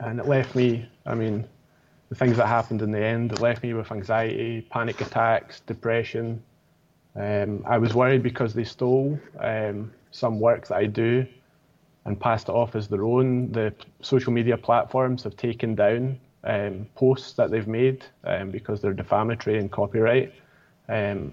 And 0.00 0.18
it 0.18 0.26
left 0.26 0.54
me, 0.54 0.88
I 1.04 1.14
mean, 1.14 1.46
the 2.08 2.14
things 2.14 2.36
that 2.36 2.46
happened 2.46 2.82
in 2.82 2.90
the 2.90 3.04
end, 3.04 3.32
it 3.32 3.40
left 3.40 3.62
me 3.62 3.74
with 3.74 3.92
anxiety, 3.92 4.62
panic 4.70 5.00
attacks, 5.00 5.60
depression. 5.60 6.42
Um, 7.14 7.64
I 7.66 7.78
was 7.78 7.94
worried 7.94 8.22
because 8.22 8.54
they 8.54 8.64
stole 8.64 9.18
um, 9.38 9.92
some 10.10 10.40
work 10.40 10.68
that 10.68 10.76
I 10.76 10.86
do 10.86 11.26
and 12.04 12.18
passed 12.18 12.48
it 12.48 12.52
off 12.52 12.74
as 12.74 12.88
their 12.88 13.04
own. 13.04 13.52
The 13.52 13.74
social 14.00 14.32
media 14.32 14.56
platforms 14.56 15.22
have 15.24 15.36
taken 15.36 15.74
down 15.74 16.18
um, 16.44 16.86
posts 16.94 17.34
that 17.34 17.50
they've 17.50 17.66
made 17.66 18.04
um, 18.24 18.50
because 18.50 18.80
they're 18.80 18.94
defamatory 18.94 19.58
and 19.58 19.70
copyright. 19.70 20.32
Um, 20.88 21.32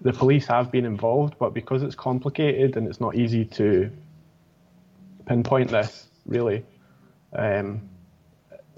the 0.00 0.12
police 0.12 0.46
have 0.46 0.70
been 0.70 0.84
involved, 0.84 1.34
but 1.38 1.54
because 1.54 1.82
it's 1.82 1.94
complicated 1.94 2.76
and 2.76 2.86
it's 2.86 3.00
not 3.00 3.14
easy 3.14 3.44
to 3.44 3.90
pinpoint 5.26 5.70
this, 5.70 6.08
really, 6.26 6.64
um, 7.34 7.82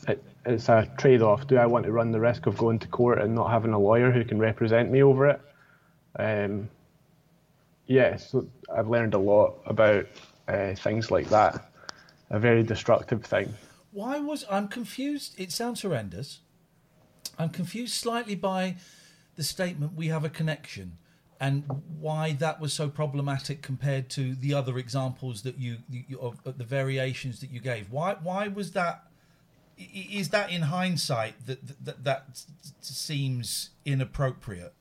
it, 0.09 0.23
it's 0.45 0.69
a 0.69 0.91
trade 0.99 1.23
off. 1.23 1.47
Do 1.47 1.57
I 1.57 1.67
want 1.67 1.87
to 1.87 1.93
run 1.93 2.13
the 2.13 2.21
risk 2.21 2.47
of 2.47 2.57
going 2.59 2.81
to 2.81 2.89
court 2.89 3.21
and 3.21 3.35
not 3.35 3.51
having 3.51 3.73
a 3.73 3.79
lawyer 3.79 4.11
who 4.11 4.25
can 4.25 4.39
represent 4.39 4.91
me 4.91 5.03
over 5.03 5.29
it? 5.29 5.41
Um, 6.19 6.69
yeah, 7.87 8.17
so 8.17 8.47
I've 8.75 8.89
learned 8.89 9.15
a 9.15 9.19
lot 9.19 9.59
about 9.67 10.07
uh, 10.49 10.75
things 10.75 11.11
like 11.11 11.29
that. 11.31 11.71
A 12.31 12.39
very 12.39 12.63
destructive 12.63 13.25
thing. 13.25 13.53
Why 13.91 14.19
was 14.19 14.45
I'm 14.51 14.69
confused? 14.69 15.35
It 15.39 15.53
sounds 15.53 15.83
horrendous. 15.83 16.41
I'm 17.39 17.51
confused 17.51 17.95
slightly 17.95 18.35
by 18.35 18.77
the 19.37 19.43
statement 19.43 19.95
"we 19.95 20.09
have 20.09 20.25
a 20.25 20.31
connection" 20.31 20.99
and 21.43 21.65
why 21.99 22.33
that 22.35 22.61
was 22.61 22.73
so 22.73 22.89
problematic 22.89 23.63
compared 23.63 24.09
to 24.09 24.37
the 24.37 24.55
other 24.55 24.79
examples 24.79 25.43
that 25.43 25.59
you, 25.59 25.79
you 25.91 26.19
of, 26.21 26.41
of 26.45 26.57
the 26.57 26.65
variations 26.65 27.41
that 27.41 27.51
you 27.51 27.61
gave. 27.61 27.91
Why 27.91 28.15
why 28.23 28.49
was 28.49 28.73
that? 28.73 29.05
Is 29.77 30.29
that 30.29 30.51
in 30.51 30.63
hindsight 30.63 31.47
that 31.47 31.85
that, 31.85 32.05
that 32.05 32.45
seems 32.81 33.71
inappropriate? 33.85 34.73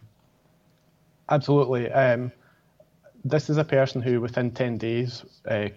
Absolutely. 1.32 1.90
Um, 1.92 2.32
this 3.24 3.50
is 3.50 3.58
a 3.58 3.64
person 3.64 4.02
who, 4.02 4.20
within 4.22 4.52
10 4.52 4.78
days, 4.78 5.24
uh, 5.50 5.70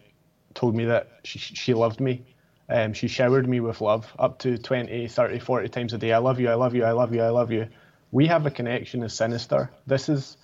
told 0.55 0.74
me 0.74 0.84
that 0.86 1.09
she, 1.24 1.38
she 1.38 1.74
loved 1.74 2.00
me. 2.00 2.24
Um, 2.68 2.92
she 2.92 3.09
showered 3.09 3.48
me 3.48 3.61
with 3.61 3.80
love 3.80 4.12
up 4.18 4.38
to 4.40 4.59
20, 4.59 5.07
30, 5.09 5.38
40 5.38 5.68
times 5.68 5.92
a 5.92 5.98
day. 5.98 6.12
I 6.12 6.18
love 6.18 6.40
you, 6.40 6.50
I 6.50 6.55
love 6.55 6.74
you, 6.74 6.84
I 6.84 6.92
love 6.92 7.14
you, 7.14 7.22
I 7.22 7.30
love 7.30 7.52
you. 7.52 7.68
We 8.11 8.26
have 8.26 8.46
a 8.46 8.50
connection 8.50 9.02
as 9.05 9.14
sinister. 9.14 9.70
This 9.86 10.09
is, 10.09 10.36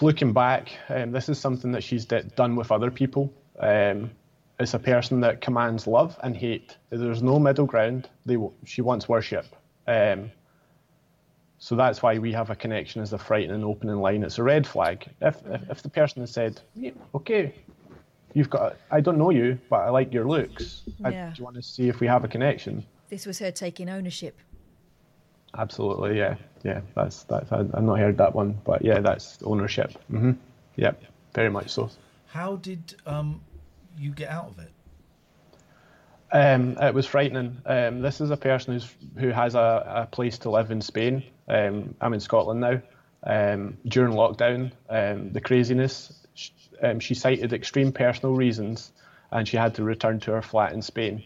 looking 0.00 0.32
back, 0.32 0.72
um, 0.88 1.12
this 1.12 1.28
is 1.28 1.38
something 1.38 1.72
that 1.72 1.84
she's 1.84 2.04
d- 2.06 2.22
done 2.34 2.56
with 2.56 2.72
other 2.72 2.90
people. 2.90 3.32
Um, 3.60 4.10
it's 4.58 4.74
a 4.74 4.78
person 4.80 5.20
that 5.20 5.40
commands 5.40 5.86
love 5.86 6.18
and 6.22 6.36
hate. 6.36 6.76
There's 6.90 7.22
no 7.22 7.38
middle 7.38 7.66
ground. 7.66 8.08
They, 8.26 8.36
she 8.64 8.82
wants 8.82 9.08
worship. 9.08 9.46
Um, 9.86 10.32
so 11.62 11.76
that's 11.76 12.02
why 12.02 12.18
we 12.18 12.32
have 12.32 12.50
a 12.50 12.56
connection 12.56 13.02
as 13.02 13.12
a 13.12 13.18
frightening 13.18 13.62
opening 13.62 13.94
line. 14.00 14.24
It's 14.24 14.38
a 14.38 14.42
red 14.42 14.66
flag. 14.66 15.06
If, 15.20 15.36
if, 15.46 15.70
if 15.70 15.82
the 15.84 15.90
person 15.90 16.20
has 16.20 16.32
said, 16.32 16.60
yeah, 16.74 16.90
okay, 17.14 17.54
you've 18.34 18.50
got, 18.50 18.74
I 18.90 19.00
don't 19.00 19.16
know 19.16 19.30
you, 19.30 19.60
but 19.70 19.76
I 19.76 19.90
like 19.90 20.12
your 20.12 20.26
looks. 20.26 20.82
I, 21.04 21.10
Yeah. 21.10 21.30
do 21.32 21.38
you 21.38 21.44
want 21.44 21.54
to 21.54 21.62
see 21.62 21.88
if 21.88 22.00
we 22.00 22.08
have 22.08 22.24
a 22.24 22.28
connection? 22.28 22.84
This 23.10 23.26
was 23.26 23.38
her 23.38 23.52
taking 23.52 23.88
ownership. 23.88 24.40
Absolutely, 25.56 26.18
yeah, 26.18 26.34
yeah. 26.64 26.80
That's 26.96 27.22
that's. 27.24 27.52
I, 27.52 27.60
I've 27.60 27.84
not 27.84 28.00
heard 28.00 28.18
that 28.18 28.34
one, 28.34 28.58
but 28.64 28.84
yeah, 28.84 28.98
that's 28.98 29.38
ownership. 29.44 29.92
hmm 30.08 30.32
Yep, 30.74 31.00
very 31.32 31.50
much 31.50 31.70
so. 31.70 31.90
How 32.26 32.56
did 32.56 32.96
um, 33.06 33.40
you 33.96 34.10
get 34.10 34.30
out 34.30 34.48
of 34.48 34.58
it? 34.58 34.72
Um, 36.32 36.78
it 36.80 36.94
was 36.94 37.04
frightening. 37.04 37.58
Um, 37.66 38.00
this 38.00 38.20
is 38.22 38.30
a 38.30 38.36
person 38.36 38.72
who's 38.72 38.94
who 39.18 39.28
has 39.28 39.54
a, 39.54 39.84
a 39.86 40.06
place 40.06 40.38
to 40.38 40.50
live 40.50 40.70
in 40.70 40.80
Spain. 40.80 41.22
Um, 41.46 41.94
I'm 42.00 42.14
in 42.14 42.20
Scotland 42.20 42.60
now. 42.60 42.80
Um, 43.24 43.76
during 43.86 44.14
lockdown, 44.14 44.72
um, 44.88 45.32
the 45.32 45.40
craziness, 45.40 46.26
sh- 46.34 46.50
um, 46.82 46.98
she 47.00 47.14
cited 47.14 47.52
extreme 47.52 47.92
personal 47.92 48.34
reasons, 48.34 48.92
and 49.30 49.46
she 49.46 49.58
had 49.58 49.74
to 49.74 49.84
return 49.84 50.20
to 50.20 50.32
her 50.32 50.42
flat 50.42 50.72
in 50.72 50.80
Spain. 50.80 51.22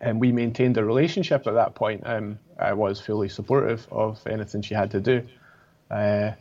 And 0.00 0.20
we 0.20 0.32
maintained 0.32 0.78
a 0.78 0.84
relationship 0.84 1.46
at 1.46 1.54
that 1.54 1.74
point. 1.74 2.06
I 2.06 2.72
was 2.72 3.00
fully 3.00 3.28
supportive 3.28 3.86
of 3.90 4.24
anything 4.26 4.62
she 4.62 4.74
had 4.74 4.90
to 4.92 5.00
do. 5.00 5.22
Uh, 5.90 6.32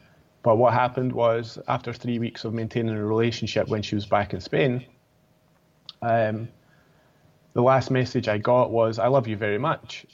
but 0.44 0.58
what 0.58 0.74
happened 0.74 1.12
was, 1.12 1.60
after 1.68 1.92
three 1.92 2.20
weeks 2.20 2.46
of 2.46 2.54
maintaining 2.54 2.96
a 2.96 3.06
relationship 3.06 3.68
when 3.68 3.82
she 3.82 3.96
was 3.96 4.06
back 4.06 4.34
in 4.34 4.40
Spain, 4.40 4.86
um, 6.02 6.48
the 7.58 7.64
last 7.64 7.90
message 7.90 8.28
I 8.28 8.38
got 8.38 8.70
was, 8.70 9.00
I 9.00 9.08
love 9.08 9.28
you 9.28 9.36
very 9.36 9.58
much. 9.58 10.06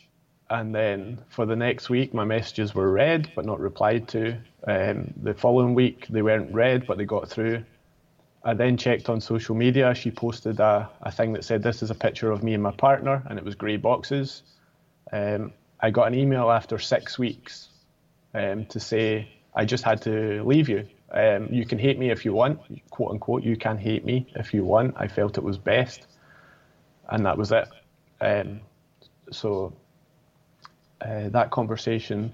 And 0.49 0.73
then 0.73 1.19
for 1.27 1.45
the 1.45 1.57
next 1.57 1.89
week, 1.89 2.13
my 2.13 2.23
messages 2.23 2.73
were 2.73 2.89
read 2.89 3.29
but 3.35 3.43
not 3.43 3.59
replied 3.59 4.07
to. 4.15 4.37
Um, 4.65 5.13
the 5.21 5.33
following 5.33 5.73
week, 5.73 6.07
they 6.09 6.21
weren't 6.21 6.53
read 6.53 6.87
but 6.87 6.97
they 6.97 7.03
got 7.03 7.27
through. 7.29 7.65
I 8.45 8.53
then 8.53 8.77
checked 8.77 9.09
on 9.09 9.19
social 9.19 9.55
media. 9.55 9.93
She 9.93 10.09
posted 10.09 10.61
a, 10.61 10.89
a 11.01 11.11
thing 11.11 11.33
that 11.33 11.43
said, 11.43 11.61
This 11.61 11.83
is 11.83 11.91
a 11.91 11.95
picture 11.95 12.31
of 12.31 12.43
me 12.43 12.53
and 12.53 12.63
my 12.63 12.71
partner, 12.71 13.21
and 13.29 13.37
it 13.37 13.43
was 13.43 13.55
grey 13.55 13.75
boxes. 13.75 14.43
Um, 15.11 15.51
I 15.81 15.91
got 15.91 16.07
an 16.07 16.13
email 16.13 16.49
after 16.49 16.79
six 16.79 17.19
weeks 17.19 17.67
um, 18.33 18.65
to 18.67 18.79
say, 18.79 19.27
I 19.53 19.65
just 19.65 19.83
had 19.83 20.01
to 20.03 20.45
leave 20.45 20.69
you. 20.69 20.87
Um, 21.11 21.49
you 21.51 21.65
can 21.65 21.77
hate 21.77 21.99
me 21.99 22.09
if 22.09 22.23
you 22.23 22.31
want, 22.31 22.61
quote 22.89 23.11
unquote, 23.11 23.43
you 23.43 23.57
can 23.57 23.77
hate 23.77 24.05
me 24.05 24.31
if 24.37 24.53
you 24.53 24.63
want. 24.63 24.93
I 24.95 25.09
felt 25.09 25.37
it 25.37 25.43
was 25.43 25.57
best. 25.57 26.07
And 27.09 27.25
that 27.25 27.37
was 27.37 27.51
it. 27.51 27.67
Um, 28.21 28.61
so 29.31 29.73
uh, 31.01 31.29
that 31.29 31.51
conversation 31.51 32.31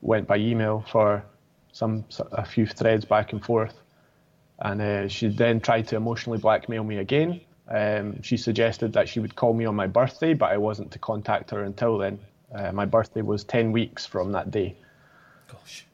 went 0.00 0.26
by 0.26 0.36
email 0.36 0.84
for 0.90 1.24
some 1.72 2.04
a 2.32 2.44
few 2.44 2.66
threads 2.66 3.04
back 3.04 3.32
and 3.32 3.44
forth, 3.44 3.80
and 4.58 4.80
uh, 4.80 5.08
she 5.08 5.28
then 5.28 5.60
tried 5.60 5.88
to 5.88 5.96
emotionally 5.96 6.38
blackmail 6.38 6.84
me 6.84 6.98
again. 6.98 7.40
Um, 7.68 8.20
she 8.22 8.36
suggested 8.36 8.92
that 8.92 9.08
she 9.08 9.20
would 9.20 9.34
call 9.34 9.54
me 9.54 9.64
on 9.64 9.74
my 9.74 9.86
birthday, 9.86 10.34
but 10.34 10.50
I 10.52 10.58
wasn't 10.58 10.90
to 10.92 10.98
contact 10.98 11.50
her 11.50 11.62
until 11.62 11.96
then. 11.98 12.18
Uh, 12.54 12.72
my 12.72 12.84
birthday 12.84 13.22
was 13.22 13.44
ten 13.44 13.72
weeks 13.72 14.04
from 14.04 14.32
that 14.32 14.50
day. 14.50 14.76
Gosh. 15.50 15.86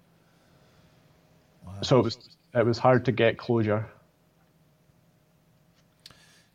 So 1.82 2.00
it 2.00 2.04
was 2.04 2.36
it 2.54 2.66
was 2.66 2.78
hard 2.78 3.04
to 3.04 3.12
get 3.12 3.38
closure. 3.38 3.86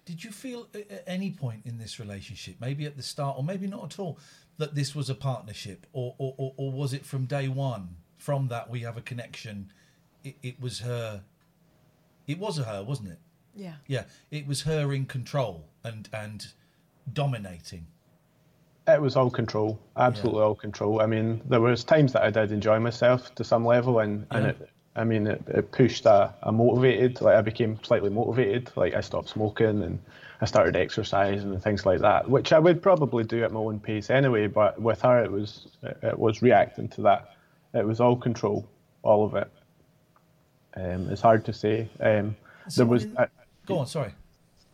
Did 0.05 0.23
you 0.23 0.31
feel 0.31 0.67
at 0.73 1.03
any 1.07 1.31
point 1.31 1.61
in 1.65 1.77
this 1.77 1.99
relationship, 1.99 2.55
maybe 2.59 2.85
at 2.85 2.97
the 2.97 3.03
start 3.03 3.37
or 3.37 3.43
maybe 3.43 3.67
not 3.67 3.83
at 3.85 3.99
all, 3.99 4.19
that 4.57 4.75
this 4.75 4.93
was 4.93 5.09
a 5.09 5.15
partnership, 5.15 5.87
or 5.93 6.13
or, 6.17 6.35
or, 6.37 6.53
or 6.57 6.71
was 6.71 6.93
it 6.93 7.05
from 7.05 7.25
day 7.25 7.47
one? 7.47 7.95
From 8.17 8.47
that 8.49 8.69
we 8.69 8.81
have 8.81 8.97
a 8.97 9.01
connection. 9.01 9.71
It, 10.23 10.35
it 10.41 10.61
was 10.61 10.79
her. 10.79 11.23
It 12.27 12.39
was 12.39 12.57
her, 12.57 12.83
wasn't 12.83 13.09
it? 13.09 13.19
Yeah. 13.55 13.75
Yeah, 13.87 14.03
it 14.31 14.47
was 14.47 14.61
her 14.63 14.93
in 14.93 15.05
control 15.05 15.65
and 15.83 16.09
and 16.13 16.45
dominating. 17.11 17.87
It 18.87 19.01
was 19.01 19.15
all 19.15 19.29
control, 19.29 19.79
absolutely 19.95 20.41
all 20.41 20.55
control. 20.55 21.01
I 21.01 21.05
mean, 21.05 21.41
there 21.47 21.61
was 21.61 21.85
times 21.85 22.11
that 22.13 22.23
I 22.23 22.29
did 22.29 22.51
enjoy 22.51 22.79
myself 22.79 23.33
to 23.35 23.43
some 23.43 23.65
level, 23.65 23.99
and, 23.99 24.25
and 24.31 24.47
it, 24.47 24.69
I 24.95 25.03
mean, 25.03 25.25
it, 25.27 25.41
it 25.47 25.71
pushed 25.71 26.05
a, 26.05 26.33
a 26.43 26.51
motivated. 26.51 27.19
Like 27.21 27.35
I 27.35 27.41
became 27.41 27.79
slightly 27.83 28.09
motivated. 28.09 28.71
Like 28.75 28.93
I 28.93 29.01
stopped 29.01 29.29
smoking 29.29 29.81
and 29.83 29.99
I 30.41 30.45
started 30.45 30.75
exercising 30.75 31.51
and 31.51 31.63
things 31.63 31.85
like 31.85 31.99
that, 32.01 32.29
which 32.29 32.53
I 32.53 32.59
would 32.59 32.81
probably 32.81 33.23
do 33.23 33.43
at 33.43 33.51
my 33.51 33.59
own 33.59 33.79
pace 33.79 34.09
anyway. 34.09 34.47
But 34.47 34.79
with 34.81 35.01
her, 35.01 35.23
it 35.23 35.31
was 35.31 35.67
it, 35.81 35.97
it 36.03 36.19
was 36.19 36.41
reacting 36.41 36.89
to 36.89 37.01
that. 37.03 37.35
It 37.73 37.85
was 37.87 37.99
all 37.99 38.15
control, 38.15 38.67
all 39.01 39.25
of 39.25 39.33
it. 39.35 39.49
Um, 40.75 41.09
it's 41.09 41.21
hard 41.21 41.43
to 41.45 41.53
say. 41.53 41.89
Um, 41.99 42.35
there 42.75 42.85
was. 42.85 43.07
I- 43.17 43.27
Go 43.65 43.77
on, 43.79 43.87
sorry. 43.87 44.13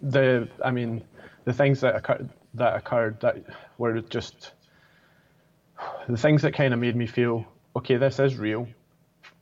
the 0.02 0.48
I 0.66 0.72
mean 0.72 1.04
the 1.46 1.54
things 1.54 1.80
that 1.82 1.96
occurred 1.96 2.28
that 2.56 2.76
occurred 2.76 3.20
that 3.22 3.38
were 3.78 4.02
just 4.02 4.52
the 6.08 6.18
things 6.18 6.42
that 6.42 6.54
kind 6.54 6.74
of 6.74 6.80
made 6.80 6.96
me 6.96 7.06
feel 7.06 7.46
okay 7.76 7.98
this 7.98 8.18
is 8.20 8.36
real 8.38 8.68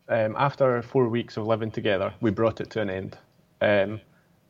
um, 0.09 0.35
after 0.37 0.81
four 0.81 1.07
weeks 1.09 1.37
of 1.37 1.47
living 1.47 1.71
together 1.71 2.13
we 2.21 2.31
brought 2.31 2.61
it 2.61 2.69
to 2.71 2.81
an 2.81 2.89
end 2.89 3.17
um, 3.61 3.99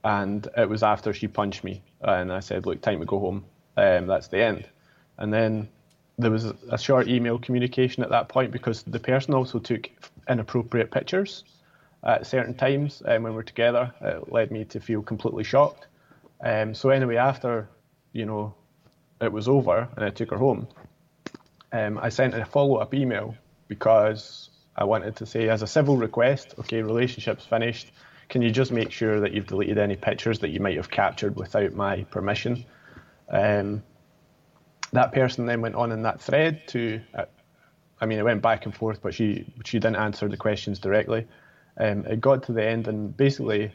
and 0.03 0.47
it 0.57 0.69
was 0.69 0.83
after 0.83 1.13
she 1.13 1.27
punched 1.27 1.63
me 1.63 1.81
and 2.01 2.31
I 2.31 2.39
said 2.39 2.65
look 2.65 2.81
time 2.81 2.99
to 2.99 3.05
go 3.05 3.19
home 3.19 3.45
um, 3.75 4.07
that's 4.07 4.27
the 4.27 4.43
end 4.43 4.67
and 5.17 5.33
then 5.33 5.69
there 6.17 6.31
was 6.31 6.45
a 6.45 6.77
short 6.77 7.07
email 7.07 7.37
communication 7.37 8.03
at 8.03 8.09
that 8.09 8.27
point 8.27 8.51
because 8.51 8.83
the 8.83 8.99
person 8.99 9.33
also 9.33 9.59
took 9.59 9.89
inappropriate 10.27 10.91
pictures 10.91 11.43
at 12.03 12.25
certain 12.25 12.53
times 12.53 13.03
um, 13.05 13.23
when 13.23 13.33
we're 13.33 13.43
together. 13.43 13.93
It 14.01 14.31
led 14.31 14.51
me 14.51 14.65
to 14.65 14.79
feel 14.79 15.01
completely 15.01 15.43
shocked. 15.43 15.87
Um, 16.43 16.73
so 16.73 16.89
anyway, 16.89 17.17
after 17.17 17.69
you 18.13 18.25
know 18.25 18.53
it 19.21 19.31
was 19.31 19.47
over 19.47 19.87
and 19.95 20.05
I 20.05 20.09
took 20.09 20.31
her 20.31 20.37
home, 20.37 20.67
um, 21.71 21.97
I 21.97 22.09
sent 22.09 22.33
a 22.33 22.45
follow-up 22.45 22.93
email 22.93 23.35
because 23.67 24.49
I 24.77 24.83
wanted 24.83 25.15
to 25.17 25.25
say, 25.25 25.49
as 25.49 25.61
a 25.61 25.67
civil 25.67 25.97
request, 25.97 26.53
okay, 26.59 26.81
relationship's 26.81 27.45
finished. 27.45 27.91
Can 28.29 28.41
you 28.41 28.51
just 28.51 28.71
make 28.71 28.91
sure 28.91 29.19
that 29.21 29.33
you've 29.33 29.47
deleted 29.47 29.77
any 29.77 29.95
pictures 29.95 30.39
that 30.39 30.49
you 30.49 30.59
might 30.59 30.75
have 30.75 30.89
captured 30.89 31.35
without 31.35 31.73
my 31.73 32.03
permission? 32.03 32.65
Um, 33.29 33.83
that 34.93 35.13
person 35.13 35.45
then 35.45 35.61
went 35.61 35.75
on 35.75 35.91
in 35.91 36.03
that 36.03 36.21
thread 36.21 36.67
to, 36.67 37.01
uh, 37.13 37.25
I 37.99 38.05
mean, 38.05 38.19
it 38.19 38.23
went 38.23 38.41
back 38.41 38.65
and 38.65 38.75
forth, 38.75 39.01
but 39.01 39.13
she 39.13 39.51
she 39.65 39.79
didn't 39.79 39.97
answer 39.97 40.29
the 40.29 40.37
questions 40.37 40.79
directly. 40.79 41.27
Um, 41.79 42.05
it 42.05 42.21
got 42.21 42.43
to 42.43 42.53
the 42.53 42.65
end, 42.65 42.87
and 42.87 43.15
basically, 43.15 43.71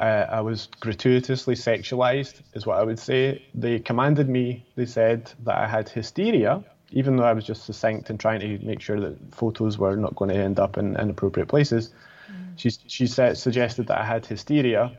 uh, 0.00 0.26
I 0.28 0.40
was 0.40 0.68
gratuitously 0.80 1.54
sexualized, 1.54 2.42
is 2.54 2.66
what 2.66 2.78
I 2.78 2.82
would 2.82 2.98
say. 2.98 3.42
They 3.54 3.78
commanded 3.78 4.28
me. 4.28 4.66
They 4.76 4.86
said 4.86 5.32
that 5.44 5.56
I 5.56 5.66
had 5.66 5.88
hysteria, 5.88 6.64
even 6.90 7.16
though 7.16 7.24
I 7.24 7.32
was 7.32 7.44
just 7.44 7.64
succinct 7.64 8.10
and 8.10 8.18
trying 8.18 8.40
to 8.40 8.58
make 8.64 8.80
sure 8.80 9.00
that 9.00 9.34
photos 9.34 9.78
were 9.78 9.96
not 9.96 10.14
going 10.14 10.30
to 10.30 10.36
end 10.36 10.58
up 10.58 10.78
in 10.78 10.96
inappropriate 10.96 11.48
places. 11.48 11.92
She 12.56 12.70
she 12.86 13.06
said 13.06 13.36
suggested 13.36 13.88
that 13.88 13.98
I 13.98 14.04
had 14.04 14.24
hysteria, 14.24 14.98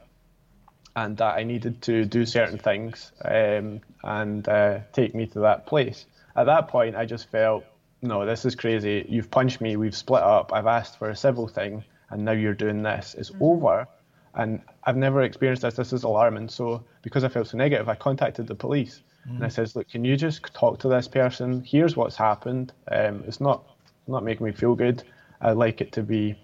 and 0.98 1.16
that 1.18 1.38
I 1.38 1.44
needed 1.44 1.82
to 1.84 2.06
do 2.06 2.26
certain 2.26 2.58
things 2.58 3.12
um, 3.24 3.82
and 4.04 4.48
uh, 4.50 4.80
take 4.94 5.14
me 5.14 5.28
to 5.28 5.40
that 5.42 5.68
place. 5.68 6.06
At 6.36 6.46
that 6.46 6.68
point, 6.70 6.96
I 6.96 7.06
just 7.06 7.30
felt, 7.30 7.66
no, 8.02 8.26
this 8.26 8.46
is 8.46 8.56
crazy. 8.56 9.06
You've 9.08 9.30
punched 9.30 9.62
me. 9.62 9.76
We've 9.76 9.96
split 9.96 10.24
up. 10.24 10.52
I've 10.54 10.66
asked 10.66 10.98
for 10.98 11.12
a 11.12 11.16
civil 11.16 11.48
thing, 11.48 11.84
and 12.10 12.26
now 12.26 12.32
you're 12.32 12.56
doing 12.56 12.82
this. 12.82 13.16
It's 13.16 13.32
over. 13.40 13.88
And 14.34 14.62
I've 14.84 14.98
never 14.98 15.22
experienced 15.22 15.62
this. 15.62 15.76
This 15.76 15.94
is 15.94 16.04
alarming. 16.04 16.50
So 16.50 16.84
because 17.04 17.24
I 17.24 17.30
felt 17.30 17.48
so 17.48 17.58
negative, 17.58 17.90
I 17.90 17.96
contacted 17.96 18.48
the 18.48 18.56
police 18.56 19.02
and 19.36 19.44
I 19.44 19.50
says, 19.50 19.76
look, 19.76 19.90
can 19.90 20.06
you 20.06 20.16
just 20.16 20.54
talk 20.54 20.80
to 20.80 20.88
this 20.88 21.08
person? 21.08 21.64
Here's 21.64 21.96
what's 21.96 22.16
happened. 22.16 22.72
Um, 22.90 23.24
it's 23.28 23.42
not 23.42 23.64
not 24.08 24.24
making 24.24 24.46
me 24.46 24.54
feel 24.54 24.74
good. 24.74 25.04
I'd 25.42 25.58
like 25.58 25.82
it 25.82 25.92
to 25.94 26.04
be 26.04 26.40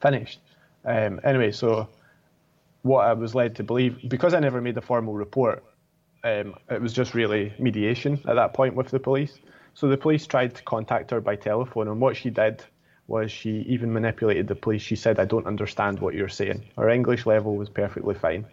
finished. 0.00 0.40
Um, 0.84 1.20
anyway, 1.22 1.52
so 1.52 1.88
what 2.82 3.06
I 3.06 3.12
was 3.12 3.34
led 3.34 3.56
to 3.56 3.64
believe, 3.64 3.98
because 4.08 4.32
I 4.32 4.40
never 4.40 4.60
made 4.60 4.76
a 4.78 4.80
formal 4.80 5.14
report, 5.14 5.62
um, 6.24 6.54
it 6.70 6.80
was 6.80 6.92
just 6.92 7.14
really 7.14 7.52
mediation 7.58 8.14
at 8.26 8.34
that 8.34 8.54
point 8.54 8.74
with 8.74 8.88
the 8.88 8.98
police. 8.98 9.38
So 9.74 9.88
the 9.88 9.98
police 9.98 10.26
tried 10.26 10.54
to 10.54 10.62
contact 10.62 11.10
her 11.10 11.20
by 11.20 11.36
telephone, 11.36 11.88
and 11.88 12.00
what 12.00 12.16
she 12.16 12.30
did 12.30 12.64
was 13.06 13.30
she 13.30 13.58
even 13.68 13.92
manipulated 13.92 14.48
the 14.48 14.54
police. 14.54 14.82
She 14.82 14.96
said, 14.96 15.20
"I 15.20 15.26
don't 15.26 15.46
understand 15.46 16.00
what 16.00 16.14
you're 16.14 16.28
saying." 16.28 16.64
Her 16.76 16.88
English 16.88 17.26
level 17.26 17.54
was 17.56 17.68
perfectly 17.68 18.14
fine, 18.14 18.46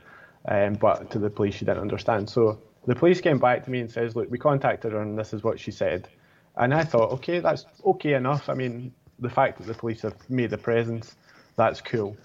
um, 0.46 0.74
but 0.74 1.10
to 1.12 1.20
the 1.20 1.30
police 1.30 1.56
she 1.56 1.66
didn't 1.66 1.82
understand. 1.82 2.30
So 2.30 2.60
the 2.86 2.96
police 2.96 3.22
came 3.22 3.40
back 3.40 3.64
to 3.66 3.72
me 3.72 3.80
and 3.80 3.92
says, 3.92 4.16
"Look, 4.16 4.30
we 4.30 4.38
contacted 4.38 4.92
her 4.92 5.02
and 5.02 5.18
this 5.18 5.34
is 5.34 5.44
what 5.44 5.60
she 5.60 5.72
said." 5.72 6.08
And 6.56 6.74
I 6.74 6.84
thought, 6.84 7.12
okay, 7.14 7.40
that's 7.40 7.66
okay 7.86 8.14
enough. 8.14 8.50
I 8.50 8.54
mean, 8.54 8.94
the 9.20 9.30
fact 9.30 9.58
that 9.58 9.68
the 9.68 9.74
police 9.74 10.02
have 10.02 10.16
made 10.30 10.54
a 10.54 10.58
presence, 10.58 11.16
that's 11.56 11.82
cool. 11.82 12.16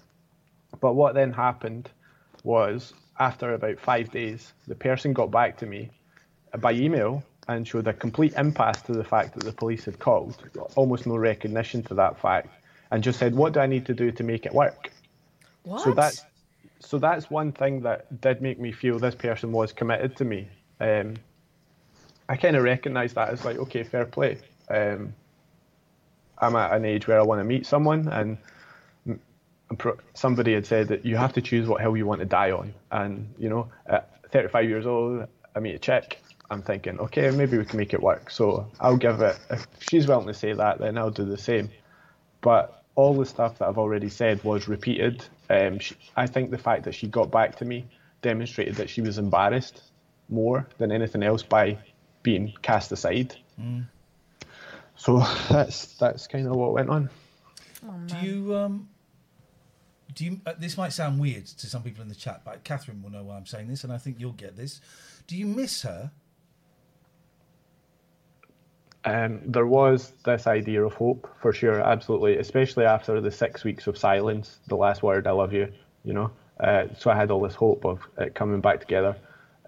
But 0.79 0.93
what 0.93 1.15
then 1.15 1.33
happened 1.33 1.89
was 2.43 2.93
after 3.19 3.53
about 3.53 3.79
five 3.79 4.11
days, 4.11 4.53
the 4.67 4.75
person 4.75 5.13
got 5.13 5.31
back 5.31 5.57
to 5.57 5.65
me 5.65 5.89
by 6.59 6.73
email 6.73 7.23
and 7.47 7.67
showed 7.67 7.87
a 7.87 7.93
complete 7.93 8.33
impasse 8.33 8.81
to 8.83 8.93
the 8.93 9.03
fact 9.03 9.33
that 9.33 9.43
the 9.43 9.51
police 9.51 9.85
had 9.85 9.97
called, 9.97 10.37
almost 10.75 11.07
no 11.07 11.17
recognition 11.17 11.81
to 11.83 11.95
that 11.95 12.19
fact, 12.19 12.49
and 12.91 13.03
just 13.03 13.17
said, 13.17 13.33
"What 13.35 13.53
do 13.53 13.59
I 13.59 13.65
need 13.65 13.85
to 13.87 13.93
do 13.93 14.11
to 14.11 14.23
make 14.23 14.45
it 14.45 14.53
work?" 14.53 14.91
What? 15.63 15.81
So 15.81 15.91
that's 15.91 16.23
so 16.79 16.97
that's 16.97 17.29
one 17.29 17.51
thing 17.51 17.81
that 17.81 18.21
did 18.21 18.41
make 18.41 18.59
me 18.59 18.71
feel 18.71 18.99
this 18.99 19.15
person 19.15 19.51
was 19.51 19.73
committed 19.73 20.15
to 20.17 20.25
me. 20.25 20.47
Um, 20.79 21.15
I 22.27 22.37
kind 22.37 22.55
of 22.55 22.63
recognise 22.63 23.13
that 23.13 23.29
as 23.29 23.43
like, 23.43 23.57
okay, 23.57 23.83
fair 23.83 24.05
play. 24.05 24.37
Um, 24.69 25.13
I'm 26.37 26.55
at 26.55 26.71
an 26.73 26.85
age 26.85 27.07
where 27.07 27.19
I 27.19 27.23
want 27.23 27.39
to 27.39 27.43
meet 27.43 27.65
someone, 27.65 28.07
and 28.07 28.37
somebody 30.13 30.53
had 30.53 30.65
said 30.65 30.87
that 30.87 31.05
you 31.05 31.17
have 31.17 31.33
to 31.33 31.41
choose 31.41 31.67
what 31.67 31.81
hill 31.81 31.97
you 31.97 32.05
want 32.05 32.19
to 32.19 32.25
die 32.25 32.51
on. 32.51 32.73
And 32.91 33.33
you 33.37 33.49
know, 33.49 33.69
at 33.87 34.31
35 34.31 34.69
years 34.69 34.85
old, 34.85 35.27
I 35.55 35.59
meet 35.59 35.75
a 35.75 35.79
chick. 35.79 36.21
I'm 36.51 36.61
thinking, 36.61 36.99
okay, 36.99 37.29
maybe 37.29 37.57
we 37.57 37.65
can 37.65 37.77
make 37.77 37.93
it 37.93 38.01
work. 38.01 38.31
So 38.31 38.67
I'll 38.79 38.97
give 38.97 39.21
it. 39.21 39.37
If 39.51 39.67
she's 39.79 40.07
willing 40.07 40.27
to 40.27 40.33
say 40.33 40.53
that, 40.53 40.79
then 40.79 40.97
I'll 40.97 41.11
do 41.11 41.25
the 41.25 41.37
same. 41.37 41.69
But 42.41 42.78
all 42.99 43.13
the 43.13 43.25
stuff 43.25 43.59
that 43.59 43.69
I've 43.69 43.77
already 43.77 44.09
said 44.09 44.43
was 44.43 44.67
repeated. 44.67 45.23
Um, 45.49 45.79
she, 45.79 45.95
I 46.17 46.27
think 46.27 46.51
the 46.51 46.57
fact 46.57 46.83
that 46.83 46.93
she 46.93 47.07
got 47.07 47.31
back 47.31 47.55
to 47.59 47.65
me 47.65 47.85
demonstrated 48.21 48.75
that 48.75 48.89
she 48.89 48.99
was 48.99 49.17
embarrassed 49.17 49.83
more 50.27 50.67
than 50.79 50.91
anything 50.91 51.23
else 51.23 51.41
by 51.41 51.77
being 52.23 52.53
cast 52.61 52.91
aside. 52.91 53.37
Mm. 53.57 53.85
So 54.97 55.19
that's 55.49 55.95
that's 55.95 56.27
kind 56.27 56.45
of 56.45 56.57
what 56.57 56.73
went 56.73 56.89
on. 56.89 57.09
Do 58.07 58.17
you 58.17 58.55
um? 58.57 58.89
Do 60.13 60.25
you? 60.25 60.41
Uh, 60.45 60.55
this 60.59 60.77
might 60.77 60.91
sound 60.91 61.21
weird 61.21 61.45
to 61.45 61.67
some 61.67 61.83
people 61.83 62.01
in 62.01 62.09
the 62.09 62.15
chat, 62.15 62.41
but 62.43 62.65
Katherine 62.65 63.01
will 63.01 63.11
know 63.11 63.23
why 63.23 63.37
I'm 63.37 63.45
saying 63.45 63.69
this, 63.69 63.85
and 63.85 63.93
I 63.93 63.97
think 63.97 64.19
you'll 64.19 64.33
get 64.33 64.57
this. 64.57 64.81
Do 65.25 65.37
you 65.37 65.45
miss 65.45 65.83
her? 65.83 66.11
Um, 69.05 69.41
there 69.45 69.65
was 69.65 70.13
this 70.25 70.45
idea 70.45 70.83
of 70.83 70.93
hope 70.93 71.29
for 71.41 71.53
sure, 71.53 71.81
absolutely, 71.81 72.37
especially 72.37 72.85
after 72.85 73.21
the 73.21 73.31
six 73.31 73.63
weeks 73.63 73.87
of 73.87 73.97
silence, 73.97 74.59
the 74.67 74.75
last 74.75 75.03
word, 75.03 75.25
I 75.25 75.31
love 75.31 75.53
you, 75.53 75.71
you 76.03 76.13
know. 76.13 76.31
Uh, 76.59 76.87
so 76.97 77.09
I 77.09 77.15
had 77.15 77.31
all 77.31 77.41
this 77.41 77.55
hope 77.55 77.85
of 77.85 78.01
it 78.17 78.35
coming 78.35 78.59
back 78.59 78.81
together. 78.81 79.15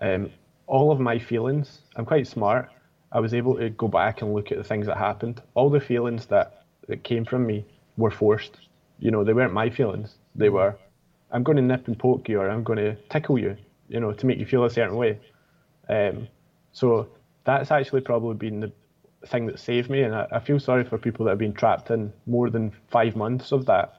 Um, 0.01 0.31
all 0.67 0.91
of 0.91 0.99
my 0.99 1.17
feelings, 1.17 1.79
I'm 1.95 2.05
quite 2.05 2.27
smart. 2.27 2.69
I 3.11 3.19
was 3.19 3.33
able 3.33 3.57
to 3.57 3.69
go 3.69 3.87
back 3.87 4.21
and 4.21 4.33
look 4.33 4.51
at 4.51 4.57
the 4.57 4.63
things 4.63 4.87
that 4.87 4.97
happened. 4.97 5.41
All 5.53 5.69
the 5.69 5.79
feelings 5.79 6.25
that, 6.27 6.65
that 6.87 7.03
came 7.03 7.23
from 7.23 7.45
me 7.45 7.65
were 7.97 8.11
forced. 8.11 8.57
You 8.99 9.11
know, 9.11 9.23
they 9.23 9.33
weren't 9.33 9.53
my 9.53 9.69
feelings. 9.69 10.15
They 10.35 10.49
were, 10.49 10.77
I'm 11.31 11.43
going 11.43 11.57
to 11.57 11.61
nip 11.61 11.87
and 11.87 11.97
poke 11.97 12.27
you 12.27 12.39
or 12.39 12.49
I'm 12.49 12.63
going 12.63 12.79
to 12.79 12.95
tickle 13.09 13.39
you, 13.39 13.57
you 13.87 13.99
know, 13.99 14.11
to 14.11 14.25
make 14.25 14.39
you 14.39 14.45
feel 14.45 14.65
a 14.65 14.69
certain 14.69 14.95
way. 14.95 15.19
Um, 15.89 16.27
so 16.73 17.09
that's 17.43 17.71
actually 17.71 18.01
probably 18.01 18.35
been 18.35 18.59
the 18.59 18.71
thing 19.27 19.45
that 19.47 19.59
saved 19.59 19.89
me. 19.89 20.01
And 20.03 20.15
I, 20.15 20.27
I 20.31 20.39
feel 20.39 20.59
sorry 20.59 20.83
for 20.83 20.97
people 20.97 21.25
that 21.25 21.31
have 21.31 21.39
been 21.39 21.53
trapped 21.53 21.91
in 21.91 22.11
more 22.25 22.49
than 22.49 22.71
five 22.89 23.15
months 23.15 23.51
of 23.51 23.65
that 23.67 23.93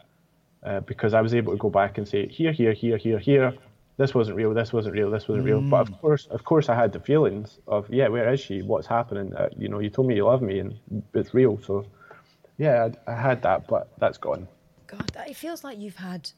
uh, 0.64 0.80
because 0.80 1.14
I 1.14 1.20
was 1.20 1.34
able 1.34 1.52
to 1.52 1.58
go 1.58 1.70
back 1.70 1.98
and 1.98 2.06
say, 2.06 2.26
here, 2.28 2.52
here, 2.52 2.72
here, 2.72 2.96
here, 2.96 3.18
here. 3.18 3.54
This 3.98 4.14
wasn't 4.14 4.36
real. 4.36 4.54
This 4.54 4.72
wasn't 4.72 4.94
real. 4.94 5.10
This 5.10 5.28
wasn't 5.28 5.44
real. 5.44 5.60
But 5.60 5.88
of 5.88 6.00
course, 6.00 6.26
of 6.26 6.44
course, 6.44 6.68
I 6.68 6.74
had 6.74 6.92
the 6.92 6.98
feelings 7.00 7.58
of, 7.68 7.88
yeah, 7.92 8.08
where 8.08 8.32
is 8.32 8.40
she? 8.40 8.62
What's 8.62 8.86
happening? 8.86 9.34
Uh, 9.34 9.48
you 9.56 9.68
know, 9.68 9.80
you 9.80 9.90
told 9.90 10.08
me 10.08 10.16
you 10.16 10.24
love 10.24 10.40
me, 10.42 10.58
and 10.60 10.78
it's 11.14 11.34
real. 11.34 11.60
So, 11.62 11.84
yeah, 12.58 12.88
I, 13.06 13.12
I 13.12 13.14
had 13.14 13.42
that, 13.42 13.66
but 13.68 13.88
that's 13.98 14.16
gone. 14.18 14.48
God, 14.86 15.08
that- 15.14 15.28
it 15.28 15.36
feels 15.36 15.62
like 15.62 15.78
you've 15.78 15.96
had 15.96 16.30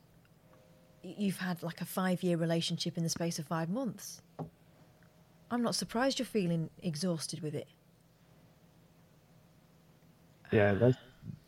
you've 1.03 1.37
had 1.39 1.63
like 1.63 1.81
a 1.83 1.85
five-year 1.85 2.37
relationship 2.37 2.97
in 2.97 3.03
the 3.03 3.11
space 3.11 3.39
of 3.39 3.47
five 3.47 3.69
months. 3.69 4.23
I'm 5.51 5.63
not 5.63 5.75
surprised 5.75 6.19
you're 6.19 6.25
feeling 6.27 6.71
exhausted 6.83 7.41
with 7.43 7.55
it. 7.55 7.69
Yeah, 10.55 10.75
this, 10.75 10.97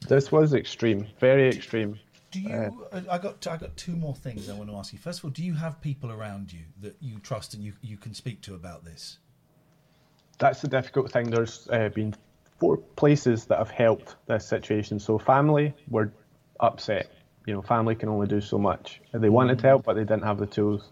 this 0.08 0.32
was 0.32 0.54
extreme, 0.54 1.06
very 1.20 1.48
extreme. 1.48 1.98
Do 2.30 2.40
you? 2.40 2.50
Uh, 2.92 3.00
I 3.10 3.18
got. 3.18 3.46
I 3.46 3.56
got 3.56 3.76
two 3.76 3.96
more 3.96 4.14
things 4.14 4.50
I 4.50 4.54
want 4.54 4.68
to 4.68 4.76
ask 4.76 4.92
you. 4.92 4.98
First 4.98 5.20
of 5.20 5.26
all, 5.26 5.30
do 5.30 5.44
you 5.44 5.54
have 5.54 5.80
people 5.80 6.10
around 6.10 6.52
you 6.52 6.64
that 6.80 6.96
you 7.00 7.18
trust 7.20 7.54
and 7.54 7.62
you 7.62 7.72
you 7.82 7.96
can 7.96 8.14
speak 8.14 8.40
to 8.42 8.54
about 8.54 8.84
this? 8.84 9.18
that's 10.38 10.62
the 10.62 10.68
difficult 10.68 11.10
thing. 11.10 11.30
There's 11.30 11.68
uh, 11.70 11.88
been 11.88 12.14
four 12.58 12.76
places 12.76 13.46
that 13.46 13.58
have 13.58 13.70
helped 13.70 14.16
this 14.26 14.46
situation. 14.46 14.98
So 14.98 15.18
family 15.18 15.74
were 15.88 16.12
upset. 16.60 17.10
You 17.46 17.54
know, 17.54 17.62
family 17.62 17.94
can 17.94 18.08
only 18.08 18.26
do 18.26 18.40
so 18.40 18.58
much. 18.58 19.00
They 19.12 19.28
wanted 19.28 19.58
to 19.60 19.66
help, 19.66 19.84
but 19.84 19.94
they 19.94 20.02
didn't 20.02 20.24
have 20.24 20.38
the 20.38 20.46
tools. 20.46 20.88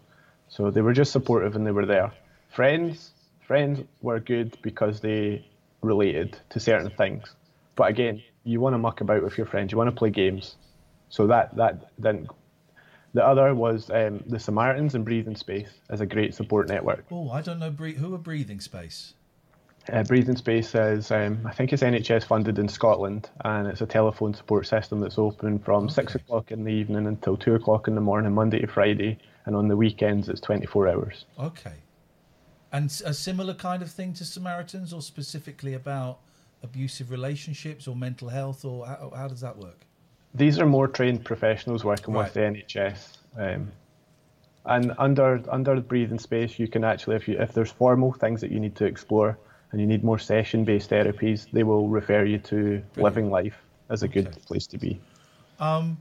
So 0.47 0.71
they 0.71 0.81
were 0.81 0.93
just 0.93 1.11
supportive 1.11 1.55
and 1.55 1.65
they 1.65 1.71
were 1.71 1.85
there. 1.85 2.11
Friends, 2.49 3.11
friends 3.45 3.81
were 4.01 4.19
good 4.19 4.57
because 4.61 5.01
they 5.01 5.45
related 5.81 6.37
to 6.51 6.59
certain 6.59 6.89
things. 6.91 7.35
But 7.75 7.89
again, 7.89 8.23
you 8.43 8.59
want 8.59 8.73
to 8.73 8.77
muck 8.77 9.01
about 9.01 9.23
with 9.23 9.37
your 9.37 9.47
friends. 9.47 9.71
You 9.71 9.77
want 9.77 9.89
to 9.89 9.95
play 9.95 10.09
games. 10.09 10.55
So 11.09 11.27
that 11.27 11.55
that 11.57 11.99
didn't. 12.01 12.29
The 13.13 13.25
other 13.25 13.55
was 13.55 13.89
um, 13.91 14.21
the 14.27 14.39
Samaritans 14.39 14.93
and 14.93 15.05
Breathing 15.05 15.37
Space 15.37 15.69
as 15.89 16.01
a 16.01 16.05
great 16.05 16.35
support 16.35 16.67
network. 16.67 17.05
Oh, 17.09 17.29
I 17.29 17.41
don't 17.41 17.59
know. 17.59 17.71
Bre- 17.71 17.89
who 17.91 18.13
are 18.13 18.17
Breathing 18.17 18.59
Space? 18.59 19.13
Uh, 19.91 20.03
Breathing 20.03 20.35
Space 20.35 20.75
is, 20.75 21.11
um, 21.11 21.39
I 21.45 21.53
think 21.53 21.71
it's 21.71 21.83
NHS 21.83 22.25
funded 22.25 22.59
in 22.59 22.67
Scotland, 22.67 23.29
and 23.45 23.67
it's 23.67 23.81
a 23.81 23.85
telephone 23.85 24.33
support 24.33 24.67
system 24.67 24.99
that's 24.99 25.17
open 25.17 25.59
from 25.59 25.89
six 25.89 26.15
o'clock 26.15 26.51
in 26.51 26.63
the 26.63 26.73
evening 26.73 27.07
until 27.07 27.37
two 27.37 27.55
o'clock 27.55 27.87
in 27.87 27.95
the 27.95 28.01
morning, 28.01 28.33
Monday 28.33 28.59
to 28.59 28.67
Friday, 28.67 29.17
and 29.45 29.55
on 29.55 29.67
the 29.67 29.77
weekends 29.77 30.27
it's 30.27 30.41
24 30.41 30.89
hours. 30.89 31.25
Okay. 31.39 31.75
And 32.71 32.85
a 33.05 33.13
similar 33.13 33.53
kind 33.53 33.81
of 33.81 33.91
thing 33.91 34.13
to 34.13 34.25
Samaritans, 34.25 34.91
or 34.91 35.01
specifically 35.01 35.73
about 35.73 36.19
abusive 36.65 37.09
relationships 37.09 37.87
or 37.87 37.95
mental 37.95 38.29
health, 38.29 38.65
or 38.65 38.85
how, 38.85 39.11
how 39.15 39.27
does 39.27 39.41
that 39.41 39.57
work? 39.57 39.85
These 40.33 40.59
are 40.59 40.65
more 40.65 40.87
trained 40.87 41.23
professionals 41.23 41.85
working 41.85 42.13
with 42.13 42.33
the 42.33 42.41
NHS. 42.41 43.17
Um, 43.37 43.71
and 44.65 44.93
under 44.97 45.41
under 45.49 45.75
the 45.75 45.81
breathing 45.81 46.19
space, 46.19 46.59
you 46.59 46.67
can 46.67 46.83
actually, 46.83 47.15
if 47.15 47.27
you 47.27 47.37
if 47.39 47.53
there's 47.53 47.71
formal 47.71 48.11
things 48.11 48.41
that 48.41 48.51
you 48.51 48.59
need 48.59 48.75
to 48.75 48.85
explore 48.85 49.37
and 49.71 49.79
you 49.79 49.87
need 49.87 50.03
more 50.03 50.19
session-based 50.19 50.89
therapies, 50.89 51.49
they 51.51 51.63
will 51.63 51.87
refer 51.87 52.25
you 52.25 52.39
to 52.39 52.81
Living 52.97 53.29
Life 53.29 53.57
as 53.89 54.03
a 54.03 54.07
good 54.07 54.31
place 54.47 54.67
to 54.67 54.77
be. 54.77 54.99
Um, 55.59 55.97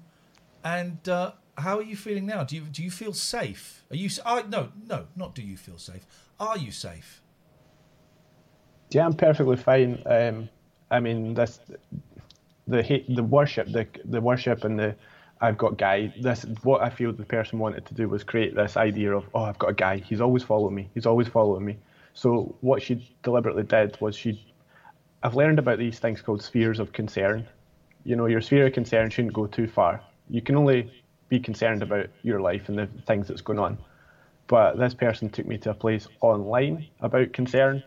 and 0.64 1.08
uh, 1.08 1.32
how 1.58 1.78
are 1.78 1.82
you 1.82 1.96
feeling 1.96 2.26
now? 2.26 2.44
Do 2.44 2.56
you 2.56 2.62
do 2.62 2.82
you 2.82 2.90
feel 2.90 3.12
safe? 3.12 3.84
Are 3.90 3.96
you? 3.96 4.08
Uh, 4.24 4.42
no, 4.48 4.72
no, 4.88 5.06
not 5.14 5.34
do 5.34 5.42
you 5.42 5.56
feel 5.56 5.78
safe? 5.78 6.06
Are 6.40 6.58
you 6.58 6.72
safe? 6.72 7.20
Yeah, 8.90 9.04
I'm 9.06 9.14
perfectly 9.14 9.56
fine. 9.56 10.02
Um, 10.06 10.48
I 10.94 11.00
mean, 11.00 11.34
this 11.34 11.58
the 12.68 12.82
hate, 12.82 13.12
the 13.14 13.24
worship, 13.24 13.66
the 13.72 13.86
the 14.04 14.20
worship, 14.20 14.62
and 14.64 14.78
the 14.78 14.94
I've 15.40 15.58
got 15.58 15.76
guy. 15.76 16.14
This 16.20 16.46
what 16.62 16.82
I 16.82 16.88
feel 16.88 17.12
the 17.12 17.24
person 17.24 17.58
wanted 17.58 17.84
to 17.86 17.94
do 17.94 18.08
was 18.08 18.22
create 18.22 18.54
this 18.54 18.76
idea 18.76 19.12
of 19.12 19.24
oh, 19.34 19.42
I've 19.42 19.58
got 19.58 19.70
a 19.70 19.74
guy. 19.74 19.96
He's 19.98 20.20
always 20.20 20.44
following 20.44 20.74
me. 20.74 20.88
He's 20.94 21.04
always 21.04 21.26
following 21.26 21.64
me. 21.64 21.78
So 22.14 22.54
what 22.60 22.80
she 22.80 23.12
deliberately 23.24 23.64
did 23.64 24.00
was 24.00 24.14
she. 24.14 24.40
I've 25.24 25.34
learned 25.34 25.58
about 25.58 25.78
these 25.78 25.98
things 25.98 26.22
called 26.22 26.42
spheres 26.42 26.78
of 26.78 26.92
concern. 26.92 27.48
You 28.04 28.14
know, 28.14 28.26
your 28.26 28.40
sphere 28.40 28.66
of 28.66 28.72
concern 28.72 29.10
shouldn't 29.10 29.34
go 29.34 29.46
too 29.46 29.66
far. 29.66 30.00
You 30.30 30.42
can 30.42 30.54
only 30.54 30.92
be 31.28 31.40
concerned 31.40 31.82
about 31.82 32.06
your 32.22 32.40
life 32.40 32.68
and 32.68 32.78
the 32.78 32.86
things 33.06 33.26
that's 33.26 33.40
going 33.40 33.58
on. 33.58 33.78
But 34.46 34.78
this 34.78 34.94
person 34.94 35.28
took 35.28 35.46
me 35.46 35.58
to 35.58 35.70
a 35.70 35.74
place 35.74 36.06
online 36.20 36.86
about 37.00 37.32
concern. 37.32 37.82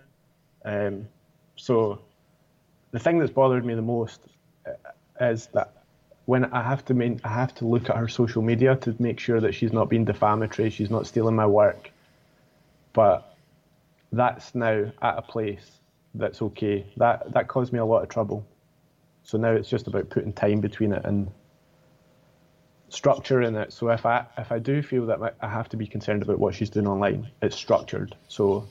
Um, 0.66 1.08
so 1.56 2.02
the 2.98 3.04
thing 3.04 3.20
that's 3.20 3.32
bothered 3.32 3.64
me 3.64 3.76
the 3.76 3.82
most 3.84 4.22
uh, 4.66 4.72
is 5.22 5.50
that 5.54 5.72
when 6.26 6.46
I 6.46 6.64
have 6.64 6.84
to 6.86 6.96
main, 6.96 7.22
I 7.24 7.30
have 7.30 7.54
to 7.56 7.66
look 7.68 7.92
at 7.92 7.96
her 7.96 8.08
social 8.08 8.42
media 8.42 8.76
to 8.78 8.96
make 8.98 9.20
sure 9.20 9.40
that 9.40 9.54
she's 9.54 9.72
not 9.72 9.88
being 9.88 10.04
defamatory, 10.04 10.72
she's 10.72 10.90
not 10.90 11.06
stealing 11.06 11.36
my 11.36 11.46
work. 11.46 11.92
But 12.94 13.38
that's 14.12 14.56
now 14.56 14.92
at 15.00 15.18
a 15.18 15.22
place 15.22 15.80
that's 16.16 16.42
okay. 16.42 16.88
That 16.98 17.32
that 17.34 17.48
caused 17.48 17.72
me 17.72 17.78
a 17.78 17.86
lot 17.86 18.02
of 18.02 18.10
trouble. 18.10 18.44
So 19.24 19.38
now 19.38 19.52
it's 19.52 19.70
just 19.70 19.86
about 19.86 20.10
putting 20.10 20.34
time 20.34 20.60
between 20.60 20.92
it 20.92 21.06
and 21.06 21.30
structure 22.90 23.44
in 23.44 23.56
it. 23.56 23.74
So 23.74 23.90
if 23.90 24.08
I 24.08 24.26
if 24.40 24.52
I 24.52 24.58
do 24.58 24.82
feel 24.82 25.06
that 25.06 25.36
I 25.40 25.48
have 25.48 25.70
to 25.70 25.78
be 25.78 25.86
concerned 25.86 26.24
about 26.24 26.40
what 26.40 26.56
she's 26.56 26.72
doing 26.72 26.88
online, 26.88 27.30
it's 27.44 27.56
structured. 27.56 28.16
So 28.28 28.68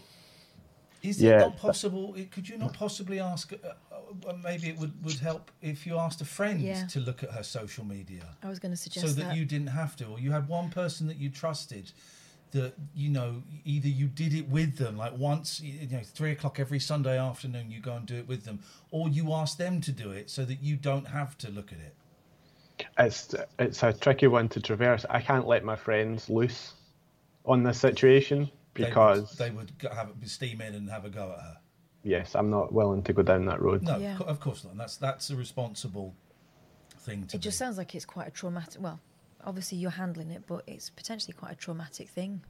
Is 1.07 1.23
yeah, 1.23 1.37
it 1.37 1.39
not 1.39 1.57
possible? 1.57 2.17
Could 2.33 2.49
you 2.49 2.59
not 2.59 2.73
possibly 2.73 3.21
ask? 3.21 3.53
Uh, 3.53 3.69
uh, 4.29 4.33
maybe 4.43 4.69
it 4.69 4.79
would, 4.79 4.93
would 5.05 5.19
help 5.19 5.51
if 5.63 5.87
you 5.87 5.99
asked 5.99 6.21
a 6.21 6.25
friend 6.25 6.61
Yeah. 6.61 6.87
to 6.87 7.01
look 7.01 7.23
at 7.23 7.31
her 7.31 7.43
social 7.43 7.85
media. 7.85 8.25
I 8.43 8.49
was 8.49 8.59
going 8.59 8.73
to 8.73 8.77
suggest 8.77 9.07
so 9.07 9.13
that, 9.13 9.29
that. 9.29 9.37
you 9.37 9.45
didn't 9.45 9.69
have 9.69 9.95
to, 9.97 10.07
or 10.07 10.19
you 10.19 10.33
had 10.33 10.49
one 10.49 10.69
person 10.71 11.07
that 11.07 11.19
you 11.19 11.31
trusted. 11.31 11.93
That 12.53 12.75
you 12.95 13.11
know, 13.11 13.43
either 13.65 13.89
you 13.89 14.07
did 14.07 14.33
it 14.33 14.49
with 14.49 14.79
them, 14.79 14.97
like 14.97 15.17
once, 15.19 15.61
you 15.61 15.89
know, 15.89 16.01
three 16.05 16.31
o'clock 16.31 16.61
every 16.61 16.79
Sunday 16.79 17.19
afternoon, 17.19 17.71
you 17.71 17.81
go 17.81 17.95
and 17.95 18.07
do 18.07 18.17
it 18.17 18.29
with 18.29 18.45
them, 18.45 18.61
or 18.93 19.09
you 19.09 19.33
ask 19.33 19.59
them 19.59 19.81
to 19.83 19.93
do 19.93 20.13
it 20.13 20.31
so 20.31 20.45
that 20.45 20.63
you 20.63 20.77
don't 20.77 21.09
have 21.09 21.37
to 21.39 21.51
look 21.51 21.73
at 21.73 21.79
it. 21.79 21.95
it's 22.99 23.35
it's 23.59 23.83
a 23.83 23.93
tricky 23.93 24.29
one 24.29 24.49
to 24.51 24.61
traverse. 24.61 25.05
I 25.11 25.21
can't 25.21 25.47
let 25.47 25.65
my 25.65 25.77
friends 25.77 26.31
loose 26.31 26.75
on 27.45 27.63
this 27.63 27.79
situation 27.79 28.51
They 28.77 28.83
would- 28.85 28.89
because 28.91 29.33
they 29.37 29.51
would, 29.51 29.79
go- 29.79 29.91
have 29.95 30.13
steam 30.27 30.61
in 30.61 30.75
and 30.75 30.89
have 30.91 31.05
a 31.05 31.11
go 31.11 31.33
at 31.33 31.41
her. 31.41 31.57
yes, 32.03 32.35
I'm 32.35 32.51
not 32.51 32.73
willing 32.73 33.03
to 33.05 33.13
go 33.13 33.23
down 33.23 33.45
that 33.47 33.61
road. 33.61 33.83
No, 33.83 33.97
Yeah. 33.99 34.19
of 34.19 34.39
course 34.41 34.65
not. 34.65 34.71
And 34.73 34.81
that's 34.81 34.97
that's 34.97 35.31
a 35.31 35.37
responsible 35.37 36.15
thing 36.99 37.27
to 37.27 37.37
It 37.37 37.41
just 37.41 37.59
sounds 37.59 37.79
like 37.79 37.95
it's 37.95 38.05
quite 38.05 38.29
a 38.29 38.31
traumatic. 38.31 38.81
Well, 38.81 39.01
obviously 39.45 39.79
you're 39.79 39.91
handling 39.91 40.31
it, 40.31 40.45
but 40.47 40.63
it's 40.67 40.91
potentially 40.91 41.33
quite 41.35 41.53
a 41.53 41.57
traumatic 41.57 42.09
thing 42.09 42.43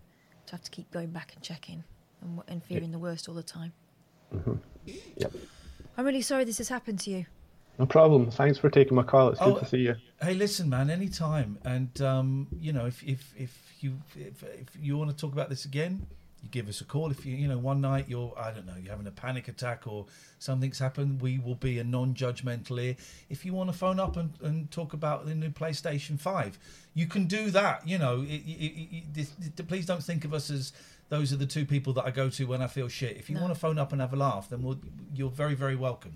to 0.47 0.53
have 0.53 0.63
to 0.63 0.71
keep 0.71 0.91
going 0.91 1.11
back 1.11 1.33
and 1.35 1.43
checking 1.43 1.85
and, 2.23 2.41
and 2.49 2.63
fearing 2.65 2.91
the 2.93 2.99
worst 2.99 3.29
all 3.29 3.35
the 3.35 3.43
time. 3.43 3.73
Mhm. 4.35 4.59
Yep. 5.17 5.33
I'm 5.97 6.05
really 6.05 6.23
sorry 6.23 6.45
this 6.45 6.59
has 6.59 6.69
happened 6.69 7.01
to 7.01 7.11
you. 7.11 7.27
No 7.79 7.87
problem. 7.87 8.31
Thanks 8.31 8.59
for 8.59 8.71
taking 8.71 8.95
my 8.97 9.03
call. 9.03 9.29
It's 9.31 9.39
good 9.41 9.55
Oh, 9.57 9.59
to 9.59 9.67
see 9.67 9.79
you. 9.79 9.97
Hey, 10.23 10.35
listen, 10.35 10.69
man. 10.71 10.89
Anytime, 10.89 11.59
and 11.65 12.01
um, 12.01 12.49
you 12.59 12.73
know, 12.73 12.87
if 12.87 13.03
if 13.03 13.35
if 13.37 13.75
you 13.81 13.99
if, 14.17 14.43
if 14.43 14.69
you 14.81 14.97
want 14.97 15.11
to 15.11 15.17
talk 15.17 15.33
about 15.33 15.51
this 15.51 15.67
again, 15.67 16.07
you 16.43 16.49
give 16.49 16.69
us 16.71 16.81
a 16.81 16.85
call. 16.85 17.11
If 17.11 17.27
you 17.27 17.37
you 17.37 17.49
know 17.49 17.59
one 17.59 17.83
night 17.83 18.07
you're 18.09 18.33
I 18.39 18.51
don't 18.51 18.65
know 18.67 18.73
you're 18.81 18.91
having 18.93 19.07
a 19.07 19.11
panic 19.11 19.49
attack 19.49 19.87
or 19.87 20.07
something's 20.39 20.79
happened, 20.79 21.21
we 21.21 21.39
will 21.39 21.55
be 21.55 21.79
a 21.79 21.85
non-judgmental 21.85 22.83
ear. 22.83 22.97
If 23.29 23.45
you 23.45 23.53
want 23.53 23.71
to 23.71 23.77
phone 23.77 24.01
up 24.01 24.17
and, 24.17 24.31
and 24.43 24.71
talk 24.71 24.95
about 24.95 25.27
the 25.27 25.35
new 25.35 25.51
PlayStation 25.51 26.19
Five, 26.19 26.59
you 26.95 27.07
can 27.07 27.27
do 27.27 27.51
that. 27.51 27.87
You 27.87 27.99
know, 27.99 28.23
it, 28.23 28.27
it, 28.47 28.65
it, 28.65 28.97
it, 28.97 29.15
this- 29.15 29.31
this- 29.39 29.67
please 29.67 29.85
don't 29.85 30.03
think 30.03 30.25
of 30.25 30.33
us 30.33 30.49
as 30.51 30.73
those 31.11 31.31
are 31.33 31.37
the 31.37 31.47
two 31.47 31.67
people 31.67 31.93
that 31.93 32.07
I 32.07 32.11
go 32.11 32.31
to 32.31 32.45
when 32.47 32.63
I 32.63 32.67
feel 32.69 32.89
shit. 32.89 33.17
If 33.19 33.29
you 33.29 33.37
No. 33.37 33.43
want 33.43 33.55
to 33.55 33.61
phone 33.61 33.79
up 33.79 33.93
and 33.93 34.01
have 34.01 34.13
a 34.15 34.17
laugh, 34.17 34.49
then 34.49 34.63
we'll, 34.63 34.79
you're 35.15 35.31
very 35.31 35.55
very 35.55 35.77
welcome. 35.77 36.15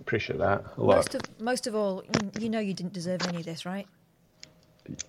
Appreciate 0.00 0.38
that 0.38 0.64
a 0.76 0.82
lot. 0.82 0.96
Most 0.96 1.14
of 1.14 1.40
most 1.40 1.66
of 1.66 1.74
all, 1.74 2.02
you- 2.04 2.30
you 2.42 2.48
know 2.48 2.60
you 2.60 2.72
didn't 2.74 2.92
deserve 2.92 3.22
any 3.26 3.38
of 3.38 3.44
this, 3.44 3.66
right? 3.66 3.86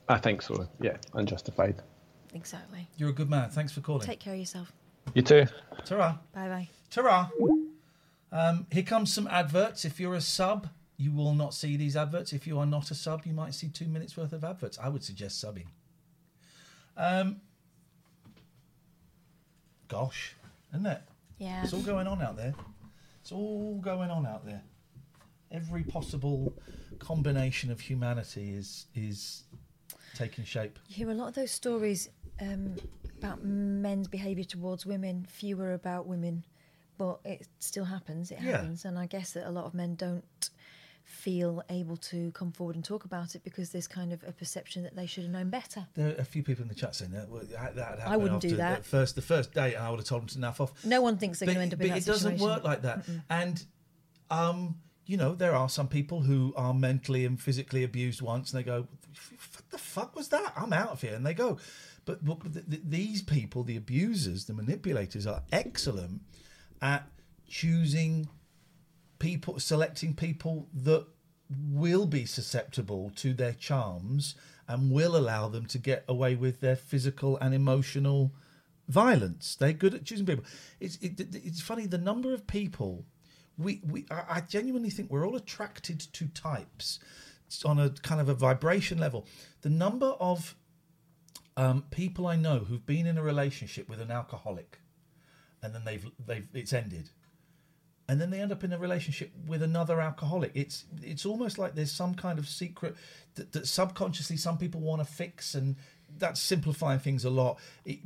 I 0.10 0.18
think 0.18 0.42
so. 0.42 0.68
Yeah, 0.82 0.98
unjustified. 1.14 1.82
Exactly. 2.34 2.88
You're 2.98 3.10
a 3.10 3.14
good 3.14 3.30
man. 3.30 3.50
Thanks 3.50 3.72
for 3.72 3.82
calling. 3.82 4.06
Take 4.06 4.20
care 4.20 4.34
of 4.34 4.40
yourself. 4.40 4.72
You 5.14 5.22
too. 5.22 5.46
Ta-ra. 5.86 6.18
Bye 6.34 6.48
bye. 6.50 6.70
Ta-ra. 6.92 7.30
Um, 8.32 8.68
here 8.72 8.84
comes 8.84 9.14
some 9.14 9.28
adverts. 9.28 9.86
If 9.86 10.00
you're 10.00 10.16
a 10.16 10.22
sub, 10.22 10.68
you 10.98 11.12
will 11.12 11.34
not 11.34 11.54
see 11.54 11.78
these 11.78 11.96
adverts. 11.96 12.34
If 12.34 12.46
you 12.46 12.60
are 12.60 12.66
not 12.66 12.92
a 12.92 12.96
sub, 12.96 13.26
you 13.26 13.34
might 13.34 13.54
see 13.56 13.70
two 13.70 13.88
minutes 13.88 14.18
worth 14.18 14.34
of 14.34 14.44
adverts. 14.44 14.78
I 14.80 14.90
would 14.90 15.04
suggest 15.04 15.44
subbing. 15.44 15.68
Um, 16.98 17.42
gosh, 19.88 20.36
isn't 20.74 20.86
it? 20.86 21.02
Yeah. 21.38 21.64
It's 21.64 21.74
all 21.74 21.82
going 21.82 22.06
on 22.08 22.22
out 22.22 22.36
there. 22.36 22.54
It's 23.22 23.32
all 23.32 23.80
going 23.82 24.12
on 24.12 24.26
out 24.28 24.46
there. 24.46 24.62
Every 25.52 25.84
possible 25.84 26.54
combination 27.00 27.72
of 27.72 27.80
humanity 27.80 28.52
is 28.52 28.86
is 28.96 29.44
taking 30.16 30.44
shape. 30.46 30.78
You 30.88 30.96
hear 30.96 31.10
a 31.10 31.14
lot 31.14 31.28
of 31.30 31.36
those 31.36 31.52
stories 31.52 32.10
um, 32.42 32.76
about 33.18 33.44
men's 33.44 34.08
behaviour 34.08 34.44
towards 34.44 34.86
women, 34.86 35.26
fewer 35.30 35.74
about 35.74 36.08
women, 36.08 36.46
but 36.98 37.20
it 37.26 37.48
still 37.60 37.86
happens. 37.86 38.32
It 38.32 38.40
Yeah. 38.42 38.52
happens, 38.58 38.86
and 38.86 38.98
I 38.98 39.06
guess 39.08 39.34
that 39.34 39.48
a 39.48 39.52
lot 39.52 39.66
of 39.66 39.74
men 39.74 39.96
don't 39.96 40.50
feel 41.04 41.64
able 41.70 41.98
to 41.98 42.32
come 42.34 42.52
forward 42.52 42.76
and 42.76 42.86
talk 42.86 43.04
about 43.04 43.34
it 43.34 43.44
because 43.44 43.72
there's 43.72 43.88
kind 43.88 44.14
of 44.14 44.24
a 44.24 44.32
perception 44.32 44.84
that 44.84 44.96
they 44.96 45.08
should 45.08 45.24
have 45.24 45.32
known 45.34 45.50
better. 45.50 45.88
There 45.96 46.10
are 46.10 46.22
a 46.22 46.24
few 46.24 46.44
people 46.44 46.62
in 46.62 46.68
the 46.68 46.76
chat 46.76 46.96
saying 46.96 47.12
that, 47.12 47.28
well, 47.30 47.42
that, 47.50 47.76
that 47.76 48.08
I 48.08 48.16
wouldn't 48.16 48.42
do 48.42 48.56
that. 48.58 48.84
The 48.84 48.90
first, 48.90 49.16
the 49.16 49.22
first 49.24 49.52
date, 49.54 49.74
and 49.74 49.84
I 49.84 49.90
would 49.90 50.00
have 50.00 50.06
told 50.06 50.22
them 50.22 50.28
to 50.30 50.38
naff 50.38 50.60
off. 50.60 50.86
No 50.86 51.02
one 51.02 51.18
thinks 51.18 51.40
they're 51.40 51.48
going 51.48 51.58
to 51.58 51.62
end 51.64 51.74
up 51.74 51.80
but 51.80 51.88
in 51.88 51.94
that 51.94 51.98
it 52.00 52.06
doesn't 52.06 52.38
work 52.40 52.64
like 52.64 52.84
that. 52.84 53.08
Mm-mm. 53.08 53.24
And 53.30 53.66
um, 54.30 54.76
you 55.10 55.18
know, 55.18 55.34
there 55.34 55.56
are 55.56 55.68
some 55.68 55.88
people 55.88 56.22
who 56.22 56.54
are 56.56 56.72
mentally 56.72 57.26
and 57.26 57.42
physically 57.42 57.84
abused 57.84 58.22
once, 58.22 58.54
and 58.54 58.60
they 58.60 58.64
go, 58.64 58.82
"What 58.82 59.70
the 59.72 59.80
fuck 59.80 60.16
was 60.16 60.28
that? 60.28 60.54
I'm 60.56 60.72
out 60.72 60.90
of 60.90 61.02
here," 61.02 61.16
and 61.16 61.26
they 61.26 61.34
go. 61.34 61.58
But, 62.06 62.24
but 62.24 62.54
th- 62.54 62.70
th- 62.70 62.84
these 62.86 63.24
people, 63.24 63.64
the 63.64 63.76
abusers, 63.76 64.46
the 64.46 64.54
manipulators, 64.54 65.26
are 65.26 65.42
excellent 65.52 66.22
at 66.80 67.10
choosing 67.48 68.30
people, 69.18 69.60
selecting 69.60 70.14
people 70.14 70.70
that 70.74 71.08
will 71.50 72.06
be 72.06 72.26
susceptible 72.26 73.12
to 73.16 73.34
their 73.34 73.54
charms 73.54 74.36
and 74.68 74.92
will 74.92 75.16
allow 75.16 75.50
them 75.50 75.66
to 75.66 75.80
get 75.80 76.04
away 76.08 76.36
with 76.36 76.60
their 76.60 76.76
physical 76.76 77.36
and 77.38 77.56
emotional 77.56 78.32
violence. 78.88 79.56
They're 79.56 79.74
good 79.74 79.96
at 79.96 80.06
choosing 80.06 80.28
people. 80.28 80.46
It's 80.80 80.98
it, 80.98 81.20
it's 81.34 81.62
funny 81.62 81.88
the 81.88 81.98
number 81.98 82.32
of 82.32 82.46
people 82.46 83.06
we 83.60 83.82
we 83.88 84.06
I 84.10 84.42
genuinely 84.42 84.90
think 84.90 85.12
we're 85.12 85.28
all 85.28 85.36
attracted 85.36 86.00
to 86.00 86.28
types 86.28 87.00
on 87.66 87.80
a 87.80 87.90
kind 87.90 88.22
of 88.22 88.30
a 88.30 88.34
vibration 88.34 88.98
level. 88.98 89.26
The 89.62 89.70
number 89.70 90.08
of 90.20 90.56
um, 91.58 91.84
people 91.92 92.28
I 92.28 92.36
know 92.36 92.60
who've 92.60 92.86
been 92.86 93.06
in 93.06 93.18
a 93.18 93.24
relationship 93.24 93.90
with 93.90 94.00
an 94.00 94.12
alcoholic, 94.12 94.80
and 95.62 95.76
then 95.76 95.84
they've 95.84 96.10
they've 96.26 96.48
it's 96.54 96.74
ended, 96.74 97.10
and 98.08 98.22
then 98.22 98.30
they 98.30 98.40
end 98.40 98.52
up 98.52 98.64
in 98.64 98.72
a 98.72 98.78
relationship 98.78 99.32
with 99.46 99.62
another 99.62 100.00
alcoholic. 100.00 100.52
It's 100.54 100.86
it's 101.02 101.26
almost 101.26 101.58
like 101.58 101.76
there's 101.76 101.92
some 101.92 102.16
kind 102.16 102.40
of 102.40 102.48
secret 102.48 102.96
that, 103.36 103.52
that 103.52 103.68
subconsciously 103.68 104.38
some 104.38 104.58
people 104.58 104.80
want 104.80 105.02
to 105.02 105.06
fix, 105.06 105.54
and 105.54 105.76
that's 106.18 106.40
simplifying 106.40 107.00
things 107.00 107.26
a 107.26 107.30
lot. 107.30 107.60
It, 107.86 108.00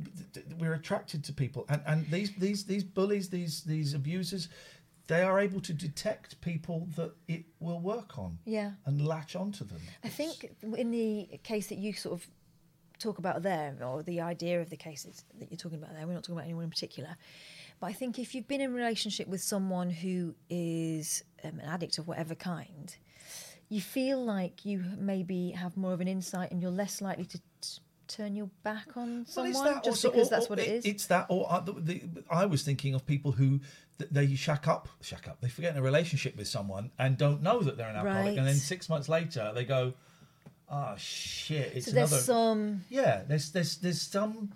we're 0.58 0.74
attracted 0.74 1.22
to 1.24 1.32
people, 1.32 1.64
and 1.68 1.80
and 1.86 2.10
these 2.10 2.32
these 2.36 2.64
these 2.64 2.84
bullies, 2.84 3.28
these 3.28 3.62
these 3.62 3.94
abusers. 3.94 4.48
They 5.06 5.22
are 5.22 5.38
able 5.38 5.60
to 5.60 5.72
detect 5.74 6.40
people 6.40 6.88
that 6.96 7.12
it 7.28 7.44
will 7.60 7.80
work 7.80 8.18
on, 8.18 8.38
Yeah. 8.46 8.72
and 8.86 9.06
latch 9.06 9.36
onto 9.36 9.64
them. 9.64 9.80
I 10.02 10.08
think 10.08 10.50
in 10.62 10.90
the 10.90 11.38
case 11.42 11.66
that 11.68 11.78
you 11.78 11.92
sort 11.92 12.20
of 12.20 12.26
talk 12.98 13.18
about 13.18 13.42
there, 13.42 13.76
or 13.84 14.02
the 14.02 14.20
idea 14.22 14.62
of 14.62 14.70
the 14.70 14.76
cases 14.76 15.24
that 15.38 15.50
you're 15.50 15.58
talking 15.58 15.78
about 15.78 15.92
there, 15.94 16.06
we're 16.06 16.14
not 16.14 16.22
talking 16.22 16.36
about 16.36 16.44
anyone 16.44 16.64
in 16.64 16.70
particular. 16.70 17.16
But 17.80 17.88
I 17.88 17.92
think 17.92 18.18
if 18.18 18.34
you've 18.34 18.48
been 18.48 18.60
in 18.62 18.70
a 18.70 18.74
relationship 18.74 19.28
with 19.28 19.42
someone 19.42 19.90
who 19.90 20.34
is 20.48 21.22
um, 21.42 21.58
an 21.58 21.68
addict 21.68 21.98
of 21.98 22.08
whatever 22.08 22.34
kind, 22.34 22.96
you 23.68 23.80
feel 23.80 24.24
like 24.24 24.64
you 24.64 24.84
maybe 24.96 25.50
have 25.50 25.76
more 25.76 25.92
of 25.92 26.00
an 26.00 26.08
insight 26.08 26.50
and 26.50 26.62
you're 26.62 26.70
less 26.70 27.02
likely 27.02 27.24
to 27.26 27.40
turn 28.08 28.34
your 28.36 28.48
back 28.62 28.96
on 28.96 29.26
someone 29.26 29.52
that 29.64 29.84
just 29.84 30.04
also- 30.04 30.10
because 30.10 30.26
or- 30.28 30.30
that's 30.30 30.46
or 30.46 30.50
what 30.50 30.58
it 30.58 30.68
is. 30.68 30.84
It's 30.84 31.06
that, 31.06 31.26
or 31.28 31.50
uh, 31.52 31.60
the, 31.60 31.72
the, 31.72 32.02
I 32.30 32.46
was 32.46 32.62
thinking 32.62 32.94
of 32.94 33.04
people 33.06 33.32
who 33.32 33.60
th- 33.98 34.10
they 34.10 34.34
shack 34.34 34.66
up, 34.68 34.88
shack 35.02 35.28
up. 35.28 35.40
They 35.40 35.48
forget 35.48 35.72
in 35.72 35.78
a 35.78 35.82
relationship 35.82 36.36
with 36.36 36.48
someone 36.48 36.90
and 36.98 37.16
don't 37.18 37.42
know 37.42 37.60
that 37.60 37.76
they're 37.76 37.88
an 37.88 37.96
alcoholic, 37.96 38.36
and 38.38 38.46
then 38.46 38.54
six 38.56 38.88
months 38.88 39.08
later 39.08 39.52
they 39.54 39.64
go, 39.64 39.94
"Ah, 40.68 40.94
shit!" 40.96 41.72
It's 41.74 41.86
so 41.86 41.92
there's 41.92 42.10
another. 42.12 42.22
some 42.22 42.84
Yeah, 42.88 43.22
there's 43.28 43.50
there's 43.50 43.76
there's 43.78 44.00
some. 44.02 44.52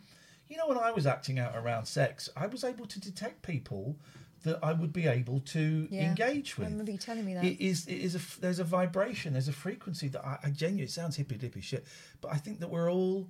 You 0.49 0.57
know, 0.57 0.67
when 0.67 0.79
I 0.79 0.91
was 0.93 1.07
acting 1.07 1.39
out 1.39 1.55
around 1.57 1.85
sex, 1.87 2.31
I 2.35 2.47
was 2.47 2.65
able 2.65 2.87
to 2.87 2.99
detect 3.01 3.43
people 3.43 3.97
that 4.45 4.59
I 4.63 4.73
would 4.73 4.93
be 4.95 5.07
able 5.07 5.41
to 5.41 5.89
Yeah, 5.91 6.09
engage 6.09 6.55
I 6.57 6.63
with. 6.63 6.71
remember 6.71 6.93
you 6.93 6.97
telling 6.97 7.27
me 7.27 7.35
that. 7.35 7.45
It 7.45 7.61
is. 7.63 7.87
It 7.87 7.97
is 7.97 8.15
a. 8.15 8.41
There's 8.41 8.59
a 8.59 8.65
vibration. 8.65 9.35
There's 9.35 9.49
a 9.49 9.53
frequency 9.53 10.09
that 10.09 10.25
I, 10.25 10.39
I 10.45 10.51
genuinely. 10.51 10.85
It 10.85 10.91
sounds 10.91 11.17
hippy 11.17 11.37
dippy 11.37 11.61
shit, 11.61 11.85
but 12.23 12.33
I 12.33 12.37
think 12.37 12.61
that 12.61 12.71
we're 12.71 12.91
all 12.91 13.27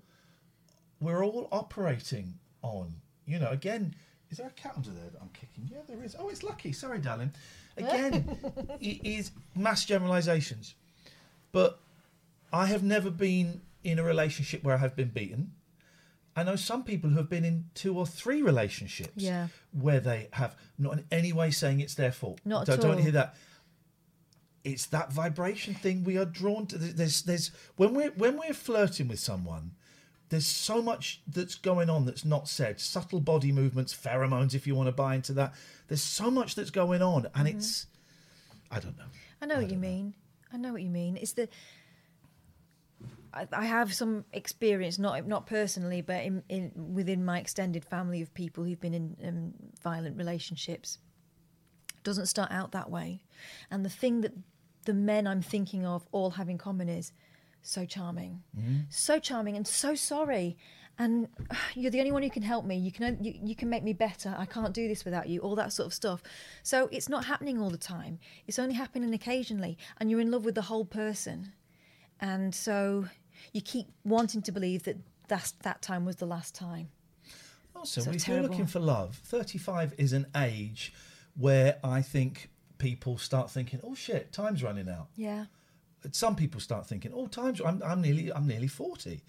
we're 1.01 1.25
all 1.25 1.49
operating 1.53 2.35
on. 2.63 2.95
You 3.27 3.39
know, 3.39 3.51
again, 3.51 3.95
is 4.31 4.39
there 4.39 4.47
a 4.47 4.51
cat 4.51 4.73
under 4.77 4.91
there 4.91 5.11
that 5.13 5.21
I'm 5.21 5.31
kicking? 5.31 5.69
Yeah, 5.71 5.79
there 5.89 6.03
is. 6.03 6.17
Oh, 6.19 6.29
it's 6.29 6.43
lucky. 6.43 6.73
Sorry, 6.73 6.99
darling. 6.99 7.33
Again, 7.77 8.37
it 8.81 9.01
is 9.07 9.31
mass 9.55 9.85
generalizations. 9.85 10.75
But 11.53 11.79
I 12.53 12.67
have 12.67 12.83
never 12.83 13.11
been 13.11 13.61
in 13.85 13.99
a 13.99 14.03
relationship 14.03 14.65
where 14.65 14.75
I 14.75 14.79
have 14.79 14.97
been 14.97 15.09
beaten. 15.09 15.53
I 16.37 16.45
know 16.45 16.57
some 16.57 16.85
people 16.85 17.11
who 17.11 17.17
have 17.17 17.29
been 17.29 17.45
in 17.45 17.65
two 17.75 17.99
or 17.99 18.07
three 18.07 18.43
relationships 18.43 19.13
Yeah. 19.17 19.49
where 19.73 19.99
they 19.99 20.29
have 20.33 20.57
not 20.79 20.93
in 20.95 21.05
any 21.11 21.33
way 21.33 21.51
saying 21.51 21.81
it's 21.81 21.95
their 21.95 22.13
fault. 22.13 22.41
Not 22.45 22.67
don't, 22.67 22.77
at 22.77 22.81
don't 22.83 22.99
hear 22.99 23.11
that. 23.13 23.35
It's 24.65 24.87
that 24.87 25.13
vibration 25.13 25.75
thing 25.75 26.05
we 26.05 26.17
are 26.19 26.25
drawn 26.25 26.67
to. 26.67 26.79
There's 26.79 27.23
there's 27.23 27.51
when 27.77 27.95
we're 27.95 28.11
when 28.13 28.39
we're 28.39 28.53
flirting 28.55 29.09
with 29.09 29.19
someone, 29.19 29.73
there's 30.31 30.47
so 30.47 30.83
much 30.83 31.21
that's 31.27 31.55
going 31.55 31.89
on 31.89 32.05
that's 32.05 32.25
not 32.25 32.49
said. 32.49 32.81
Subtle 32.81 33.21
body 33.21 33.53
movements, 33.53 33.95
pheromones, 33.95 34.55
if 34.55 34.67
you 34.67 34.75
want 34.75 34.89
to 34.89 34.93
buy 34.93 35.15
into 35.15 35.33
that. 35.35 35.55
There's 35.89 36.03
so 36.03 36.31
much 36.31 36.55
that's 36.55 36.71
going 36.71 37.03
on, 37.03 37.27
and 37.35 37.49
Mhm. 37.49 37.55
it's 37.55 37.87
I 38.71 38.81
don't 38.81 38.97
know. 38.99 39.07
I 39.41 39.47
know 39.47 39.57
what 39.61 39.71
you 39.71 39.79
mean. 39.79 40.15
I 40.53 40.57
know 40.59 40.73
what 40.73 40.83
you 40.83 40.91
mean. 40.91 41.17
It's 41.17 41.33
the 41.33 41.49
I, 43.33 43.47
I 43.53 43.67
have 43.67 43.93
some 43.95 44.25
experience, 44.33 44.99
not 44.99 45.27
not 45.27 45.47
personally, 45.47 46.01
but 46.03 46.25
in, 46.25 46.43
in 46.49 46.95
within 46.95 47.25
my 47.25 47.39
extended 47.39 47.85
family 47.85 48.23
of 48.23 48.33
people 48.35 48.65
who've 48.65 48.81
been 48.81 48.95
in 48.95 49.17
um, 49.27 49.55
violent 49.83 50.17
relationships. 50.17 50.99
Doesn't 52.05 52.27
start 52.27 52.51
out 52.51 52.73
that 52.73 52.91
way, 52.91 53.23
and 53.71 53.85
the 53.85 53.91
thing 53.91 54.23
that 54.23 54.33
the 54.85 54.95
men 54.95 55.27
I'm 55.27 55.43
thinking 55.43 55.85
of 55.85 56.07
all 56.13 56.31
have 56.31 56.49
in 56.49 56.57
common 56.57 56.89
is 56.89 57.13
so 57.69 57.85
charming, 57.85 58.43
mm-hmm. 58.59 58.79
so 58.89 59.19
charming, 59.19 59.57
and 59.57 59.67
so 59.67 59.95
sorry. 59.95 60.57
And 60.99 61.29
you're 61.75 61.91
the 61.91 62.01
only 62.01 62.13
one 62.13 62.23
who 62.23 62.31
can 62.31 62.43
help 62.43 62.65
me. 62.65 62.77
You 62.77 62.93
can 62.93 63.23
you, 63.23 63.35
you 63.43 63.55
can 63.55 63.69
make 63.69 63.85
me 63.85 63.93
better. 63.93 64.35
I 64.37 64.47
can't 64.47 64.75
do 64.75 64.89
this 64.89 65.05
without 65.05 65.29
you. 65.29 65.41
All 65.41 65.57
that 65.57 65.73
sort 65.73 65.87
of 65.87 65.95
stuff. 65.95 66.23
So 66.63 66.89
it's 66.91 67.09
not 67.09 67.25
happening 67.25 67.61
all 67.61 67.71
the 67.71 67.79
time. 67.79 68.19
It's 68.47 68.59
only 68.59 68.75
happening 68.75 69.13
occasionally, 69.15 69.79
and 69.99 70.11
you're 70.11 70.21
in 70.21 70.31
love 70.31 70.45
with 70.45 70.55
the 70.55 70.63
whole 70.63 70.85
person 70.85 71.53
and 72.21 72.55
so 72.55 73.07
you 73.53 73.61
keep 73.61 73.89
wanting 74.05 74.43
to 74.43 74.53
believe 74.53 74.85
that 74.85 74.97
that's, 75.29 75.53
that 75.63 75.83
time 75.83 76.05
was 76.05 76.17
the 76.17 76.27
last 76.27 76.55
time. 76.55 76.89
Also, 77.77 78.01
So 78.01 78.11
if 78.11 78.27
you're 78.27 78.43
looking 78.43 78.67
for 78.67 78.81
love, 78.81 79.17
35 79.25 79.95
is 79.99 80.13
an 80.13 80.27
age 80.37 80.93
where 81.37 81.79
I 81.85 82.03
think 82.03 82.51
people 82.79 83.19
start 83.19 83.51
thinking, 83.51 83.81
"Oh 83.85 83.95
shit, 83.95 84.33
time's 84.33 84.65
running 84.65 84.89
out." 84.89 85.07
Yeah. 85.15 85.45
Some 86.13 86.37
people 86.37 86.61
start 86.61 86.87
thinking, 86.87 87.13
"Oh, 87.15 87.27
time's 87.27 87.61
I'm, 87.61 87.83
I'm 87.85 88.01
nearly 88.01 88.33
I'm 88.33 88.47
nearly 88.47 88.69
40," 88.69 89.23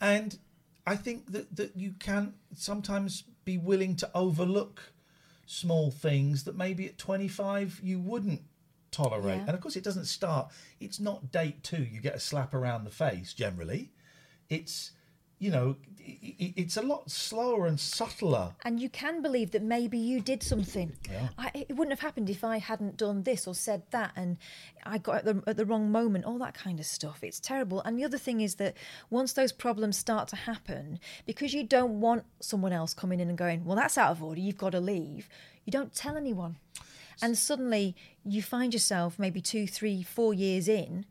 and 0.00 0.38
I 0.86 0.96
think 0.96 1.32
that 1.32 1.54
that 1.56 1.76
you 1.76 1.94
can 1.98 2.34
sometimes 2.54 3.24
be 3.44 3.58
willing 3.58 3.96
to 3.96 4.10
overlook 4.14 4.92
small 5.46 5.90
things 5.90 6.44
that 6.44 6.56
maybe 6.56 6.86
at 6.86 6.96
25 6.96 7.80
you 7.82 7.98
wouldn't 7.98 8.42
tolerate. 8.90 9.38
Yeah. 9.38 9.44
And 9.46 9.50
of 9.50 9.60
course, 9.60 9.76
it 9.76 9.84
doesn't 9.84 10.06
start. 10.06 10.52
It's 10.78 11.00
not 11.00 11.32
date 11.32 11.62
two. 11.62 11.82
You 11.82 12.00
get 12.00 12.14
a 12.14 12.20
slap 12.20 12.54
around 12.54 12.84
the 12.84 12.90
face 12.90 13.34
generally. 13.34 13.92
It's 14.48 14.92
you 15.40 15.50
know, 15.50 15.76
it's 15.98 16.76
a 16.76 16.82
lot 16.82 17.10
slower 17.10 17.66
and 17.66 17.80
subtler. 17.80 18.52
And 18.64 18.78
you 18.78 18.88
can 18.88 19.22
believe 19.22 19.52
that 19.52 19.62
maybe 19.62 19.96
you 19.96 20.20
did 20.20 20.42
something. 20.42 20.92
Yeah. 21.10 21.28
I, 21.38 21.50
it 21.54 21.76
wouldn't 21.76 21.92
have 21.92 22.00
happened 22.00 22.28
if 22.28 22.44
I 22.44 22.58
hadn't 22.58 22.96
done 22.96 23.22
this 23.22 23.46
or 23.46 23.54
said 23.54 23.82
that, 23.90 24.12
and 24.16 24.36
I 24.84 24.98
got 24.98 25.18
at 25.18 25.24
the, 25.24 25.42
at 25.46 25.56
the 25.56 25.64
wrong 25.64 25.90
moment, 25.90 26.26
all 26.26 26.38
that 26.38 26.54
kind 26.54 26.78
of 26.78 26.86
stuff. 26.86 27.22
It's 27.22 27.40
terrible. 27.40 27.80
And 27.80 27.98
the 27.98 28.04
other 28.04 28.18
thing 28.18 28.40
is 28.42 28.56
that 28.56 28.76
once 29.08 29.32
those 29.32 29.52
problems 29.52 29.96
start 29.96 30.28
to 30.28 30.36
happen, 30.36 31.00
because 31.26 31.54
you 31.54 31.64
don't 31.64 32.00
want 32.00 32.24
someone 32.40 32.72
else 32.72 32.92
coming 32.92 33.20
in 33.20 33.28
and 33.28 33.38
going, 33.38 33.64
well, 33.64 33.76
that's 33.76 33.96
out 33.96 34.10
of 34.10 34.22
order, 34.22 34.40
you've 34.40 34.58
got 34.58 34.72
to 34.72 34.80
leave, 34.80 35.28
you 35.64 35.70
don't 35.70 35.94
tell 35.94 36.16
anyone. 36.16 36.56
And 37.22 37.36
suddenly 37.36 37.96
you 38.24 38.42
find 38.42 38.72
yourself 38.72 39.18
maybe 39.18 39.40
two, 39.40 39.66
three, 39.66 40.02
four 40.02 40.34
years 40.34 40.68
in, 40.68 41.06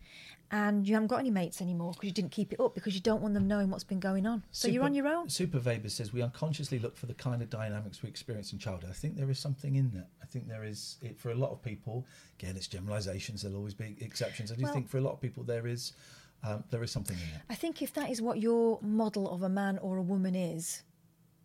and 0.52 0.88
you 0.88 0.94
haven't 0.96 1.08
got 1.08 1.20
any 1.20 1.30
mates 1.30 1.62
anymore 1.62 1.94
because 1.94 2.08
you 2.08 2.14
didn't 2.14 2.32
keep 2.32 2.52
it 2.54 2.60
up 2.60 2.74
because 2.76 2.96
you 2.96 3.02
don't 3.02 3.22
want 3.22 3.34
them 3.34 3.48
knowing 3.48 3.70
what's 3.70 3.84
been 3.84 4.00
going 4.00 4.26
on. 4.26 4.44
So 4.52 4.68
you're 4.68 4.84
on 4.84 4.94
your 4.94 5.08
own. 5.08 5.30
Super 5.30 5.60
Weber 5.60 5.90
says 5.90 6.12
we 6.14 6.22
unconsciously 6.22 6.80
look 6.80 6.98
for 6.98 7.06
the 7.06 7.14
kind 7.14 7.42
of 7.42 7.50
dynamics 7.50 8.02
we 8.02 8.10
experience 8.10 8.52
in 8.54 8.60
childhood. 8.60 8.90
I 8.90 8.94
think 8.94 9.16
there 9.16 9.30
is 9.30 9.40
something 9.40 9.76
in 9.76 9.92
that. 9.92 10.08
I 10.22 10.26
think 10.26 10.48
there 10.48 10.64
is 10.64 10.98
it 11.02 11.20
for 11.20 11.32
a 11.32 11.36
lot 11.36 11.52
of 11.52 11.62
people. 11.62 12.06
Again, 12.40 12.56
it's 12.56 12.68
generalisations. 12.68 13.42
There'll 13.42 13.58
always 13.58 13.74
be 13.74 13.96
exceptions. 14.02 14.52
I 14.52 14.56
do 14.56 14.64
Well- 14.64 14.74
think 14.74 14.90
for 14.90 14.98
a 14.98 15.02
lot 15.02 15.14
of 15.14 15.22
people 15.22 15.44
there 15.44 15.68
is 15.68 15.94
um, 16.42 16.64
there 16.70 16.82
is 16.84 16.92
something 16.92 17.18
in 17.18 17.32
that. 17.34 17.42
I 17.50 17.56
think 17.56 17.82
if 17.82 17.94
that 17.96 18.10
is 18.10 18.22
what 18.22 18.40
your 18.40 18.80
model 18.82 19.30
of 19.30 19.44
a 19.44 19.50
man 19.50 19.78
or 19.80 19.98
a 19.98 20.02
woman 20.02 20.36
is, 20.36 20.84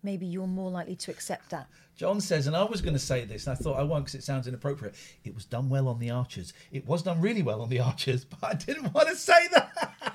maybe 0.05 0.27
you're 0.27 0.47
more 0.47 0.71
likely 0.71 0.97
to 0.97 1.11
accept 1.11 1.51
that. 1.51 1.67
John 1.97 2.21
says, 2.21 2.47
and 2.47 2.57
I 2.57 2.65
was 2.65 2.81
going 2.81 2.95
to 2.95 3.01
say 3.01 3.25
this, 3.25 3.47
and 3.47 3.57
I 3.57 3.61
thought 3.61 3.79
I 3.79 3.83
won't 3.83 4.05
because 4.05 4.17
it 4.19 4.25
sounds 4.25 4.47
inappropriate. 4.47 4.95
It 5.25 5.35
was 5.35 5.45
done 5.45 5.69
well 5.69 5.89
on 5.89 5.99
the 5.99 6.11
Archers. 6.11 6.53
It 6.73 6.87
was 6.87 7.03
done 7.03 7.21
really 7.21 7.43
well 7.43 7.63
on 7.63 7.69
the 7.69 7.81
Archers, 7.81 8.25
but 8.25 8.39
I 8.43 8.55
didn't 8.55 8.93
want 8.93 9.09
to 9.09 9.17
say 9.17 9.49
that. 9.53 10.15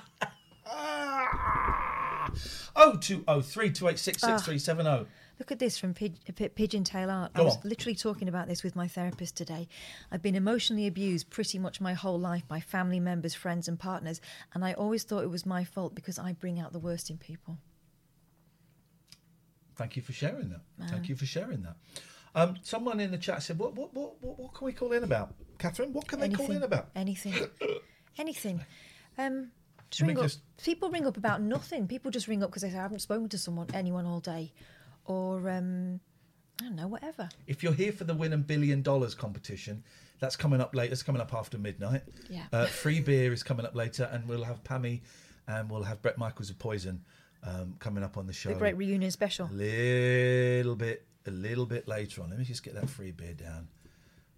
Oh 2.76 2.96
two 2.96 3.24
oh 3.26 3.40
three 3.40 3.70
two 3.70 3.88
eight 3.88 3.98
six 3.98 4.22
six 4.22 4.42
three 4.42 4.58
seven 4.58 4.86
oh. 4.86 5.06
Look 5.38 5.50
at 5.50 5.58
this 5.58 5.78
from 5.78 5.94
Pig- 5.94 6.18
uh, 6.28 6.32
P- 6.34 6.48
Pigeon 6.48 6.84
Tail 6.84 7.10
Art. 7.10 7.32
I 7.34 7.40
was 7.42 7.56
on. 7.56 7.62
literally 7.64 7.96
talking 7.96 8.28
about 8.28 8.46
this 8.46 8.62
with 8.62 8.76
my 8.76 8.86
therapist 8.86 9.36
today. 9.36 9.68
I've 10.12 10.22
been 10.22 10.34
emotionally 10.34 10.86
abused 10.86 11.30
pretty 11.30 11.58
much 11.58 11.80
my 11.80 11.94
whole 11.94 12.18
life 12.18 12.46
by 12.46 12.60
family 12.60 13.00
members, 13.00 13.34
friends, 13.34 13.66
and 13.66 13.78
partners, 13.78 14.20
and 14.54 14.64
I 14.64 14.74
always 14.74 15.02
thought 15.02 15.24
it 15.24 15.30
was 15.30 15.46
my 15.46 15.64
fault 15.64 15.94
because 15.94 16.18
I 16.18 16.34
bring 16.34 16.60
out 16.60 16.72
the 16.72 16.78
worst 16.78 17.10
in 17.10 17.16
people. 17.18 17.58
Thank 19.80 19.96
you 19.96 20.02
for 20.02 20.12
sharing 20.12 20.50
that. 20.50 20.60
Thank 20.90 21.08
you 21.08 21.16
for 21.16 21.24
sharing 21.24 21.62
that. 21.62 21.74
Um, 22.34 22.56
someone 22.60 23.00
in 23.00 23.10
the 23.10 23.16
chat 23.16 23.42
said, 23.42 23.58
"What, 23.58 23.74
what, 23.74 23.94
what, 23.94 24.22
what, 24.22 24.38
what 24.38 24.52
can 24.52 24.66
we 24.66 24.74
call 24.74 24.92
in 24.92 25.04
about, 25.04 25.32
Katherine? 25.56 25.94
What 25.94 26.06
can 26.06 26.20
they 26.20 26.28
call 26.28 26.50
in 26.50 26.62
about?" 26.62 26.90
Anything. 26.94 27.32
Anything. 28.18 28.60
Um, 29.16 29.52
ring 30.02 30.18
up. 30.18 30.24
just- 30.24 30.40
People 30.62 30.90
ring 30.90 31.06
up 31.06 31.16
about 31.16 31.40
nothing. 31.40 31.88
People 31.88 32.10
just 32.10 32.28
ring 32.28 32.42
up 32.42 32.50
because 32.50 32.60
they 32.60 32.68
say, 32.68 32.76
I 32.76 32.82
haven't 32.82 32.98
spoken 32.98 33.30
to 33.30 33.38
someone, 33.38 33.68
anyone 33.72 34.04
all 34.04 34.20
day. 34.20 34.52
Or, 35.06 35.48
um, 35.48 35.98
I 36.60 36.64
don't 36.64 36.76
know, 36.76 36.86
whatever. 36.86 37.30
If 37.46 37.62
you're 37.62 37.72
here 37.72 37.92
for 37.92 38.04
the 38.04 38.12
win 38.12 38.34
a 38.34 38.36
billion 38.36 38.82
dollars 38.82 39.14
competition, 39.14 39.82
that's 40.18 40.36
coming 40.36 40.60
up 40.60 40.74
later. 40.74 40.92
It's 40.92 41.02
coming 41.02 41.22
up 41.22 41.32
after 41.32 41.56
midnight. 41.56 42.02
Yeah. 42.28 42.44
Uh, 42.52 42.66
free 42.66 43.00
beer 43.00 43.32
is 43.32 43.42
coming 43.42 43.64
up 43.64 43.74
later, 43.74 44.10
and 44.12 44.28
we'll 44.28 44.44
have 44.44 44.62
Pammy 44.62 45.00
and 45.48 45.70
we'll 45.70 45.84
have 45.84 46.02
Bret 46.02 46.18
Michaels 46.18 46.50
of 46.50 46.58
Poison 46.58 47.02
um, 47.42 47.74
coming 47.78 48.04
up 48.04 48.16
on 48.16 48.26
the 48.26 48.32
show. 48.32 48.50
The 48.50 48.56
great 48.56 48.76
reunion 48.76 49.10
special. 49.10 49.48
A 49.50 49.52
little 49.52 50.76
bit, 50.76 51.06
a 51.26 51.30
little 51.30 51.66
bit 51.66 51.88
later 51.88 52.22
on. 52.22 52.30
Let 52.30 52.38
me 52.38 52.44
just 52.44 52.62
get 52.62 52.74
that 52.74 52.88
free 52.88 53.12
beer 53.12 53.34
down. 53.34 53.68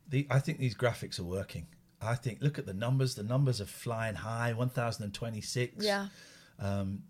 The 0.09 0.27
I 0.31 0.39
think 0.39 0.59
these 0.59 0.75
graphics 0.75 1.19
are 1.19 1.25
working. 1.25 1.67
I 2.01 2.15
think 2.15 2.43
look 2.43 2.59
at 2.59 2.67
the 2.67 2.75
numbers. 2.75 3.15
The 3.15 3.23
numbers 3.23 3.61
are 3.61 3.67
flying 3.67 4.15
high. 4.15 4.53
One 4.53 4.69
thousand 4.69 5.05
and 5.05 5.15
twenty-six. 5.15 5.85
Yeah. 5.85 6.09
Um, 6.59 7.05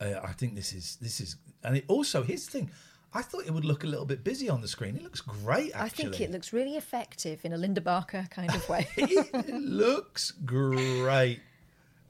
uh, 0.00 0.20
I 0.22 0.32
think 0.32 0.54
this 0.54 0.72
is 0.72 0.96
this 1.00 1.20
is, 1.20 1.36
and 1.64 1.76
it 1.76 1.84
also 1.88 2.22
here's 2.22 2.46
the 2.46 2.52
thing. 2.52 2.70
I 3.14 3.22
thought 3.22 3.46
it 3.46 3.50
would 3.50 3.64
look 3.64 3.84
a 3.84 3.86
little 3.86 4.04
bit 4.04 4.24
busy 4.24 4.50
on 4.50 4.60
the 4.60 4.68
screen. 4.68 4.96
It 4.96 5.02
looks 5.02 5.22
great. 5.22 5.72
Actually, 5.74 5.80
I 5.80 5.88
think 5.88 6.20
it 6.20 6.30
looks 6.30 6.52
really 6.52 6.76
effective 6.76 7.44
in 7.44 7.54
a 7.54 7.56
Linda 7.56 7.80
Barker 7.80 8.26
kind 8.30 8.54
of 8.54 8.68
way. 8.68 8.86
it 8.96 9.54
looks 9.54 10.32
great 10.32 11.40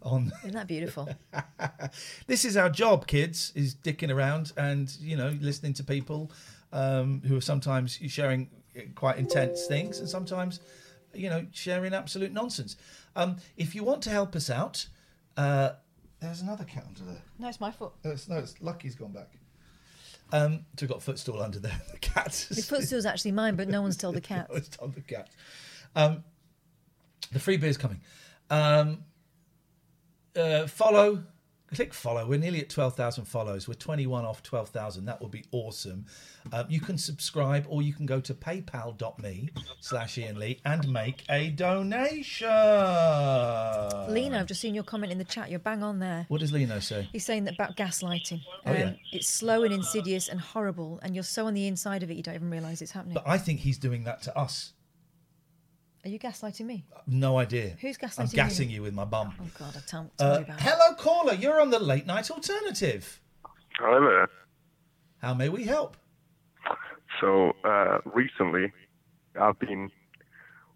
on 0.07 0.33
Isn't 0.43 0.55
that 0.55 0.67
beautiful? 0.69 1.09
this 2.27 2.45
is 2.45 2.57
our 2.57 2.71
job, 2.71 3.07
kids, 3.07 3.53
is 3.55 3.75
dicking 3.75 4.15
around 4.15 4.53
and 4.57 4.95
you 5.01 5.17
know 5.17 5.37
listening 5.41 5.75
to 5.75 5.85
people 5.85 6.31
um, 6.73 7.23
who 7.27 7.37
are 7.37 7.43
sometimes 7.43 7.99
sharing 8.09 8.49
quite 8.95 9.19
intense 9.19 9.67
things 9.67 9.99
and 9.99 10.09
sometimes 10.09 10.61
you 11.15 11.29
know 11.29 11.47
sharing 11.53 11.93
absolute 11.93 12.33
nonsense. 12.33 12.77
Um, 13.15 13.37
if 13.57 13.75
you 13.75 13.83
want 13.83 14.03
to 14.03 14.11
help 14.11 14.37
us 14.37 14.51
out, 14.51 14.87
uh, 15.37 15.71
there's 16.21 16.41
another 16.41 16.65
cat 16.65 16.85
under 16.87 17.05
there. 17.05 17.23
No, 17.39 17.49
it's 17.49 17.61
my 17.61 17.71
foot. 17.71 17.93
No, 18.05 18.13
it's, 18.13 18.29
no, 18.29 18.37
it's 18.37 18.61
Lucky's 18.61 18.95
gone 18.95 19.13
back. 19.13 19.33
Um, 20.33 20.65
so 20.77 20.83
we've 20.83 20.91
got 20.91 20.99
a 20.99 21.03
footstool 21.03 21.43
under 21.43 21.59
there. 21.59 21.81
The 21.93 21.99
cat. 21.99 22.47
The 22.51 22.63
footstool's 22.63 23.07
actually 23.07 23.33
mine, 23.33 23.57
but 23.57 23.69
no 23.69 23.83
one's 23.83 23.97
told 23.97 24.17
the 24.17 24.21
cat. 24.21 24.47
No 24.49 24.55
one's 24.55 24.69
told 24.69 24.95
the 24.95 25.01
cat. 25.03 25.29
Um, 25.95 26.25
the 27.33 27.39
free 27.39 27.57
beer's 27.57 27.77
coming. 27.77 28.01
Um, 28.51 29.05
uh, 30.37 30.67
follow, 30.67 31.23
click 31.75 31.93
follow. 31.93 32.27
We're 32.27 32.39
nearly 32.39 32.61
at 32.61 32.69
12,000 32.69 33.25
follows. 33.25 33.67
We're 33.69 33.75
21 33.75 34.25
off 34.25 34.43
12,000. 34.43 35.05
That 35.07 35.21
would 35.21 35.31
be 35.31 35.45
awesome. 35.53 36.07
Um, 36.53 36.67
you 36.69 36.81
can 36.81 36.97
subscribe 36.97 37.67
or 37.69 37.83
you 37.83 37.93
can 37.93 38.07
go 38.07 38.21
to 38.21 38.35
paypal.me 38.35 39.51
slash 39.81 40.19
Iain 40.19 40.39
Lee 40.39 40.61
and 40.65 40.89
make 40.89 41.25
a 41.29 41.51
donation. 41.51 42.47
Lino, 44.09 44.39
I've 44.39 44.47
just 44.47 44.61
seen 44.61 44.75
your 44.75 44.85
comment 44.85 45.11
in 45.13 45.19
the 45.19 45.25
chat. 45.25 45.51
You're 45.51 45.59
bang 45.59 45.83
on 45.83 45.99
there. 45.99 46.27
What 46.29 46.41
does 46.41 46.53
Lino 46.53 46.79
say? 46.79 47.09
He's 47.13 47.25
saying 47.25 47.45
that 47.45 47.55
about 47.55 47.77
gaslighting. 47.77 48.43
Oh, 48.65 48.73
yeah. 48.73 48.93
It's 49.13 49.29
slow 49.29 49.65
and 49.65 49.75
insidious 49.75 50.29
and 50.29 50.41
horrible, 50.41 51.01
and 51.03 51.15
you're 51.15 51.25
so 51.25 51.47
on 51.47 51.55
the 51.55 51.67
inside 51.67 52.03
of 52.03 52.11
it 52.11 52.17
you 52.17 52.23
don't 52.23 52.35
even 52.35 52.51
realise 52.51 52.81
it's 52.81 52.93
happening. 52.93 53.15
But 53.15 53.27
I 53.27 53.39
think 53.39 53.61
he's 53.61 53.79
doing 53.79 54.05
that 54.05 54.23
to 54.23 54.39
us. 54.39 54.73
Are 56.07 56.09
you 56.09 56.21
gaslighting 56.21 56.67
me? 56.67 56.85
No 57.09 57.37
idea. 57.37 57.77
Who's 57.81 57.99
gaslighting 57.99 58.21
I'm 58.21 58.27
gaslighting 58.27 58.31
you? 58.33 58.37
gassing 58.37 58.71
you 58.71 58.83
with 58.83 58.95
my 58.95 59.05
bum. 59.05 59.35
Oh 59.41 59.45
God, 59.59 59.75
I 59.77 59.81
can't 59.91 60.17
tell 60.17 60.33
Uh, 60.35 60.39
you 60.39 60.45
about 60.45 60.61
it. 60.61 60.63
hello, 60.63 60.95
caller. 60.95 61.35
You're 61.35 61.61
on 61.61 61.71
the 61.71 61.81
late 61.81 62.07
night 62.07 62.31
alternative. 62.31 63.21
Hi 63.81 63.99
there. 63.99 64.29
How 65.21 65.35
may 65.35 65.49
we 65.49 65.65
help? 65.65 65.97
So 67.21 67.55
uh, 67.65 67.99
recently, 68.05 68.73
I've 69.41 69.59
been 69.59 69.91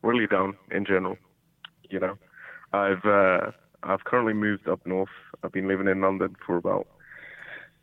really 0.02 0.26
down 0.26 0.56
in 0.72 0.84
general. 0.84 1.16
You 1.88 2.00
know, 2.00 2.18
I've 2.72 3.04
uh, 3.04 3.52
I've 3.84 4.02
currently 4.02 4.34
moved 4.34 4.66
up 4.68 4.84
north. 4.84 5.10
I've 5.44 5.52
been 5.52 5.68
living 5.68 5.86
in 5.86 6.00
London 6.00 6.34
for 6.44 6.56
about 6.56 6.88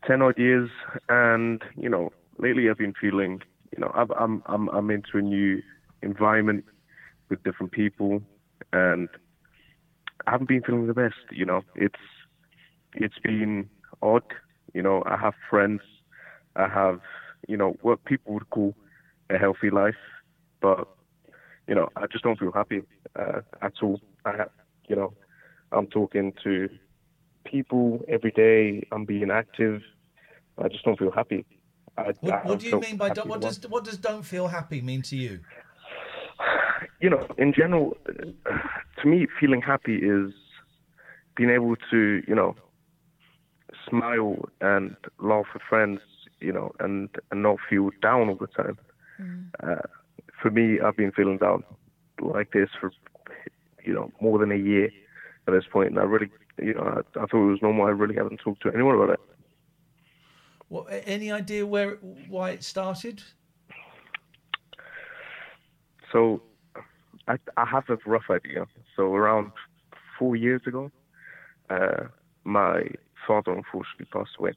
ten 0.06 0.20
odd 0.20 0.36
years, 0.36 0.68
and 1.08 1.62
you 1.78 1.88
know, 1.88 2.12
lately 2.36 2.68
I've 2.68 2.76
been 2.76 2.92
feeling, 3.00 3.40
you 3.74 3.80
know, 3.80 3.90
I've, 3.94 4.10
I'm 4.10 4.42
I'm 4.44 4.68
I'm 4.68 4.90
into 4.90 5.16
a 5.16 5.22
new 5.22 5.62
environment 6.02 6.66
with 7.28 7.42
different 7.42 7.72
people, 7.72 8.22
and 8.72 9.08
I 10.26 10.32
haven't 10.32 10.48
been 10.48 10.62
feeling 10.62 10.86
the 10.86 10.94
best. 10.94 11.16
You 11.30 11.46
know, 11.46 11.62
it's 11.74 12.00
it's 12.94 13.18
been 13.22 13.68
odd. 14.02 14.24
You 14.74 14.82
know, 14.82 15.02
I 15.06 15.16
have 15.16 15.34
friends, 15.48 15.80
I 16.56 16.68
have, 16.68 17.00
you 17.48 17.56
know, 17.56 17.76
what 17.82 18.04
people 18.04 18.34
would 18.34 18.50
call 18.50 18.74
a 19.30 19.38
healthy 19.38 19.70
life, 19.70 19.94
but 20.60 20.88
you 21.66 21.74
know, 21.74 21.88
I 21.96 22.06
just 22.10 22.24
don't 22.24 22.38
feel 22.38 22.52
happy 22.52 22.82
uh, 23.18 23.40
at 23.62 23.74
all. 23.82 24.00
I, 24.24 24.44
you 24.88 24.96
know, 24.96 25.14
I'm 25.72 25.86
talking 25.86 26.32
to 26.44 26.68
people 27.44 28.04
every 28.08 28.30
day. 28.30 28.86
I'm 28.92 29.04
being 29.04 29.30
active. 29.30 29.82
I 30.62 30.68
just 30.68 30.84
don't 30.84 30.98
feel 30.98 31.10
happy. 31.10 31.44
I, 31.96 32.12
What, 32.20 32.34
I 32.34 32.48
what 32.48 32.58
do 32.60 32.68
you 32.68 32.80
mean 32.80 32.96
by 32.96 33.10
don't, 33.10 33.28
what 33.28 33.40
does 33.40 33.60
what 33.68 33.84
does 33.84 33.98
don't 33.98 34.22
feel 34.22 34.48
happy 34.48 34.80
mean 34.80 35.02
to 35.02 35.16
you? 35.16 35.40
You 37.00 37.10
know, 37.10 37.26
in 37.38 37.52
general, 37.52 37.96
uh, 38.08 38.58
to 39.02 39.08
me, 39.08 39.26
feeling 39.40 39.62
happy 39.62 39.96
is 39.96 40.32
being 41.36 41.50
able 41.50 41.76
to, 41.90 42.22
you 42.26 42.34
know, 42.34 42.54
smile 43.88 44.36
and 44.60 44.96
laugh 45.20 45.46
with 45.52 45.62
friends, 45.68 46.00
you 46.40 46.52
know, 46.52 46.72
and, 46.80 47.08
and 47.30 47.42
not 47.42 47.58
feel 47.68 47.90
down 48.02 48.28
all 48.28 48.36
the 48.36 48.46
time. 48.48 48.78
Uh, 49.62 49.82
for 50.40 50.50
me, 50.50 50.78
I've 50.80 50.96
been 50.96 51.12
feeling 51.12 51.38
down 51.38 51.64
like 52.20 52.52
this 52.52 52.70
for, 52.80 52.92
you 53.84 53.92
know, 53.92 54.10
more 54.20 54.38
than 54.38 54.52
a 54.52 54.56
year 54.56 54.90
at 55.46 55.52
this 55.52 55.64
point, 55.70 55.90
and 55.90 55.98
I 55.98 56.02
really, 56.02 56.30
you 56.60 56.74
know, 56.74 56.82
I, 56.82 57.20
I 57.20 57.26
thought 57.26 57.48
it 57.48 57.50
was 57.50 57.62
normal. 57.62 57.86
I 57.86 57.90
really 57.90 58.14
haven't 58.14 58.38
talked 58.38 58.62
to 58.62 58.70
anyone 58.72 58.94
about 58.94 59.10
it. 59.10 59.20
What, 60.68 60.86
any 60.90 61.32
idea 61.32 61.66
where 61.66 61.96
why 62.28 62.50
it 62.50 62.62
started? 62.62 63.22
So 66.12 66.42
I, 67.28 67.38
I 67.56 67.66
have 67.66 67.84
a 67.90 67.98
rough 68.06 68.30
idea. 68.30 68.66
So 68.96 69.14
around 69.14 69.52
four 70.18 70.34
years 70.34 70.62
ago, 70.66 70.90
uh, 71.70 72.04
my 72.44 72.88
father 73.26 73.52
unfortunately 73.52 74.06
passed 74.12 74.36
away. 74.38 74.52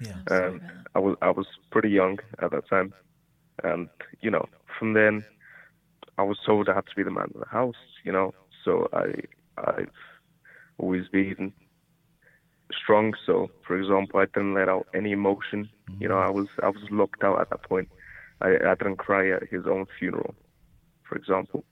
Yeah. 0.00 0.16
Um, 0.30 0.60
I 0.94 0.98
was 0.98 1.16
I 1.22 1.30
was 1.30 1.46
pretty 1.70 1.90
young 1.90 2.18
at 2.42 2.50
that 2.50 2.68
time, 2.68 2.92
and 3.62 3.88
you 4.20 4.30
know 4.30 4.48
from 4.78 4.94
then 4.94 5.24
I 6.18 6.22
was 6.22 6.38
told 6.44 6.68
I 6.68 6.74
had 6.74 6.86
to 6.86 6.96
be 6.96 7.02
the 7.02 7.10
man 7.10 7.30
of 7.34 7.40
the 7.40 7.48
house. 7.48 7.76
You 8.02 8.12
know, 8.12 8.34
so 8.64 8.88
I 8.92 9.12
I've 9.58 9.88
always 10.78 11.08
been 11.08 11.52
strong. 12.72 13.14
So 13.26 13.50
for 13.66 13.78
example, 13.78 14.18
I 14.20 14.24
didn't 14.26 14.54
let 14.54 14.68
out 14.68 14.88
any 14.94 15.12
emotion. 15.12 15.68
You 16.00 16.08
know, 16.08 16.18
I 16.18 16.30
was 16.30 16.48
I 16.62 16.68
was 16.68 16.82
locked 16.90 17.22
out 17.22 17.40
at 17.40 17.50
that 17.50 17.62
point. 17.62 17.88
I, 18.40 18.56
I 18.66 18.74
didn't 18.74 18.96
cry 18.96 19.30
at 19.30 19.48
his 19.48 19.66
own 19.66 19.86
funeral, 19.98 20.34
for 21.08 21.16
example. 21.16 21.64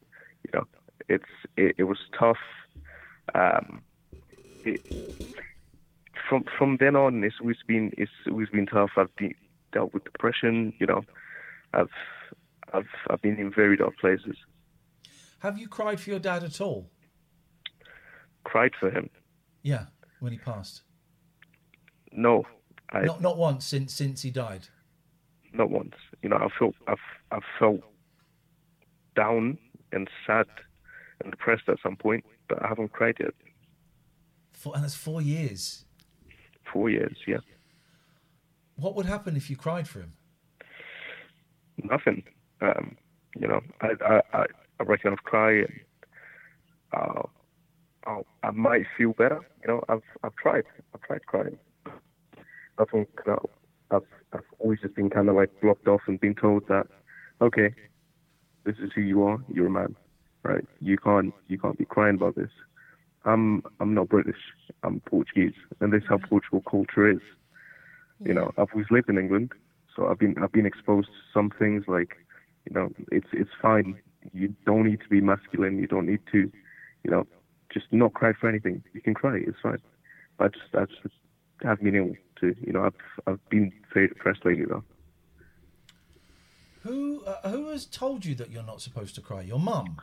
You 0.45 0.51
know, 0.61 0.67
it's 1.09 1.25
it, 1.57 1.75
it 1.79 1.85
was 1.85 1.99
tough. 2.19 2.37
Um, 3.35 3.83
it, 4.65 4.81
from 6.29 6.45
from 6.57 6.77
then 6.79 6.97
on, 6.97 7.23
it's 7.25 7.37
always 7.41 7.59
been 7.67 7.93
it's 7.97 8.11
always 8.29 8.49
been 8.49 8.67
tough. 8.67 8.91
I've 8.97 9.15
been, 9.17 9.35
dealt 9.73 9.93
with 9.95 10.05
depression. 10.05 10.73
You 10.79 10.87
know, 10.87 11.03
I've 11.75 11.89
I've 12.73 12.89
I've 13.11 13.23
been 13.23 13.39
in 13.39 13.53
very 13.53 13.77
dark 13.77 13.97
places. 13.99 14.37
Have 15.41 15.59
you 15.59 15.69
cried 15.69 16.01
for 16.01 16.11
your 16.11 16.19
dad 16.21 16.45
at 16.45 16.61
all? 16.61 16.89
Cried 18.45 18.73
for 18.79 18.91
him. 18.91 19.11
Yeah, 19.63 19.87
when 20.21 20.33
he 20.33 20.39
passed. 20.39 20.83
No, 22.13 22.45
I 22.91 23.01
Not 23.03 23.21
not 23.23 23.37
once 23.39 23.65
since 23.65 23.93
since 23.95 24.23
he 24.23 24.31
died. 24.31 24.69
not 25.53 25.71
once. 25.71 25.95
You 26.23 26.29
know, 26.29 26.37
I 26.37 26.49
felt 26.59 26.75
I've 26.87 26.97
I've 27.31 27.43
felt 27.59 27.81
down 29.15 29.59
and 29.93 30.09
sad 30.27 30.47
and 31.23 31.31
depressed 31.31 31.69
at 31.69 31.79
some 31.83 31.97
point, 31.97 32.25
but 32.49 32.63
I 32.63 32.69
haven't 32.69 32.93
cried 32.93 33.17
yet. 33.21 33.35
Four, 34.53 34.75
and 34.75 34.85
that's 34.85 34.95
four 34.95 35.21
years. 35.23 35.85
Four 36.73 36.91
years, 36.91 37.17
yeah, 37.27 37.39
What 38.77 38.95
would 38.97 39.07
happen 39.07 39.37
if 39.37 39.51
you 39.51 39.57
cried 39.57 39.87
for 39.89 40.01
him? 40.01 40.13
nothing. 41.85 42.23
Um, 42.61 42.97
you 43.39 43.49
know, 43.49 43.61
I 43.81 43.89
I 44.05 44.21
I, 44.33 44.47
I 44.81 44.83
reckon 44.85 45.13
I've 45.13 45.25
cried. 45.25 45.65
And, 45.65 45.81
uh, 46.93 47.23
I'll, 48.05 48.27
I 48.43 48.51
might 48.51 48.87
feel 48.97 49.13
better. 49.13 49.41
You 49.63 49.69
know, 49.69 49.85
I've 49.89 50.03
I've 50.23 50.35
tried. 50.37 50.65
I've 50.95 51.03
tried 51.03 51.27
crying. 51.27 51.59
I 52.79 52.85
think 52.91 53.09
you 53.27 53.33
know, 53.33 53.51
I've 53.91 54.03
I've 54.33 54.45
always 54.59 54.81
just 54.81 54.95
been 54.95 55.11
kind 55.11 55.29
of 55.29 55.37
like 55.37 55.51
blocked 55.61 55.89
off 55.89 56.03
and 56.07 56.21
been 56.21 56.35
told 56.35 56.67
that, 56.69 56.87
okay, 57.41 57.75
this 58.65 58.77
is 58.79 58.91
who 58.95 59.01
you 59.01 59.23
are. 59.25 59.39
You're 59.53 59.67
a 59.67 59.71
man, 59.71 59.97
right? 60.43 60.65
You 60.81 60.97
can't 60.99 61.35
you 61.49 61.59
can't 61.59 61.79
be 61.79 61.85
crying 61.85 62.17
about 62.17 62.37
this. 62.37 62.51
I'm 63.25 63.63
I'm 63.81 63.95
not 63.95 64.09
British. 64.09 64.37
I'm 64.83 65.01
Portuguese, 65.01 65.55
and 65.81 65.93
this 65.93 66.03
is 66.03 66.09
how 66.09 66.19
mm. 66.19 66.29
Portugal 66.29 66.63
culture 66.69 67.11
is. 67.11 67.21
You 68.25 68.35
know, 68.35 68.53
I've 68.57 68.69
always 68.73 68.87
lived 68.91 69.09
in 69.09 69.19
England, 69.19 69.53
so 69.95 70.07
I've 70.09 70.19
been 70.19 70.37
I've 70.43 70.53
been 70.53 70.67
exposed 70.67 71.09
to 71.09 71.15
some 71.35 71.51
things 71.59 71.85
like, 71.89 72.17
you 72.69 72.75
know, 72.75 72.91
it's 73.11 73.29
it's 73.33 73.51
fine. 73.61 73.99
You 74.33 74.55
don't 74.67 74.85
need 74.85 75.01
to 75.01 75.09
be 75.09 75.21
masculine. 75.21 75.79
You 75.79 75.89
don't 75.89 76.07
need 76.07 76.21
to, 76.31 76.51
you 77.03 77.11
know, 77.11 77.27
just 77.73 77.87
not 77.91 78.15
cry 78.15 78.33
for 78.33 78.49
anything. 78.49 78.83
You 78.93 79.01
can 79.01 79.15
cry. 79.15 79.41
It's 79.45 79.59
fine. 79.63 79.79
I 80.39 80.49
just 80.49 80.75
I 80.75 80.85
just 80.87 81.15
haven't 81.63 81.85
been 81.85 81.97
able 81.97 82.17
to. 82.41 82.55
You 82.61 82.73
know, 82.73 82.85
I've 82.85 83.23
I've 83.27 83.49
been 83.49 83.73
very 83.93 84.09
depressed 84.09 84.45
lately 84.45 84.67
though. 84.67 84.85
Who 86.83 87.23
uh, 87.25 87.49
who 87.49 87.69
has 87.71 87.87
told 87.87 88.25
you 88.25 88.35
that 88.37 88.51
you're 88.51 88.65
not 88.65 88.81
supposed 88.81 89.15
to 89.15 89.21
cry? 89.21 89.43
Your 89.43 89.61
mum. 89.61 89.99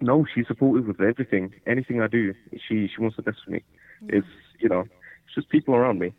No, 0.00 0.26
she's 0.34 0.48
supportive 0.48 0.86
with 0.86 1.00
everything. 1.00 1.54
Anything 1.66 2.00
I 2.00 2.08
do, 2.08 2.34
she 2.68 2.88
she 2.88 3.00
wants 3.00 3.16
the 3.16 3.22
best 3.22 3.38
for 3.44 3.52
me. 3.52 3.62
It's 4.08 4.26
you 4.58 4.68
know, 4.68 4.80
it's 4.80 5.34
just 5.34 5.48
people 5.48 5.74
around 5.76 6.00
me, 6.00 6.12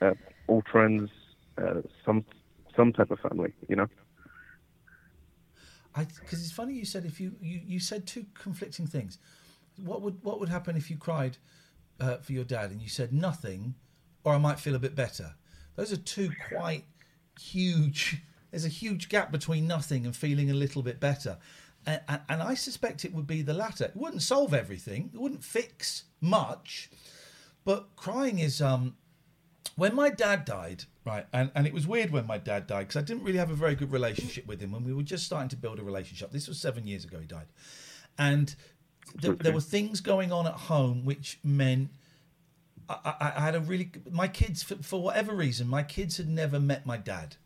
uh, 0.00 0.14
all 0.46 0.62
friends, 0.72 1.10
uh, 1.58 1.82
some 2.06 2.24
some 2.74 2.92
type 2.94 3.10
of 3.10 3.20
family. 3.20 3.52
You 3.68 3.76
know. 3.76 3.86
Because 5.94 6.40
it's 6.40 6.52
funny 6.52 6.74
you 6.74 6.84
said 6.84 7.04
if 7.04 7.20
you, 7.20 7.34
you 7.40 7.60
you 7.66 7.80
said 7.80 8.06
two 8.06 8.24
conflicting 8.34 8.86
things. 8.86 9.18
What 9.76 10.00
would 10.00 10.22
what 10.22 10.40
would 10.40 10.48
happen 10.48 10.76
if 10.76 10.90
you 10.90 10.96
cried 10.96 11.36
uh, 12.00 12.16
for 12.18 12.32
your 12.32 12.44
dad 12.44 12.70
and 12.70 12.80
you 12.80 12.88
said 12.88 13.12
nothing, 13.12 13.74
or 14.24 14.32
I 14.32 14.38
might 14.38 14.58
feel 14.58 14.74
a 14.74 14.78
bit 14.78 14.94
better. 14.94 15.34
Those 15.76 15.92
are 15.92 15.96
two 15.96 16.30
quite 16.48 16.84
huge. 17.38 18.22
There's 18.50 18.64
a 18.64 18.68
huge 18.68 19.08
gap 19.08 19.30
between 19.30 19.66
nothing 19.66 20.04
and 20.06 20.16
feeling 20.16 20.50
a 20.50 20.54
little 20.54 20.82
bit 20.82 21.00
better, 21.00 21.38
and, 21.86 22.00
and, 22.08 22.20
and 22.28 22.42
I 22.42 22.54
suspect 22.54 23.04
it 23.04 23.14
would 23.14 23.26
be 23.26 23.42
the 23.42 23.54
latter. 23.54 23.84
It 23.84 23.96
wouldn't 23.96 24.22
solve 24.22 24.54
everything. 24.54 25.10
It 25.12 25.20
wouldn't 25.20 25.44
fix 25.44 26.04
much, 26.20 26.90
but 27.64 27.94
crying 27.96 28.38
is 28.38 28.60
um 28.60 28.96
when 29.76 29.94
my 29.94 30.10
dad 30.10 30.44
died, 30.44 30.84
right, 31.04 31.26
and, 31.32 31.52
and 31.54 31.66
it 31.66 31.72
was 31.72 31.86
weird 31.86 32.10
when 32.10 32.26
my 32.26 32.38
dad 32.38 32.66
died 32.66 32.88
because 32.88 32.96
I 32.96 33.04
didn't 33.04 33.22
really 33.22 33.38
have 33.38 33.50
a 33.50 33.54
very 33.54 33.76
good 33.76 33.92
relationship 33.92 34.46
with 34.46 34.60
him 34.60 34.72
when 34.72 34.82
we 34.82 34.92
were 34.92 35.04
just 35.04 35.24
starting 35.24 35.48
to 35.50 35.56
build 35.56 35.78
a 35.78 35.84
relationship. 35.84 36.32
This 36.32 36.48
was 36.48 36.58
seven 36.58 36.86
years 36.86 37.04
ago 37.04 37.20
he 37.20 37.26
died. 37.26 37.46
And 38.18 38.54
th- 39.20 39.38
there 39.38 39.52
were 39.52 39.60
things 39.60 40.00
going 40.00 40.32
on 40.32 40.48
at 40.48 40.54
home 40.54 41.04
which 41.04 41.38
meant 41.44 41.90
I, 42.88 43.14
I, 43.20 43.32
I 43.36 43.40
had 43.40 43.54
a 43.54 43.60
really, 43.60 43.90
my 44.10 44.26
kids, 44.28 44.62
for, 44.62 44.76
for 44.76 45.00
whatever 45.00 45.32
reason, 45.34 45.68
my 45.68 45.82
kids 45.82 46.16
had 46.16 46.28
never 46.28 46.58
met 46.58 46.86
my 46.86 46.96
dad. 46.96 47.36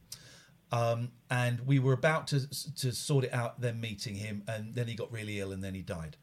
Um, 0.73 1.13
and 1.31 1.61
we 1.67 1.79
were 1.79 1.93
about 1.93 2.27
to, 2.29 2.49
to 2.77 2.93
sort 2.93 3.25
it 3.25 3.33
out, 3.33 3.61
then 3.61 3.79
meeting 3.79 4.15
him, 4.15 4.43
and 4.49 4.75
then 4.75 4.89
he 4.89 4.95
got 4.95 5.13
really 5.13 5.39
ill 5.39 5.53
and 5.53 5.63
then 5.63 5.75
he 5.75 5.83
died. 5.83 6.17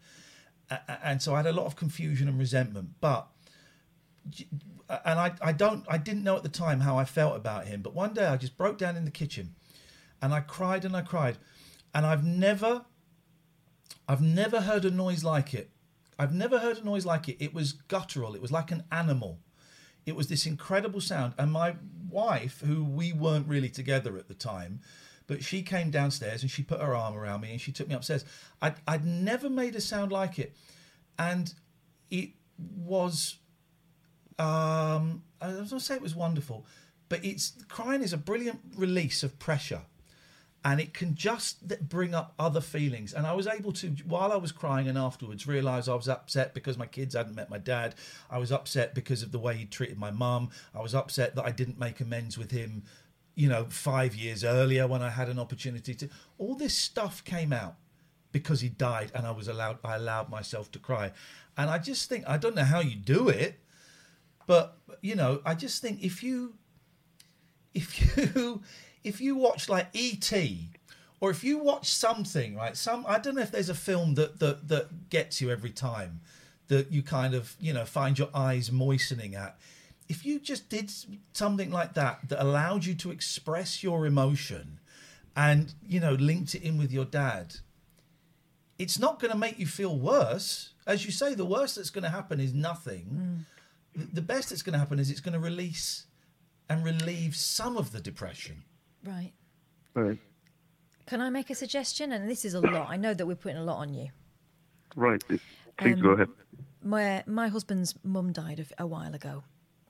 And 1.04 1.22
so 1.22 1.34
I 1.34 1.38
had 1.38 1.48
a 1.48 1.54
lot 1.54 1.66
of 1.66 1.76
confusion 1.76 2.28
and 2.28 2.38
resentment. 2.38 2.90
But 3.00 3.28
and 4.90 5.20
I, 5.20 5.34
I 5.42 5.52
don't 5.52 5.86
I 5.88 5.98
didn't 5.98 6.24
know 6.24 6.36
at 6.36 6.44
the 6.44 6.50
time 6.50 6.82
how 6.82 6.98
I 6.98 7.06
felt 7.06 7.36
about 7.36 7.68
him, 7.68 7.82
but 7.82 7.94
one 7.94 8.14
day 8.14 8.26
I 8.26 8.38
just 8.38 8.58
broke 8.58 8.78
down 8.78 8.96
in 8.96 9.06
the 9.06 9.12
kitchen 9.12 9.56
and 10.22 10.34
I 10.34 10.42
cried 10.42 10.86
and 10.86 10.96
I 10.96 11.02
cried. 11.02 11.38
And 11.94 12.06
I've 12.06 12.24
never 12.24 12.86
I've 14.08 14.22
never 14.22 14.62
heard 14.62 14.86
a 14.86 14.92
noise 14.92 15.24
like 15.24 15.54
it. 15.54 15.72
I've 16.18 16.34
never 16.34 16.60
heard 16.60 16.78
a 16.78 16.84
noise 16.84 17.06
like 17.06 17.30
it. 17.30 17.38
It 17.40 17.54
was 17.54 17.72
guttural, 17.74 18.36
it 18.36 18.42
was 18.42 18.52
like 18.52 18.72
an 18.72 18.84
animal. 18.92 19.40
It 20.10 20.16
was 20.16 20.28
this 20.28 20.46
incredible 20.46 21.02
sound. 21.02 21.34
And 21.38 21.52
my 21.52 21.76
wife, 22.10 22.62
who 22.66 22.84
we 22.84 23.14
weren't 23.14 23.48
really 23.48 23.70
together 23.70 24.18
at 24.18 24.28
the 24.28 24.34
time, 24.34 24.82
but 25.28 25.44
she 25.44 25.62
came 25.62 25.92
downstairs 25.92 26.42
and 26.42 26.52
she 26.52 26.64
put 26.64 26.82
her 26.82 26.96
arm 26.96 27.16
around 27.16 27.42
me 27.42 27.52
and 27.52 27.62
she 27.62 27.72
took 27.72 27.88
me 27.88 27.96
upstairs. 27.96 28.26
I'd, 28.62 28.76
I'd 28.88 29.06
never 29.06 29.50
made 29.50 29.76
a 29.76 29.82
sound 29.82 30.12
like 30.12 30.40
it. 30.40 30.56
And 31.18 31.54
it 32.10 32.32
was 32.58 33.38
um, 34.40 35.24
I 35.42 35.48
was 35.48 35.56
going 35.56 35.68
to 35.68 35.80
say 35.82 35.96
it 35.96 36.02
was 36.02 36.16
wonderful, 36.16 36.66
but 37.10 37.24
it's 37.24 37.54
crying 37.68 38.02
is 38.02 38.14
a 38.14 38.18
brilliant 38.18 38.62
release 38.76 39.22
of 39.22 39.38
pressure, 39.38 39.82
and 40.66 40.82
it 40.82 40.94
can 40.94 41.16
just 41.16 41.68
bring 41.88 42.14
up 42.14 42.34
other 42.38 42.60
feelings. 42.60 43.14
And 43.14 43.26
I 43.26 43.34
was 43.34 43.48
able 43.48 43.72
to, 43.74 43.88
while 44.06 44.32
I 44.32 44.36
was 44.36 44.52
crying 44.52 44.90
and 44.90 44.98
afterwards, 44.98 45.48
realise 45.48 45.88
I 45.88 45.96
was 45.96 46.10
upset 46.10 46.54
because 46.54 46.78
my 46.78 46.86
kids 46.86 47.16
hadn't 47.16 47.36
met 47.36 47.50
my 47.50 47.58
dad. 47.58 47.96
I 48.30 48.40
was 48.40 48.52
upset 48.52 48.94
because 48.94 49.24
of 49.24 49.32
the 49.32 49.40
way 49.40 49.56
he 49.56 49.66
treated 49.66 49.98
my 49.98 50.12
mum. 50.12 50.50
I 50.76 50.82
was 50.82 50.94
upset 50.94 51.36
that 51.36 51.46
I 51.46 51.52
didn't 51.52 51.80
make 51.80 52.02
amends 52.02 52.38
with 52.38 52.52
him, 52.52 52.84
you 53.36 53.48
know, 53.48 53.68
five 53.70 54.16
years 54.16 54.44
earlier 54.44 54.86
when 54.86 55.02
I 55.02 55.10
had 55.10 55.30
an 55.30 55.40
opportunity 55.40 55.94
to. 55.96 56.10
All 56.38 56.56
this 56.56 56.74
stuff 56.74 57.24
came 57.24 57.54
out 57.54 57.76
because 58.34 58.60
he 58.60 58.70
died, 58.70 59.12
and 59.16 59.26
I 59.26 59.32
was 59.32 59.48
allowed. 59.48 59.80
I 59.84 59.96
allowed 59.96 60.30
myself 60.30 60.72
to 60.74 60.80
cry, 60.80 61.14
and 61.58 61.70
I 61.70 61.78
just 61.78 62.10
think 62.10 62.26
I 62.28 62.38
don't 62.38 62.56
know 62.56 62.64
how 62.66 62.82
you 62.82 62.96
do 62.96 63.30
it. 63.30 63.60
But 64.46 64.78
you 65.02 65.16
know, 65.16 65.42
I 65.46 65.56
just 65.56 65.82
think 65.82 66.04
if 66.04 66.22
you 66.22 66.56
if 67.74 68.18
you 68.36 68.62
if 69.10 69.20
you 69.26 69.36
watch 69.46 69.68
like 69.76 69.88
E.T. 69.94 70.70
or 71.22 71.30
if 71.36 71.44
you 71.44 71.56
watch 71.72 71.88
something, 72.06 72.50
right? 72.62 72.76
Some 72.78 73.02
I 73.08 73.18
don't 73.20 73.36
know 73.36 73.42
if 73.42 73.52
there's 73.52 73.70
a 73.78 73.82
film 73.90 74.10
that 74.20 74.32
that 74.40 74.58
that 74.72 74.86
gets 75.10 75.42
you 75.42 75.48
every 75.58 75.72
time 75.90 76.22
that 76.68 76.86
you 76.96 77.02
kind 77.02 77.34
of 77.40 77.56
you 77.60 77.74
know 77.74 77.86
find 77.86 78.14
your 78.22 78.30
eyes 78.34 78.72
moistening 78.72 79.34
at. 79.36 79.54
If 80.08 80.26
you 80.26 80.40
just 80.40 80.70
did 80.70 80.88
something 81.34 81.72
like 81.80 81.94
that 82.02 82.16
that 82.30 82.42
allowed 82.42 82.86
you 82.86 82.96
to 83.04 83.12
express 83.12 83.84
your 83.84 84.06
emotion, 84.14 84.80
and 85.36 85.74
you 85.94 86.00
know 86.00 86.14
linked 86.14 86.56
it 86.56 86.64
in 86.64 86.78
with 86.82 86.92
your 86.92 87.06
dad, 87.06 87.56
it's 88.78 88.98
not 89.00 89.20
going 89.20 89.32
to 89.32 89.38
make 89.38 89.60
you 89.60 89.68
feel 89.68 89.96
worse. 89.98 90.74
As 90.88 91.06
you 91.06 91.12
say, 91.12 91.34
the 91.36 91.46
worst 91.46 91.76
that's 91.76 91.90
going 91.92 92.04
to 92.10 92.10
happen 92.20 92.40
is 92.40 92.54
nothing. 92.54 93.06
Mm. 93.14 93.46
The- 94.02 94.16
The 94.16 94.22
best 94.34 94.50
that's 94.50 94.62
going 94.64 94.74
to 94.74 94.80
happen 94.80 95.00
is 95.00 95.10
it's 95.12 95.20
going 95.28 95.34
to 95.34 95.40
release 95.52 96.06
and 96.70 96.84
relieve 96.86 97.36
some 97.36 97.78
of 97.78 97.92
the 97.92 98.00
depression. 98.02 98.64
Right. 99.04 99.34
Right. 99.94 100.18
Can 101.06 101.22
I 101.22 101.30
make 101.30 101.50
a 101.50 101.56
suggestion? 101.56 102.12
And 102.12 102.30
this 102.30 102.46
is 102.46 102.54
a 102.54 102.60
lot. 102.60 102.90
I 102.90 102.98
know 102.98 103.14
that 103.14 103.26
we're 103.26 103.36
putting 103.36 103.58
a 103.58 103.64
lot 103.64 103.78
on 103.78 103.94
you. 103.94 104.10
Right. 104.96 105.24
Please 105.28 105.40
Um, 105.96 106.02
go 106.02 106.10
ahead. 106.10 106.30
My 106.84 107.24
my 107.26 107.48
husband's 107.48 107.96
mum 108.04 108.32
died 108.32 108.60
a, 108.60 108.84
a 108.84 108.88
while 108.88 109.14
ago, 109.14 109.44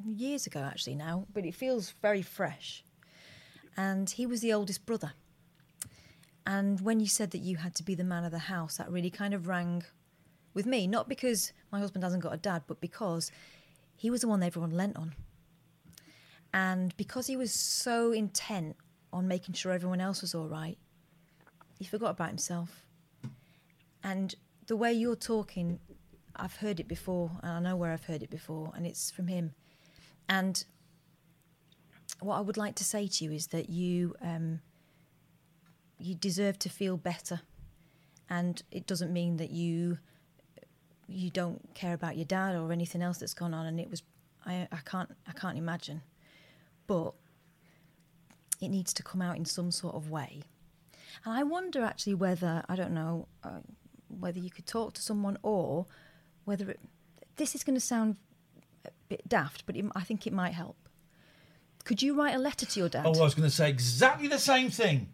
years 0.05 0.47
ago 0.47 0.59
actually 0.59 0.95
now, 0.95 1.25
but 1.33 1.45
it 1.45 1.55
feels 1.55 1.93
very 2.01 2.21
fresh. 2.21 2.83
And 3.75 4.09
he 4.09 4.25
was 4.25 4.41
the 4.41 4.53
oldest 4.53 4.85
brother. 4.85 5.13
And 6.45 6.81
when 6.81 6.99
you 6.99 7.07
said 7.07 7.31
that 7.31 7.39
you 7.39 7.57
had 7.57 7.75
to 7.75 7.83
be 7.83 7.95
the 7.95 8.03
man 8.03 8.23
of 8.23 8.31
the 8.31 8.39
house, 8.39 8.77
that 8.77 8.89
really 8.91 9.11
kind 9.11 9.33
of 9.33 9.47
rang 9.47 9.83
with 10.53 10.65
me. 10.65 10.87
Not 10.87 11.07
because 11.07 11.53
my 11.71 11.79
husband 11.79 12.03
hasn't 12.03 12.23
got 12.23 12.33
a 12.33 12.37
dad, 12.37 12.63
but 12.67 12.81
because 12.81 13.31
he 13.95 14.09
was 14.09 14.21
the 14.21 14.27
one 14.27 14.41
everyone 14.41 14.71
lent 14.71 14.97
on. 14.97 15.15
And 16.53 16.95
because 16.97 17.27
he 17.27 17.37
was 17.37 17.51
so 17.53 18.11
intent 18.11 18.75
on 19.11 19.27
making 19.27 19.55
sure 19.55 19.71
everyone 19.71 20.01
else 20.01 20.21
was 20.21 20.35
all 20.35 20.47
right, 20.47 20.77
he 21.77 21.85
forgot 21.85 22.11
about 22.11 22.29
himself. 22.29 22.85
And 24.03 24.35
the 24.67 24.75
way 24.75 24.93
you're 24.93 25.15
talking, 25.15 25.79
I've 26.35 26.55
heard 26.57 26.79
it 26.79 26.87
before, 26.87 27.31
and 27.41 27.51
I 27.51 27.59
know 27.59 27.75
where 27.75 27.91
I've 27.91 28.05
heard 28.05 28.23
it 28.23 28.29
before, 28.29 28.71
and 28.75 28.85
it's 28.85 29.11
from 29.11 29.27
him. 29.27 29.53
And 30.27 30.63
what 32.21 32.37
I 32.37 32.41
would 32.41 32.57
like 32.57 32.75
to 32.75 32.83
say 32.83 33.07
to 33.07 33.23
you 33.25 33.31
is 33.31 33.47
that 33.47 33.69
you 33.69 34.15
um, 34.21 34.61
you 35.97 36.15
deserve 36.15 36.59
to 36.59 36.69
feel 36.69 36.97
better, 36.97 37.41
and 38.29 38.61
it 38.71 38.87
doesn't 38.87 39.11
mean 39.11 39.37
that 39.37 39.49
you 39.49 39.97
you 41.07 41.29
don't 41.29 41.73
care 41.73 41.93
about 41.93 42.15
your 42.15 42.25
dad 42.25 42.55
or 42.55 42.71
anything 42.71 43.01
else 43.01 43.17
that's 43.17 43.33
gone 43.33 43.53
on. 43.53 43.65
And 43.65 43.79
it 43.79 43.89
was 43.89 44.03
I, 44.45 44.67
I 44.71 44.77
can't 44.85 45.09
I 45.27 45.31
can't 45.31 45.57
imagine, 45.57 46.01
but 46.87 47.13
it 48.59 48.69
needs 48.69 48.93
to 48.93 49.03
come 49.03 49.21
out 49.21 49.37
in 49.37 49.45
some 49.45 49.71
sort 49.71 49.95
of 49.95 50.09
way. 50.09 50.41
And 51.25 51.33
I 51.33 51.43
wonder 51.43 51.83
actually 51.83 52.13
whether 52.13 52.63
I 52.69 52.75
don't 52.75 52.93
know 52.93 53.27
uh, 53.43 53.59
whether 54.07 54.39
you 54.39 54.49
could 54.49 54.65
talk 54.65 54.93
to 54.93 55.01
someone 55.01 55.37
or 55.43 55.85
whether 56.45 56.69
it, 56.69 56.79
this 57.35 57.55
is 57.55 57.63
going 57.63 57.75
to 57.75 57.81
sound 57.81 58.17
a 58.85 58.91
bit 59.07 59.27
daft, 59.27 59.65
but 59.65 59.75
it, 59.75 59.85
I 59.95 60.01
think 60.01 60.25
it 60.25 60.33
might 60.33 60.53
help. 60.53 60.75
Could 61.85 62.01
you 62.01 62.13
write 62.13 62.35
a 62.35 62.39
letter 62.39 62.65
to 62.65 62.79
your 62.79 62.89
dad? 62.89 63.05
Oh, 63.05 63.19
I 63.19 63.23
was 63.23 63.35
going 63.35 63.49
to 63.49 63.55
say 63.55 63.69
exactly 63.69 64.27
the 64.27 64.39
same 64.39 64.69
thing. 64.69 65.13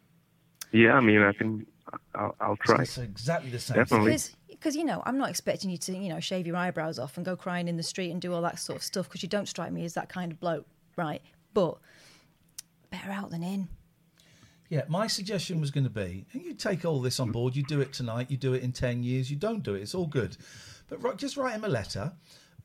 Yeah, 0.71 0.93
I 0.93 0.99
mean, 0.99 1.21
I 1.21 1.31
can. 1.31 1.65
I'll, 2.15 2.35
I'll 2.39 2.57
try. 2.57 2.77
gonna 2.77 3.07
exactly 3.07 3.49
the 3.49 3.59
same. 3.59 3.77
Definitely. 3.77 4.11
Because, 4.11 4.35
because 4.49 4.75
you 4.75 4.83
know, 4.83 5.03
I'm 5.05 5.17
not 5.17 5.29
expecting 5.29 5.69
you 5.69 5.77
to, 5.77 5.95
you 5.95 6.09
know, 6.09 6.19
shave 6.19 6.47
your 6.47 6.55
eyebrows 6.57 6.97
off 6.97 7.15
and 7.17 7.25
go 7.25 7.35
crying 7.35 7.67
in 7.67 7.77
the 7.77 7.83
street 7.83 8.11
and 8.11 8.19
do 8.19 8.33
all 8.33 8.41
that 8.41 8.59
sort 8.59 8.77
of 8.77 8.83
stuff 8.83 9.07
because 9.07 9.21
you 9.21 9.29
don't 9.29 9.47
strike 9.47 9.71
me 9.71 9.85
as 9.85 9.93
that 9.93 10.09
kind 10.09 10.31
of 10.31 10.39
bloke, 10.39 10.65
right? 10.97 11.21
But 11.53 11.77
better 12.95 13.11
out 13.11 13.29
than 13.29 13.43
in. 13.43 13.67
Yeah, 14.69 14.83
my 14.87 15.07
suggestion 15.07 15.61
was 15.61 15.69
going 15.69 15.83
to 15.83 15.89
be, 15.91 16.25
and 16.33 16.43
you 16.43 16.53
take 16.53 16.85
all 16.85 16.99
this 17.01 17.19
on 17.19 17.31
board. 17.31 17.55
You 17.55 17.63
do 17.63 17.81
it 17.81 17.93
tonight. 17.93 18.31
You 18.31 18.37
do 18.37 18.53
it 18.53 18.63
in 18.63 18.71
ten 18.71 19.03
years. 19.03 19.29
You 19.29 19.37
don't 19.37 19.61
do 19.61 19.75
it. 19.75 19.81
It's 19.81 19.93
all 19.93 20.07
good, 20.07 20.37
but 20.89 21.17
just 21.17 21.37
write 21.37 21.53
him 21.53 21.63
a 21.63 21.69
letter. 21.69 22.13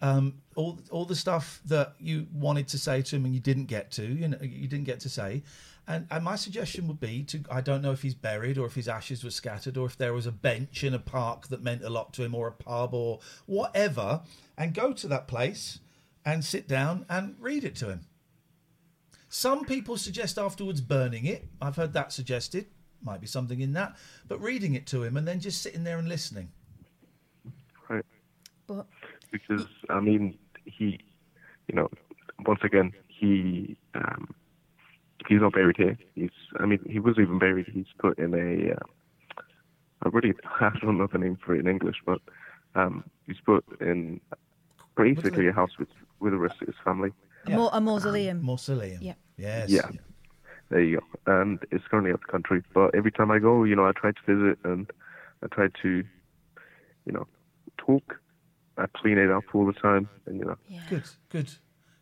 Um, 0.01 0.41
all 0.57 0.79
all 0.91 1.05
the 1.05 1.15
stuff 1.15 1.61
that 1.67 1.95
you 1.99 2.27
wanted 2.33 2.69
to 2.69 2.79
say 2.79 3.03
to 3.03 3.17
him 3.17 3.27
and 3.27 3.35
you 3.35 3.41
didn't 3.41 3.67
get 3.67 3.91
to, 3.93 4.07
you 4.07 4.29
know, 4.29 4.39
you 4.41 4.67
didn't 4.67 4.87
get 4.87 5.01
to 5.01 5.11
say. 5.11 5.43
And, 5.87 6.07
and 6.11 6.25
my 6.25 6.37
suggestion 6.37 6.89
would 6.89 7.01
be 7.01 7.23
to 7.25 7.43
I 7.51 7.61
don't 7.61 7.83
know 7.83 7.93
if 7.93 8.01
he's 8.01 8.15
buried 8.15 8.57
or 8.57 8.65
if 8.65 8.75
his 8.75 8.89
ashes 8.89 9.23
were 9.23 9.31
scattered 9.31 9.77
or 9.77 9.87
if 9.87 9.99
there 9.99 10.15
was 10.15 10.25
a 10.27 10.33
bench 10.33 10.85
in 10.85 10.95
a 10.95 10.99
park 10.99 11.49
that 11.49 11.63
meant 11.63 11.83
a 11.83 11.91
lot 11.91 12.15
to 12.15 12.23
him 12.23 12.35
or 12.35 12.49
a 12.49 12.53
pub 12.53 12.95
or 12.95 13.19
whatever, 13.45 14.23
and 14.57 14.73
go 14.73 14.95
to 14.95 15.09
that 15.09 15.29
place 15.29 15.81
and 16.25 16.45
sit 16.45 16.67
down 16.67 17.05
and 17.11 17.37
read 17.39 17.65
it 17.65 17.77
to 17.77 17.91
him. 17.91 18.01
Some 19.31 19.65
people 19.65 19.97
suggest 19.97 20.39
afterwards 20.39 20.81
burning 20.81 21.25
it. 21.25 21.47
I've 21.63 21.77
heard 21.77 21.93
that 21.93 22.13
suggested. 22.13 22.67
Might 23.01 23.21
be 23.21 23.29
something 23.29 23.61
in 23.61 23.73
that. 23.75 23.97
But 24.27 24.41
reading 24.41 24.75
it 24.75 24.87
to 24.89 25.05
him 25.05 25.17
and 25.17 25.27
then 25.27 25.39
just 25.39 25.63
sitting 25.63 25.85
there 25.85 25.99
and 25.99 26.09
listening. 26.09 26.51
Right. 27.89 28.05
But 28.67 28.87
Because 29.31 29.67
I 29.89 30.01
mean, 30.01 30.37
he, 30.65 30.99
you 31.69 31.77
know, 31.77 31.89
once 32.45 32.59
again, 32.65 32.93
he, 33.07 33.77
um, 33.95 34.35
he's 35.29 35.41
not 35.41 35.53
buried 35.53 35.77
here. 35.77 35.97
He's, 36.17 36.31
I 36.59 36.67
mean, 36.67 36.81
he 36.91 36.99
was 36.99 37.17
even 37.17 37.39
buried. 37.39 37.67
He's 37.73 37.87
put 37.99 38.19
in 38.19 38.35
a, 38.35 38.73
uh, 38.73 39.43
I 40.03 40.09
really, 40.09 40.35
I 40.61 40.71
don't 40.83 40.99
know 40.99 41.07
the 41.07 41.19
name 41.19 41.39
for 41.45 41.55
it 41.55 41.61
in 41.61 41.69
English, 41.69 41.99
but 42.05 42.21
um, 42.75 43.05
he's 43.29 43.41
put 43.47 43.65
in 43.81 44.21
basically 44.97 45.47
a 45.47 45.53
house 45.53 45.79
with 45.79 45.89
with 46.19 46.33
the 46.33 46.39
rest 46.39 46.61
of 46.61 46.67
his 46.67 46.77
family. 46.85 47.13
A, 47.47 47.51
mau- 47.51 47.71
a 47.73 47.81
mausoleum. 47.81 48.43
Mausoleum. 48.43 48.99
Yeah. 49.03 49.15
Yes. 49.37 49.71
Yeah. 49.71 49.89
There 50.71 50.83
you 50.83 51.01
go. 51.01 51.41
And 51.41 51.59
it's 51.71 51.85
currently 51.89 52.13
out 52.13 52.21
the 52.21 52.31
country. 52.31 52.63
But 52.73 52.95
every 52.95 53.11
time 53.11 53.31
I 53.31 53.39
go, 53.39 53.65
you 53.65 53.75
know, 53.75 53.87
I 53.87 53.93
try 53.93 54.13
to 54.13 54.21
visit 54.27 54.59
and 54.65 54.89
I 55.43 55.47
try 55.49 55.69
to, 55.83 56.05
you 57.07 57.13
know, 57.13 57.27
talk. 57.79 58.21
I 58.79 58.87
clean 58.97 59.19
it 59.19 59.31
up 59.31 59.45
all 59.53 59.67
the 59.67 59.73
time, 59.75 60.09
and 60.27 60.39
you 60.39 60.45
know. 60.45 60.57
Yeah. 60.69 60.81
Good, 60.89 61.03
good. 61.29 61.51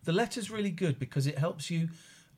The 0.05 0.13
letter's 0.13 0.51
really 0.51 0.71
good 0.71 0.99
because 0.99 1.27
it 1.27 1.39
helps 1.39 1.71
you. 1.71 1.89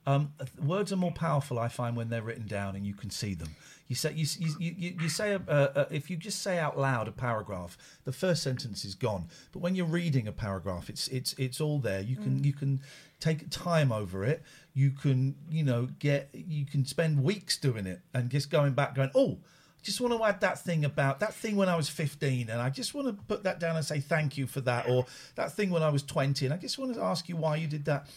Um, 0.07 0.33
words 0.63 0.91
are 0.91 0.97
more 0.97 1.11
powerful, 1.11 1.59
I 1.59 1.67
find, 1.67 1.95
when 1.95 2.09
they're 2.09 2.23
written 2.23 2.47
down 2.47 2.75
and 2.75 2.85
you 2.85 2.93
can 2.93 3.11
see 3.11 3.35
them. 3.35 3.49
You 3.87 3.95
say 3.95 4.13
you 4.13 4.25
you, 4.39 4.55
you, 4.77 4.95
you 5.01 5.09
say 5.09 5.33
a, 5.33 5.41
a, 5.47 5.81
a, 5.81 5.87
if 5.93 6.09
you 6.09 6.15
just 6.15 6.41
say 6.41 6.57
out 6.57 6.79
loud 6.79 7.07
a 7.07 7.11
paragraph, 7.11 7.77
the 8.05 8.13
first 8.13 8.41
sentence 8.41 8.85
is 8.85 8.95
gone. 8.95 9.27
But 9.51 9.59
when 9.59 9.75
you're 9.75 9.85
reading 9.85 10.27
a 10.27 10.31
paragraph, 10.31 10.89
it's 10.89 11.07
it's 11.09 11.33
it's 11.33 11.59
all 11.59 11.77
there. 11.79 11.99
You 12.01 12.15
can 12.15 12.39
Mm. 12.39 12.45
you 12.45 12.53
can 12.53 12.79
take 13.19 13.49
time 13.49 13.91
over 13.91 14.23
it. 14.23 14.43
You 14.73 14.91
can 14.91 15.35
you 15.49 15.63
know 15.63 15.89
get 15.99 16.29
you 16.33 16.65
can 16.65 16.85
spend 16.85 17.21
weeks 17.21 17.57
doing 17.57 17.85
it 17.85 17.99
and 18.13 18.29
just 18.29 18.49
going 18.49 18.73
back, 18.73 18.95
going 18.95 19.11
oh. 19.13 19.39
I 19.77 19.83
just 19.83 19.99
want 19.99 20.13
to 20.13 20.23
add 20.23 20.41
that 20.41 20.59
thing 20.63 20.85
about 20.85 21.19
that 21.21 21.33
thing 21.33 21.55
when 21.55 21.67
I 21.67 21.75
was 21.75 21.89
15, 21.89 22.51
and 22.51 22.61
I 22.61 22.69
just 22.69 22.93
want 22.93 23.07
to 23.07 23.13
put 23.13 23.41
that 23.43 23.59
down 23.59 23.75
and 23.75 23.83
say 23.83 23.99
thank 23.99 24.37
you 24.37 24.45
for 24.45 24.61
that, 24.61 24.87
or 24.87 25.07
that 25.33 25.53
thing 25.53 25.71
when 25.71 25.81
I 25.81 25.89
was 25.89 26.03
20, 26.03 26.45
and 26.45 26.53
I 26.53 26.57
just 26.57 26.77
want 26.77 26.93
to 26.93 27.01
ask 27.01 27.27
you 27.27 27.35
why 27.35 27.55
you 27.55 27.65
did 27.65 27.85
that, 27.85 28.07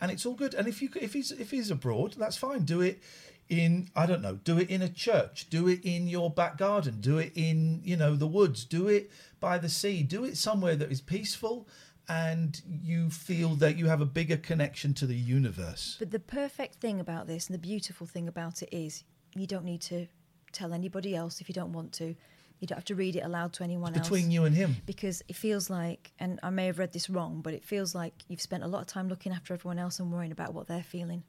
and 0.00 0.10
it's 0.10 0.24
all 0.24 0.34
good. 0.34 0.54
And 0.54 0.66
if 0.66 0.80
you 0.82 0.88
if 0.96 1.12
he's 1.12 1.30
if 1.30 1.50
he's 1.50 1.70
abroad, 1.70 2.14
that's 2.18 2.36
fine. 2.36 2.64
Do 2.64 2.80
it 2.80 3.02
in 3.48 3.88
I 3.94 4.06
don't 4.06 4.22
know. 4.22 4.36
Do 4.36 4.58
it 4.58 4.70
in 4.70 4.82
a 4.82 4.88
church. 4.88 5.48
Do 5.50 5.68
it 5.68 5.80
in 5.82 6.06
your 6.06 6.30
back 6.30 6.56
garden. 6.56 7.00
Do 7.00 7.18
it 7.18 7.32
in 7.34 7.80
you 7.84 7.96
know 7.96 8.16
the 8.16 8.26
woods. 8.26 8.64
Do 8.64 8.88
it 8.88 9.10
by 9.40 9.58
the 9.58 9.68
sea. 9.68 10.02
Do 10.02 10.24
it 10.24 10.36
somewhere 10.36 10.76
that 10.76 10.90
is 10.90 11.00
peaceful, 11.00 11.68
and 12.08 12.60
you 12.82 13.10
feel 13.10 13.50
that 13.56 13.76
you 13.76 13.86
have 13.86 14.00
a 14.00 14.06
bigger 14.06 14.36
connection 14.36 14.94
to 14.94 15.06
the 15.06 15.16
universe. 15.16 15.96
But 15.98 16.10
the 16.10 16.20
perfect 16.20 16.76
thing 16.76 17.00
about 17.00 17.26
this 17.26 17.48
and 17.48 17.54
the 17.54 17.60
beautiful 17.60 18.06
thing 18.06 18.28
about 18.28 18.62
it 18.62 18.68
is 18.72 19.04
you 19.34 19.46
don't 19.46 19.64
need 19.64 19.82
to 19.82 20.06
tell 20.52 20.72
anybody 20.72 21.14
else 21.14 21.40
if 21.40 21.48
you 21.48 21.54
don't 21.54 21.72
want 21.72 21.92
to. 21.94 22.16
You 22.60 22.66
don't 22.66 22.76
have 22.76 22.84
to 22.86 22.94
read 22.94 23.16
it 23.16 23.20
aloud 23.20 23.54
to 23.54 23.64
anyone 23.64 23.94
else. 23.96 24.06
between 24.08 24.30
you 24.30 24.44
and 24.44 24.54
him. 24.54 24.76
Because 24.86 25.22
it 25.28 25.34
feels 25.36 25.70
like, 25.70 26.12
and 26.18 26.38
I 26.42 26.50
may 26.50 26.66
have 26.66 26.78
read 26.78 26.92
this 26.92 27.08
wrong, 27.08 27.40
but 27.40 27.54
it 27.54 27.64
feels 27.64 27.94
like 27.94 28.12
you've 28.28 28.40
spent 28.40 28.62
a 28.62 28.66
lot 28.68 28.80
of 28.82 28.86
time 28.86 29.08
looking 29.08 29.32
after 29.32 29.54
everyone 29.54 29.78
else 29.78 29.98
and 29.98 30.12
worrying 30.12 30.30
about 30.32 30.52
what 30.52 30.66
they're 30.66 30.82
feeling. 30.82 31.22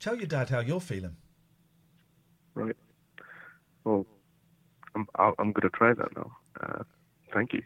Tell 0.00 0.16
your 0.16 0.26
dad 0.26 0.50
how 0.50 0.58
you're 0.58 0.80
feeling. 0.80 1.16
Right. 2.54 2.76
Well, 3.84 4.06
I'm 4.94 5.06
I'll- 5.14 5.34
I'm 5.38 5.52
gonna 5.52 5.70
try 5.70 5.94
that 5.94 6.16
now. 6.16 6.36
Uh, 6.60 6.82
thank 7.32 7.52
you. 7.52 7.62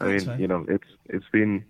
I 0.00 0.04
Thanks, 0.06 0.24
mean, 0.24 0.30
man. 0.32 0.40
you 0.40 0.48
know, 0.48 0.64
it's 0.68 0.88
it's 1.06 1.28
been 1.30 1.64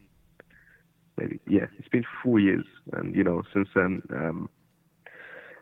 maybe 1.18 1.40
yeah, 1.48 1.66
it's 1.78 1.88
been 1.88 2.04
four 2.22 2.38
years, 2.38 2.64
and 2.92 3.14
you 3.14 3.22
know, 3.24 3.42
since 3.52 3.68
then, 3.74 4.02
um, 4.10 4.48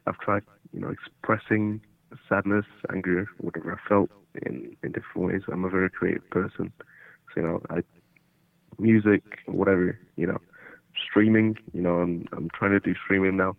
I've 0.07 0.19
tried, 0.19 0.43
you 0.73 0.81
know, 0.81 0.91
expressing 0.91 1.81
sadness, 2.29 2.67
anger, 2.93 3.27
whatever 3.39 3.73
I 3.73 3.89
felt 3.89 4.11
in 4.43 4.77
in 4.83 4.93
different 4.93 5.29
ways. 5.29 5.43
I'm 5.51 5.65
a 5.65 5.71
very 5.71 5.91
creative 5.91 6.29
person, 6.31 6.73
so 7.35 7.41
you 7.41 7.43
know, 7.43 7.63
I 7.71 7.83
music, 8.79 9.23
whatever, 9.47 9.99
you 10.17 10.27
know, 10.27 10.39
streaming. 11.09 11.57
You 11.73 11.83
know, 11.83 11.97
I'm 12.01 12.27
I'm 12.33 12.49
trying 12.51 12.73
to 12.73 12.81
do 12.81 12.95
streaming 13.05 13.37
now. 13.37 13.57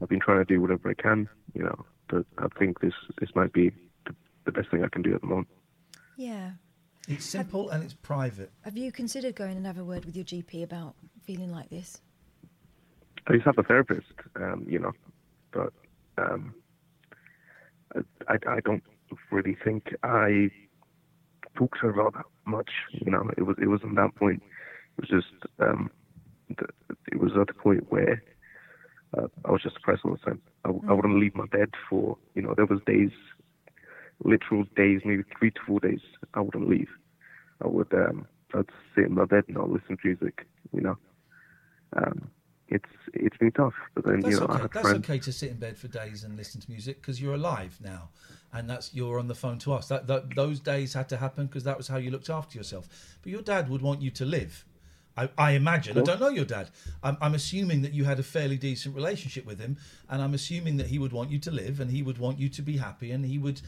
I've 0.00 0.08
been 0.08 0.20
trying 0.20 0.38
to 0.38 0.44
do 0.44 0.60
whatever 0.60 0.90
I 0.90 0.94
can, 0.94 1.28
you 1.54 1.64
know, 1.64 1.84
but 2.08 2.24
I 2.38 2.46
think 2.58 2.80
this 2.80 2.94
this 3.20 3.30
might 3.34 3.52
be 3.52 3.70
the, 4.06 4.14
the 4.44 4.52
best 4.52 4.70
thing 4.70 4.84
I 4.84 4.88
can 4.88 5.02
do 5.02 5.14
at 5.14 5.20
the 5.20 5.26
moment. 5.26 5.48
Yeah. 6.16 6.52
It's 7.08 7.24
simple 7.24 7.70
and 7.70 7.82
it's 7.82 7.94
private. 7.94 8.52
Have 8.62 8.76
you 8.76 8.92
considered 8.92 9.34
going 9.34 9.56
and 9.56 9.64
have 9.64 9.78
a 9.78 9.84
word 9.84 10.04
with 10.04 10.14
your 10.14 10.26
GP 10.26 10.62
about 10.62 10.94
feeling 11.22 11.50
like 11.50 11.70
this? 11.70 12.02
I 13.26 13.32
used 13.32 13.44
to 13.44 13.50
have 13.50 13.58
a 13.58 13.62
therapist, 13.62 14.12
um, 14.36 14.66
you 14.68 14.78
know, 14.78 14.92
but 15.52 15.72
um, 16.18 16.54
I, 18.28 18.34
I, 18.46 18.60
don't 18.60 18.82
really 19.30 19.56
think 19.64 19.94
I 20.02 20.50
talk 21.56 21.74
to 21.74 21.80
her 21.86 21.90
about 21.90 22.14
that. 22.14 22.26
much. 22.46 22.70
You 22.90 23.10
know, 23.10 23.30
it 23.36 23.42
was 23.42 23.56
it 23.60 23.66
wasn't 23.66 23.96
that 23.96 24.14
point. 24.14 24.42
It 24.98 25.00
was 25.00 25.08
just 25.08 25.52
um, 25.60 25.90
it 26.50 27.20
was 27.20 27.32
at 27.40 27.46
the 27.48 27.54
point 27.54 27.90
where 27.90 28.22
uh, 29.16 29.28
I 29.44 29.50
was 29.50 29.62
just 29.62 29.76
depressed 29.76 30.02
all 30.04 30.12
the 30.12 30.18
time. 30.18 30.40
I, 30.64 30.70
I 30.88 30.92
wouldn't 30.92 31.20
leave 31.20 31.34
my 31.34 31.46
bed 31.46 31.70
for 31.88 32.16
you 32.34 32.42
know 32.42 32.54
there 32.56 32.66
was 32.66 32.80
days, 32.86 33.10
literal 34.24 34.64
days, 34.76 35.00
maybe 35.04 35.24
three 35.38 35.50
to 35.50 35.60
four 35.66 35.80
days. 35.80 36.00
I 36.34 36.40
wouldn't 36.40 36.68
leave. 36.68 36.90
I 37.62 37.68
would 37.68 37.92
um, 37.94 38.26
I'd 38.54 38.66
sit 38.94 39.06
in 39.06 39.14
my 39.14 39.24
bed 39.24 39.44
and 39.48 39.58
I'd 39.58 39.68
listen 39.68 39.96
to 39.96 40.08
music. 40.08 40.46
You 40.72 40.82
know, 40.82 40.98
um, 41.96 42.30
it's 42.68 42.88
it's 43.14 43.36
been 43.36 43.52
tough. 43.52 43.74
But 43.94 44.04
then 44.04 44.20
That's 44.20 44.34
you 44.34 44.40
know 44.40 44.46
I 44.46 44.52
okay. 44.52 44.62
had 44.62 44.72
That's 44.72 44.88
friends. 44.88 45.04
okay 45.04 45.18
to 45.18 45.32
sit 45.32 45.50
in 45.50 45.56
bed 45.56 45.76
for 45.76 45.88
days 45.88 46.24
and 46.24 46.36
listen 46.36 46.60
to 46.60 46.70
music 46.70 47.00
because 47.00 47.20
you're 47.20 47.34
alive 47.34 47.78
now, 47.82 48.10
and 48.52 48.68
that's 48.68 48.94
you're 48.94 49.18
on 49.18 49.28
the 49.28 49.34
phone 49.34 49.58
to 49.60 49.72
us. 49.72 49.88
That, 49.88 50.06
that 50.06 50.34
those 50.34 50.60
days 50.60 50.94
had 50.94 51.08
to 51.10 51.16
happen 51.16 51.46
because 51.46 51.64
that 51.64 51.76
was 51.76 51.88
how 51.88 51.96
you 51.96 52.10
looked 52.10 52.30
after 52.30 52.58
yourself. 52.58 52.88
But 53.22 53.32
your 53.32 53.42
dad 53.42 53.68
would 53.68 53.82
want 53.82 54.02
you 54.02 54.10
to 54.10 54.24
live. 54.24 54.64
I, 55.16 55.28
I 55.36 55.50
imagine. 55.52 55.98
I 55.98 56.02
don't 56.02 56.20
know 56.20 56.28
your 56.28 56.44
dad. 56.44 56.70
I'm, 57.02 57.16
I'm 57.20 57.34
assuming 57.34 57.82
that 57.82 57.92
you 57.92 58.04
had 58.04 58.20
a 58.20 58.22
fairly 58.22 58.56
decent 58.56 58.94
relationship 58.94 59.44
with 59.44 59.58
him, 59.58 59.76
and 60.08 60.22
I'm 60.22 60.32
assuming 60.32 60.76
that 60.76 60.86
he 60.86 60.98
would 60.98 61.12
want 61.12 61.30
you 61.30 61.40
to 61.40 61.50
live, 61.50 61.80
and 61.80 61.90
he 61.90 62.02
would 62.02 62.18
want 62.18 62.38
you 62.38 62.48
to 62.50 62.62
be 62.62 62.76
happy, 62.76 63.10
and 63.10 63.24
he 63.24 63.38
would 63.38 63.60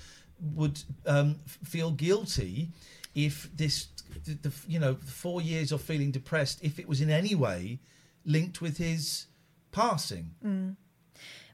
would 0.54 0.80
um, 1.06 1.36
feel 1.46 1.90
guilty 1.90 2.70
if 3.14 3.50
this, 3.54 3.88
the, 4.24 4.34
the 4.48 4.52
you 4.68 4.78
know, 4.78 4.94
four 4.94 5.42
years 5.42 5.72
of 5.72 5.82
feeling 5.82 6.10
depressed, 6.10 6.60
if 6.62 6.78
it 6.78 6.88
was 6.88 7.00
in 7.00 7.10
any 7.10 7.34
way 7.34 7.80
linked 8.24 8.60
with 8.60 8.78
his 8.78 9.26
passing. 9.72 10.30
Mm. 10.44 10.76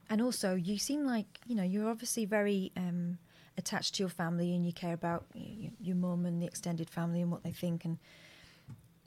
And 0.08 0.22
also, 0.22 0.54
you 0.54 0.78
seem 0.78 1.04
like 1.04 1.40
you 1.46 1.54
know 1.54 1.62
you're 1.64 1.88
obviously 1.88 2.24
very 2.26 2.70
um, 2.76 3.18
attached 3.58 3.94
to 3.96 4.02
your 4.02 4.08
family, 4.10 4.54
and 4.54 4.64
you 4.64 4.72
care 4.72 4.94
about 4.94 5.24
y- 5.34 5.72
your 5.80 5.96
mum 5.96 6.24
and 6.26 6.40
the 6.40 6.46
extended 6.46 6.88
family 6.88 7.20
and 7.20 7.30
what 7.30 7.42
they 7.42 7.50
think. 7.52 7.84
And 7.84 7.98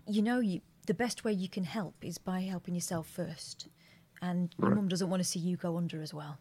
you 0.08 0.22
know, 0.22 0.40
you 0.40 0.62
the 0.88 0.94
best 0.94 1.24
way 1.24 1.32
you 1.32 1.48
can 1.48 1.64
help 1.64 1.96
is 2.02 2.18
by 2.18 2.42
helping 2.42 2.74
yourself 2.76 3.08
first. 3.08 3.68
And 4.22 4.54
your 4.60 4.70
Right. 4.70 4.76
mum 4.76 4.88
doesn't 4.90 5.10
want 5.10 5.22
to 5.22 5.30
see 5.30 5.40
you 5.40 5.56
go 5.56 5.78
under 5.78 6.02
as 6.02 6.14
well. 6.14 6.40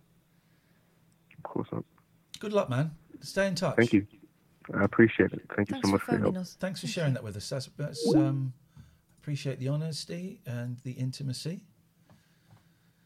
Of 1.36 1.42
course 1.44 1.68
not. 1.70 1.84
Good 2.40 2.52
luck, 2.52 2.68
man. 2.68 2.90
Stay 3.20 3.46
in 3.46 3.54
touch. 3.54 3.76
Thank 3.76 3.92
you. 3.92 4.06
I 4.74 4.82
appreciate 4.84 5.32
it. 5.32 5.42
Thank 5.54 5.68
you 5.68 5.74
Thanks 5.74 5.88
so 5.88 5.92
much 5.92 6.02
for 6.02 6.12
your 6.12 6.20
help. 6.22 6.36
us. 6.38 6.56
Thanks 6.58 6.80
for 6.80 6.88
sharing 6.88 7.14
that 7.14 7.22
with 7.22 7.36
us. 7.36 7.48
That's, 7.48 7.66
that's 7.76 8.14
um, 8.14 8.52
appreciate 9.20 9.58
the 9.58 9.68
honesty 9.68 10.40
and 10.46 10.78
the 10.84 10.92
intimacy. 10.92 11.64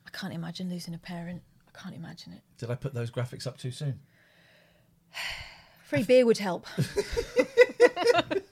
I 0.07 0.11
can't 0.11 0.33
imagine 0.33 0.69
losing 0.71 0.95
a 0.95 0.99
parent. 0.99 1.43
I 1.67 1.79
can't 1.79 1.95
imagine 1.95 2.33
it. 2.33 2.43
Did 2.59 2.71
I 2.71 2.75
put 2.75 2.95
those 2.95 3.11
graphics 3.11 3.47
up 3.47 3.59
too 3.59 3.71
soon? 3.71 4.01
Free 5.85 6.05
beer 6.05 6.25
would 6.25 6.39
help. 6.39 6.67